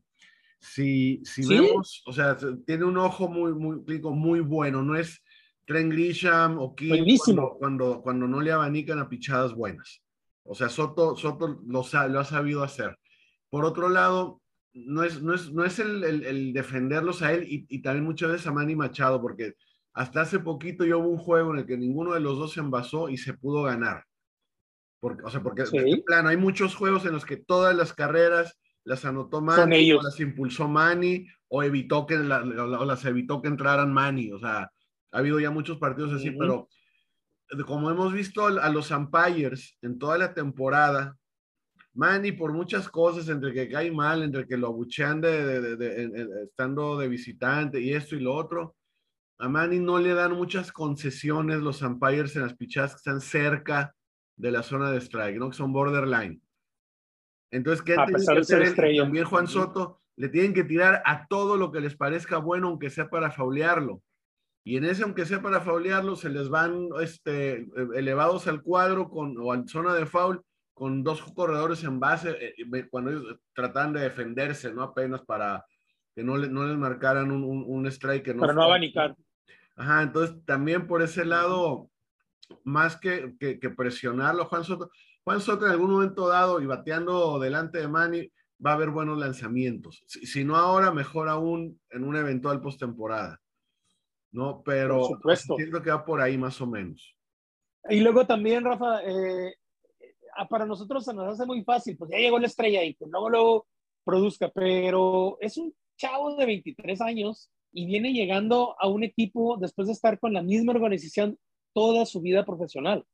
Si, 0.61 1.21
si 1.25 1.47
vemos, 1.47 2.03
o 2.07 2.13
sea, 2.13 2.37
tiene 2.67 2.85
un 2.85 2.97
ojo 2.99 3.29
muy, 3.29 3.55
muy, 3.55 3.81
muy 4.03 4.41
bueno, 4.41 4.83
no 4.83 4.97
es 4.97 5.23
Trent 5.67 5.93
Grisham 5.93 6.59
o 6.59 6.75
King 6.75 7.17
cuando, 7.59 8.01
cuando, 8.03 8.27
no 8.27 8.41
le 8.41 8.53
abanican 8.53 8.99
a 8.99 9.09
pichadas 9.09 9.55
buenas. 9.55 10.03
O 10.45 10.55
sea, 10.55 10.69
Soto, 10.69 11.17
Soto 11.17 11.61
lo, 11.67 11.85
lo 12.09 12.21
ha 12.21 12.25
sabido 12.25 12.63
hacer. 12.63 12.99
Por 13.51 13.65
otro 13.65 13.89
lado, 13.89 14.41
no 14.87 15.03
es, 15.03 15.23
no 15.23 15.35
es, 15.35 15.53
no 15.53 15.65
es 15.65 15.79
el, 15.79 16.05
el, 16.05 16.53
defenderlos 16.53 17.23
a 17.23 17.33
él 17.33 17.45
y, 17.49 17.67
y, 17.69 17.83
también 17.83 18.05
muchas 18.05 18.31
veces 18.31 18.47
a 18.47 18.53
Manny 18.53 18.77
Machado, 18.77 19.21
porque 19.21 19.55
hasta 19.93 20.23
hace 20.23 20.39
poquito 20.39 20.85
yo 20.85 20.99
hubo 20.99 21.09
un 21.09 21.19
juego 21.19 21.53
en 21.53 21.61
el 21.61 21.67
que 21.67 21.77
ninguno 21.77 22.15
de 22.15 22.21
los 22.21 22.39
dos 22.39 22.53
se 22.53 22.61
envasó 22.61 23.09
y 23.09 23.17
se 23.17 23.35
pudo 23.35 23.63
ganar. 23.65 24.05
Porque, 25.01 25.23
o 25.25 25.31
sea, 25.31 25.43
porque 25.43 25.65
plano, 26.07 26.29
hay 26.29 26.37
muchos 26.37 26.75
juegos 26.75 27.05
en 27.07 27.13
los 27.13 27.25
que 27.25 27.37
todas 27.37 27.75
las 27.75 27.93
carreras 27.93 28.59
las 28.85 29.05
anotó 29.05 29.41
Manny, 29.41 29.93
o 29.93 30.03
las 30.03 30.19
impulsó 30.19 30.67
Manny, 30.67 31.27
o 31.49 31.63
evitó 31.63 32.07
que 32.07 32.17
o 32.17 32.85
las 32.85 33.05
evitó 33.05 33.41
que 33.41 33.49
entraran 33.49 33.93
Manny. 33.93 34.33
O 34.33 34.39
sea, 34.39 34.71
ha 35.13 35.19
habido 35.19 35.39
ya 35.39 35.51
muchos 35.51 35.79
partidos 35.79 36.13
así, 36.13 36.31
pero 36.33 36.69
como 37.67 37.91
hemos 37.91 38.13
visto 38.13 38.47
a 38.47 38.69
los 38.71 38.91
umpires 38.91 39.77
en 39.83 39.99
toda 39.99 40.19
la 40.19 40.35
temporada, 40.35 41.17
Manny 41.99 42.31
por 42.31 42.53
muchas 42.53 42.89
cosas, 42.89 43.29
entre 43.29 43.53
que 43.53 43.69
cae 43.69 43.91
mal, 43.91 44.23
entre 44.23 44.47
que 44.47 44.57
lo 44.57 44.69
abuchean 44.69 45.21
de, 45.21 46.45
estando 46.45 46.97
de 46.97 47.09
visitante 47.09 47.81
y 47.81 47.93
esto 47.93 48.15
y 48.15 48.21
lo 48.21 48.37
otro, 48.37 48.77
a 49.41 49.49
Manny 49.49 49.81
no 49.81 49.99
le 49.99 50.15
dan 50.15 50.35
muchas 50.35 50.71
concesiones 50.71 51.59
los 51.59 51.83
umpires 51.83 52.37
en 52.37 52.43
las 52.43 52.55
pichadas 52.55 52.93
que 52.93 52.99
están 52.99 53.21
cerca 53.21 53.97
de 54.37 54.53
la 54.53 54.63
zona 54.63 54.93
de 54.93 54.99
strike, 55.01 55.39
¿no? 55.39 55.51
Que 55.51 55.57
son 55.57 55.73
borderline. 55.73 56.41
Entonces, 57.51 57.83
¿qué 57.83 57.95
a 57.95 58.07
pesar 58.07 58.37
de 58.37 58.45
ser 58.45 58.77
También 58.97 59.25
Juan 59.25 59.49
Soto 59.49 60.01
le 60.17 60.29
tienen 60.29 60.55
que 60.55 60.63
tirar 60.63 61.03
a 61.05 61.27
todo 61.27 61.57
lo 61.57 61.73
que 61.73 61.81
les 61.81 61.97
parezca 61.97 62.39
bueno, 62.39 62.69
aunque 62.69 62.91
sea 62.91 63.11
para 63.11 63.33
faulearlo. 63.33 64.05
Y 64.65 64.77
en 64.77 64.85
ese, 64.85 65.03
aunque 65.03 65.27
sea 65.27 65.43
para 65.43 65.63
faulearlo, 65.63 66.15
se 66.15 66.29
les 66.29 66.49
van 66.49 66.91
este, 67.01 67.67
elevados 67.97 68.47
al 68.47 68.63
cuadro 68.63 69.09
con, 69.09 69.37
o 69.39 69.53
a 69.53 69.67
zona 69.67 69.95
de 69.95 70.07
foul 70.07 70.45
con 70.79 71.03
dos 71.03 71.23
corredores 71.35 71.85
en 71.85 72.01
base, 72.01 72.37
eh, 72.41 72.89
cuando 72.91 73.11
ellos 73.11 73.41
tratan 73.53 73.93
de 73.93 74.01
defenderse, 74.01 74.73
¿no? 74.73 74.83
Apenas 74.83 75.23
para 75.23 75.65
que 76.15 76.23
no, 76.23 76.37
no 76.37 76.67
les 76.67 76.77
marcaran 76.77 77.31
un, 77.31 77.65
un, 77.67 77.87
strike. 77.87 78.25
Que 78.25 78.35
no 78.35 78.41
para 78.41 78.55
no 78.55 78.63
abanicar. 78.63 79.17
Ajá, 79.77 80.03
entonces 80.03 80.37
también 80.45 80.87
por 80.87 81.03
ese 81.03 81.25
lado, 81.25 81.91
más 82.65 82.97
que, 82.97 83.35
que, 83.39 83.61
que, 83.61 83.71
presionarlo, 83.71 84.47
Juan 84.47 84.65
Soto, 84.65 84.91
Juan 85.25 85.41
Soto 85.41 85.67
en 85.67 85.73
algún 85.73 85.91
momento 85.91 86.29
dado 86.29 86.61
y 86.61 86.67
bateando 86.67 87.39
delante 87.39 87.79
de 87.79 87.89
Manny, 87.89 88.33
va 88.65 88.73
a 88.73 88.75
haber 88.75 88.91
buenos 88.91 89.19
lanzamientos. 89.19 90.03
Si, 90.07 90.27
si 90.27 90.45
no 90.45 90.57
ahora, 90.57 90.91
mejor 90.91 91.29
aún 91.29 91.81
en 91.91 92.05
una 92.05 92.21
eventual 92.21 92.61
postemporada. 92.61 93.41
¿no? 94.33 94.63
Pero 94.65 95.09
entiendo 95.49 95.83
que 95.83 95.91
va 95.91 96.05
por 96.05 96.21
ahí 96.21 96.37
más 96.37 96.61
o 96.61 96.67
menos. 96.67 97.15
Y 97.89 98.01
luego 98.01 98.27
también, 98.27 98.65
Rafa, 98.65 99.03
eh, 99.05 99.55
para 100.47 100.67
nosotros 100.67 101.05
se 101.05 101.15
nos 101.15 101.33
hace 101.33 101.47
muy 101.47 101.65
fácil, 101.65 101.97
pues 101.97 102.11
ya 102.11 102.19
llegó 102.19 102.39
la 102.39 102.47
estrella 102.47 102.85
y 102.85 102.95
pues 102.95 103.11
luego 103.11 103.31
lo 103.31 103.67
produzca, 104.05 104.51
pero 104.55 105.39
es 105.41 105.57
un 105.57 105.75
chavo 105.97 106.37
de 106.37 106.47
23 106.47 107.01
años 107.01 107.51
y 107.73 107.87
viene 107.87 108.13
llegando 108.13 108.77
a 108.79 108.89
un 108.89 109.05
equipo 109.05 109.57
después 109.57 109.89
de 109.89 109.95
estar 109.95 110.19
con 110.19 110.33
la 110.33 110.43
misma 110.43 110.73
organización 110.73 111.39
toda 111.75 112.07
su 112.07 112.21
vida 112.21 112.45
profesional. 112.45 113.05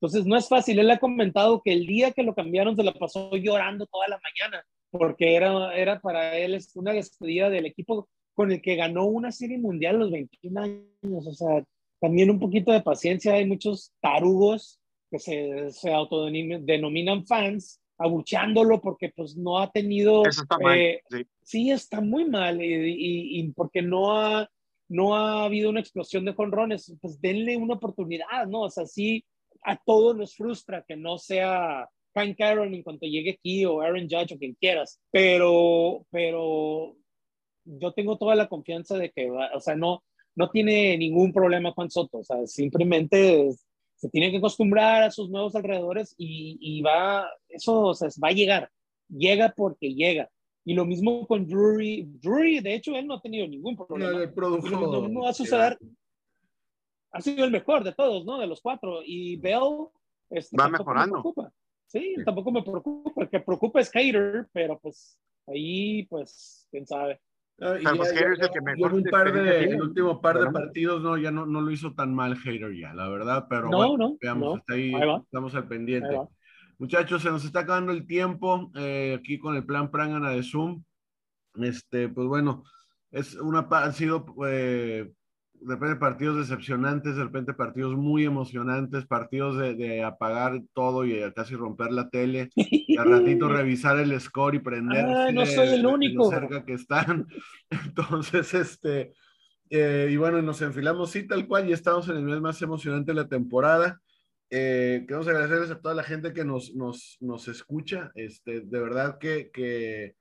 Entonces 0.00 0.26
no 0.26 0.36
es 0.36 0.48
fácil. 0.48 0.78
Él 0.78 0.90
ha 0.90 0.98
comentado 0.98 1.62
que 1.62 1.72
el 1.72 1.86
día 1.86 2.12
que 2.12 2.22
lo 2.22 2.34
cambiaron 2.34 2.76
se 2.76 2.82
la 2.82 2.92
pasó 2.92 3.30
llorando 3.36 3.86
toda 3.86 4.08
la 4.08 4.20
mañana 4.20 4.64
porque 4.90 5.34
era, 5.34 5.74
era 5.74 6.00
para 6.00 6.36
él 6.38 6.58
una 6.74 6.92
despedida 6.92 7.50
del 7.50 7.66
equipo 7.66 8.08
con 8.34 8.52
el 8.52 8.62
que 8.62 8.76
ganó 8.76 9.06
una 9.06 9.32
serie 9.32 9.58
mundial 9.58 9.96
a 9.96 9.98
los 9.98 10.10
21 10.12 10.60
años. 10.60 11.26
O 11.26 11.32
sea, 11.32 11.64
también 12.00 12.30
un 12.30 12.38
poquito 12.38 12.72
de 12.72 12.82
paciencia. 12.82 13.34
Hay 13.34 13.46
muchos 13.46 13.92
tarugos 14.00 14.78
que 15.14 15.20
se, 15.20 15.70
se 15.70 15.92
autodenominan 15.92 17.24
fans, 17.24 17.80
abuchándolo 17.98 18.80
porque 18.80 19.12
pues 19.14 19.36
no 19.36 19.60
ha 19.60 19.70
tenido... 19.70 20.26
Eso 20.26 20.42
está 20.42 20.58
mal, 20.58 20.76
eh, 20.76 21.02
sí. 21.42 21.70
está 21.70 22.00
muy 22.00 22.24
mal 22.28 22.60
y, 22.60 23.38
y, 23.38 23.52
porque 23.52 23.80
no 23.80 24.18
ha, 24.18 24.48
no 24.88 25.14
ha 25.14 25.44
habido 25.44 25.70
una 25.70 25.78
explosión 25.78 26.24
de 26.24 26.34
jonrones. 26.34 26.92
Pues 27.00 27.20
denle 27.20 27.56
una 27.56 27.74
oportunidad, 27.74 28.46
¿no? 28.48 28.62
O 28.62 28.70
sea, 28.70 28.86
sí, 28.86 29.24
a 29.62 29.76
todos 29.76 30.16
nos 30.16 30.34
frustra 30.34 30.84
que 30.86 30.96
no 30.96 31.18
sea 31.18 31.88
Hank 32.16 32.40
Aaron 32.40 32.74
en 32.74 32.82
cuanto 32.82 33.06
llegue 33.06 33.38
aquí 33.38 33.64
o 33.64 33.80
Aaron 33.80 34.08
Judge 34.08 34.34
o 34.34 34.38
quien 34.38 34.54
quieras, 34.54 35.00
pero, 35.12 36.06
pero 36.10 36.96
yo 37.64 37.92
tengo 37.92 38.18
toda 38.18 38.34
la 38.34 38.48
confianza 38.48 38.96
de 38.96 39.10
que, 39.10 39.30
o 39.30 39.60
sea, 39.60 39.76
no, 39.76 40.02
no 40.34 40.50
tiene 40.50 40.96
ningún 40.98 41.32
problema 41.32 41.72
Juan 41.72 41.90
Soto, 41.90 42.18
o 42.18 42.24
sea, 42.24 42.46
simplemente 42.46 43.48
se 44.04 44.10
tiene 44.10 44.30
que 44.30 44.36
acostumbrar 44.36 45.02
a 45.02 45.10
sus 45.10 45.30
nuevos 45.30 45.56
alrededores 45.56 46.14
y, 46.18 46.58
y 46.60 46.82
va, 46.82 47.26
eso, 47.48 47.80
o 47.80 47.94
sea, 47.94 48.10
va 48.22 48.28
a 48.28 48.32
llegar, 48.32 48.70
llega 49.08 49.54
porque 49.56 49.94
llega. 49.94 50.30
Y 50.62 50.74
lo 50.74 50.84
mismo 50.84 51.26
con 51.26 51.46
Drury. 51.46 52.02
Drury, 52.20 52.60
de 52.60 52.74
hecho, 52.74 52.94
él 52.96 53.06
no 53.06 53.14
ha 53.14 53.22
tenido 53.22 53.48
ningún 53.48 53.74
problema. 53.74 54.12
No, 54.12 54.20
el 54.20 54.34
producto, 54.34 55.08
no, 55.08 55.22
va 55.22 55.30
a 55.30 55.32
suceder. 55.32 55.78
Ha 57.12 57.20
sido 57.22 57.46
el 57.46 57.50
mejor 57.50 57.82
de 57.82 57.94
todos, 57.94 58.26
¿no? 58.26 58.38
De 58.38 58.46
los 58.46 58.60
cuatro. 58.60 59.00
Y 59.02 59.36
Bell. 59.36 59.88
Este, 60.28 60.54
va 60.54 60.68
mejorando. 60.68 61.22
Sí, 61.86 62.14
tampoco 62.26 62.52
me 62.52 62.62
preocupa. 62.62 63.22
El 63.22 63.30
que 63.30 63.40
preocupa 63.40 63.80
es 63.80 63.90
Hater, 63.90 64.48
pero 64.52 64.78
pues 64.80 65.18
ahí, 65.46 66.04
pues, 66.10 66.68
quién 66.70 66.86
sabe. 66.86 67.22
Ah, 67.60 67.76
y 67.80 67.84
pues 67.96 68.10
el 68.10 68.50
que 68.50 68.60
mejor 68.60 68.94
un 68.94 69.04
par 69.04 69.32
de, 69.32 69.64
el 69.64 69.80
último 69.80 70.20
par 70.20 70.40
de 70.40 70.50
partidos 70.50 71.02
no, 71.02 71.16
ya 71.16 71.30
no, 71.30 71.46
no 71.46 71.60
lo 71.60 71.70
hizo 71.70 71.94
tan 71.94 72.12
mal 72.12 72.36
Hater 72.36 72.74
ya, 72.74 72.92
la 72.94 73.08
verdad, 73.08 73.46
pero 73.48 73.70
no, 73.70 73.76
bueno, 73.76 73.96
no, 73.96 74.16
veamos, 74.20 74.48
no. 74.48 74.54
hasta 74.56 74.74
ahí, 74.74 74.92
estamos 75.22 75.54
al 75.54 75.68
pendiente. 75.68 76.20
Muchachos, 76.78 77.22
se 77.22 77.30
nos 77.30 77.44
está 77.44 77.60
acabando 77.60 77.92
el 77.92 78.06
tiempo 78.06 78.72
eh, 78.74 79.16
aquí 79.18 79.38
con 79.38 79.54
el 79.54 79.64
plan 79.64 79.90
Prangana 79.90 80.30
de 80.30 80.42
Zoom. 80.42 80.82
Este, 81.54 82.08
pues 82.08 82.26
bueno, 82.26 82.64
es 83.12 83.36
una, 83.36 83.68
han 83.70 83.92
sido 83.92 84.26
eh, 84.46 85.12
de 85.64 85.74
repente 85.74 85.96
partidos 85.96 86.36
decepcionantes, 86.36 87.16
de 87.16 87.24
repente 87.24 87.54
partidos 87.54 87.96
muy 87.96 88.24
emocionantes, 88.24 89.06
partidos 89.06 89.56
de, 89.56 90.02
apagar 90.02 90.60
todo 90.74 91.06
y 91.06 91.20
casi 91.32 91.54
romper 91.54 91.90
la 91.90 92.10
tele, 92.10 92.50
y 92.54 92.98
a 92.98 93.04
ratito 93.04 93.48
revisar 93.48 93.98
el 93.98 94.18
score 94.20 94.56
y 94.56 94.58
prender. 94.58 95.32
no 95.32 95.46
soy 95.46 95.68
el 95.68 95.86
único. 95.86 96.28
cerca 96.30 96.64
que 96.64 96.74
están. 96.74 97.26
Entonces, 97.70 98.52
este, 98.52 99.14
eh, 99.70 100.08
y 100.10 100.16
bueno, 100.16 100.42
nos 100.42 100.60
enfilamos 100.60 101.10
sí, 101.10 101.26
tal 101.26 101.46
cual, 101.46 101.68
y 101.68 101.72
estamos 101.72 102.08
en 102.08 102.16
el 102.16 102.24
mes 102.24 102.40
más 102.40 102.60
emocionante 102.60 103.12
de 103.12 103.22
la 103.22 103.28
temporada. 103.28 104.00
Eh, 104.50 105.04
queremos 105.08 105.26
agradecerles 105.26 105.70
a 105.70 105.80
toda 105.80 105.94
la 105.94 106.02
gente 106.02 106.34
que 106.34 106.44
nos, 106.44 106.74
nos, 106.74 107.16
nos 107.20 107.48
escucha. 107.48 108.12
Este, 108.14 108.60
de 108.60 108.80
verdad 108.80 109.18
que, 109.18 109.50
que 109.50 110.14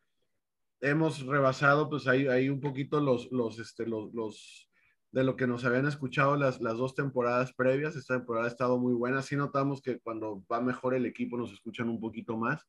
hemos 0.79 1.25
rebasado, 1.25 1.89
pues 1.89 2.07
ahí, 2.07 2.27
ahí 2.27 2.47
un 2.47 2.61
poquito 2.61 3.01
los, 3.01 3.29
los, 3.31 3.59
este, 3.59 3.85
los, 3.85 4.13
los 4.13 4.69
de 5.13 5.23
lo 5.23 5.35
que 5.35 5.45
nos 5.45 5.63
habían 5.63 5.87
escuchado 5.87 6.35
las, 6.35 6.59
las 6.59 6.75
dos 6.75 6.95
temporadas 6.95 7.53
previas. 7.53 7.95
Esta 7.95 8.15
temporada 8.15 8.47
ha 8.47 8.49
estado 8.49 8.79
muy 8.79 8.95
buena. 8.95 9.21
Sí 9.21 9.35
notamos 9.35 9.79
que 9.81 9.99
cuando 9.99 10.43
va 10.51 10.59
mejor 10.59 10.95
el 10.95 11.05
equipo 11.05 11.37
nos 11.37 11.53
escuchan 11.53 11.87
un 11.87 11.99
poquito 11.99 12.35
más. 12.35 12.67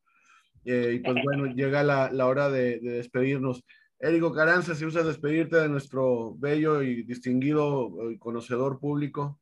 Eh, 0.67 0.97
y 0.97 0.99
pues 0.99 1.17
bueno, 1.25 1.47
llega 1.57 1.83
la, 1.83 2.13
la 2.13 2.27
hora 2.27 2.51
de, 2.51 2.81
de, 2.81 2.91
despedirnos. 2.93 3.65
Érico 3.99 4.35
Caranza, 4.35 4.75
si 4.75 4.85
usas 4.85 5.07
despedirte 5.07 5.57
de 5.57 5.71
nuestro 5.71 6.35
bello 6.37 6.83
y 6.83 7.05
distinguido 7.05 8.11
y 8.11 8.19
conocedor 8.19 8.79
público. 8.79 9.41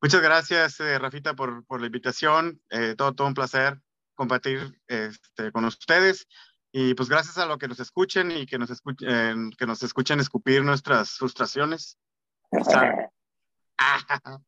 Muchas 0.00 0.22
gracias, 0.22 0.80
eh, 0.80 0.98
Rafita, 0.98 1.36
por, 1.36 1.66
por, 1.66 1.80
la 1.80 1.86
invitación. 1.86 2.62
Eh, 2.70 2.94
todo, 2.96 3.14
todo 3.14 3.26
un 3.26 3.34
placer 3.34 3.78
compartir 4.14 4.80
este, 4.86 5.52
con 5.52 5.66
ustedes. 5.66 6.26
Y 6.72 6.94
pues 6.94 7.08
gracias 7.08 7.36
a 7.38 7.46
lo 7.46 7.58
que 7.58 7.66
nos 7.66 7.80
escuchen 7.80 8.30
y 8.30 8.46
que 8.46 8.58
nos 8.58 8.70
escuchen, 8.70 9.50
que 9.58 9.66
nos 9.66 9.82
escuchen 9.82 10.20
escupir 10.20 10.62
nuestras 10.62 11.18
frustraciones. 11.18 11.98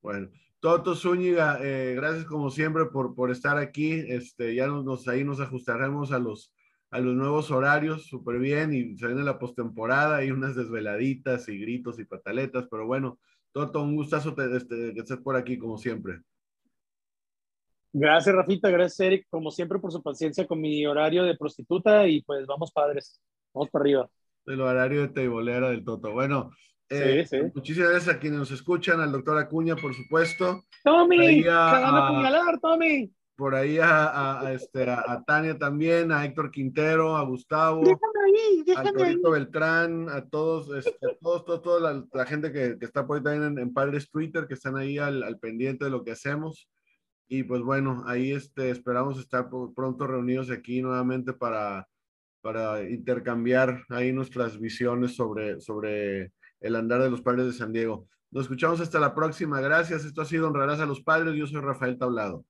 bueno, 0.00 0.28
Toto 0.60 0.94
Zúñiga, 0.94 1.58
eh, 1.60 1.94
gracias 1.96 2.24
como 2.26 2.50
siempre 2.50 2.86
por, 2.86 3.16
por 3.16 3.32
estar 3.32 3.58
aquí. 3.58 3.92
Este, 3.92 4.54
ya 4.54 4.68
nos, 4.68 5.08
ahí 5.08 5.24
nos 5.24 5.40
ajustaremos 5.40 6.12
a 6.12 6.20
los, 6.20 6.54
a 6.92 7.00
los 7.00 7.16
nuevos 7.16 7.50
horarios 7.50 8.06
súper 8.06 8.38
bien 8.38 8.72
y 8.72 8.96
se 8.96 9.08
viene 9.08 9.24
la 9.24 9.40
postemporada 9.40 10.24
y 10.24 10.30
unas 10.30 10.54
desveladitas 10.54 11.48
y 11.48 11.58
gritos 11.58 11.98
y 11.98 12.04
pataletas, 12.04 12.68
pero 12.70 12.86
bueno, 12.86 13.18
Toto, 13.50 13.82
un 13.82 13.96
gustazo 13.96 14.30
de, 14.30 14.56
este, 14.56 14.74
de, 14.76 14.92
de 14.92 15.00
estar 15.00 15.20
por 15.22 15.36
aquí 15.36 15.58
como 15.58 15.76
siempre. 15.76 16.22
Gracias, 17.92 18.34
Rafita. 18.34 18.70
Gracias, 18.70 19.00
Eric, 19.00 19.26
como 19.28 19.50
siempre, 19.50 19.78
por 19.78 19.92
su 19.92 20.02
paciencia 20.02 20.46
con 20.46 20.60
mi 20.60 20.86
horario 20.86 21.24
de 21.24 21.36
prostituta. 21.36 22.06
Y 22.06 22.22
pues 22.22 22.46
vamos, 22.46 22.72
padres. 22.72 23.20
Vamos 23.52 23.70
para 23.70 23.82
arriba. 23.82 24.10
El 24.46 24.60
horario 24.60 25.02
de 25.02 25.08
teibolera 25.08 25.70
del 25.70 25.84
Toto. 25.84 26.12
Bueno, 26.12 26.50
eh, 26.88 27.24
sí, 27.28 27.38
sí. 27.38 27.52
muchísimas 27.54 27.90
gracias 27.90 28.16
a 28.16 28.18
quienes 28.18 28.38
nos 28.38 28.50
escuchan, 28.50 29.00
al 29.00 29.12
doctor 29.12 29.38
Acuña, 29.38 29.76
por 29.76 29.94
supuesto. 29.94 30.64
Tommy, 30.82 31.44
a, 31.46 32.48
a 32.48 32.58
Tommy. 32.60 33.12
Por 33.36 33.54
ahí 33.54 33.78
a, 33.78 34.40
a, 34.40 34.52
este, 34.52 34.88
a, 34.88 35.22
Tania 35.26 35.58
también, 35.58 36.12
a 36.12 36.24
Héctor 36.24 36.50
Quintero, 36.50 37.16
a 37.16 37.24
Gustavo, 37.24 37.82
ahí, 37.82 38.64
a 38.76 38.82
Torito 38.92 39.30
Beltrán, 39.30 40.08
a 40.10 40.28
todos, 40.28 40.68
este, 40.76 41.06
a 41.06 41.16
todos, 41.18 41.44
todos, 41.44 41.62
toda 41.62 41.92
la, 41.92 42.04
la, 42.12 42.26
gente 42.26 42.52
que, 42.52 42.78
que, 42.78 42.84
está 42.84 43.06
por 43.06 43.16
ahí 43.16 43.22
también 43.22 43.52
en, 43.52 43.58
en 43.58 43.72
Padres 43.72 44.10
Twitter, 44.10 44.46
que 44.46 44.54
están 44.54 44.76
ahí 44.76 44.98
al, 44.98 45.22
al 45.22 45.38
pendiente 45.38 45.86
de 45.86 45.90
lo 45.90 46.04
que 46.04 46.12
hacemos. 46.12 46.68
Y 47.28 47.44
pues 47.44 47.62
bueno, 47.62 48.02
ahí 48.06 48.32
este, 48.32 48.70
esperamos 48.70 49.18
estar 49.18 49.48
pronto 49.74 50.06
reunidos 50.06 50.50
aquí 50.50 50.82
nuevamente 50.82 51.32
para, 51.32 51.88
para 52.42 52.82
intercambiar 52.88 53.84
ahí 53.88 54.12
nuestras 54.12 54.58
visiones 54.58 55.14
sobre, 55.16 55.60
sobre 55.60 56.32
el 56.60 56.76
andar 56.76 57.02
de 57.02 57.10
los 57.10 57.22
padres 57.22 57.46
de 57.46 57.52
San 57.52 57.72
Diego. 57.72 58.06
Nos 58.30 58.44
escuchamos 58.44 58.80
hasta 58.80 58.98
la 58.98 59.14
próxima. 59.14 59.60
Gracias. 59.60 60.04
Esto 60.04 60.22
ha 60.22 60.24
sido 60.24 60.48
Honrarás 60.48 60.80
a 60.80 60.86
los 60.86 61.02
Padres. 61.02 61.34
Yo 61.34 61.46
soy 61.46 61.60
Rafael 61.60 61.98
Tablado. 61.98 62.46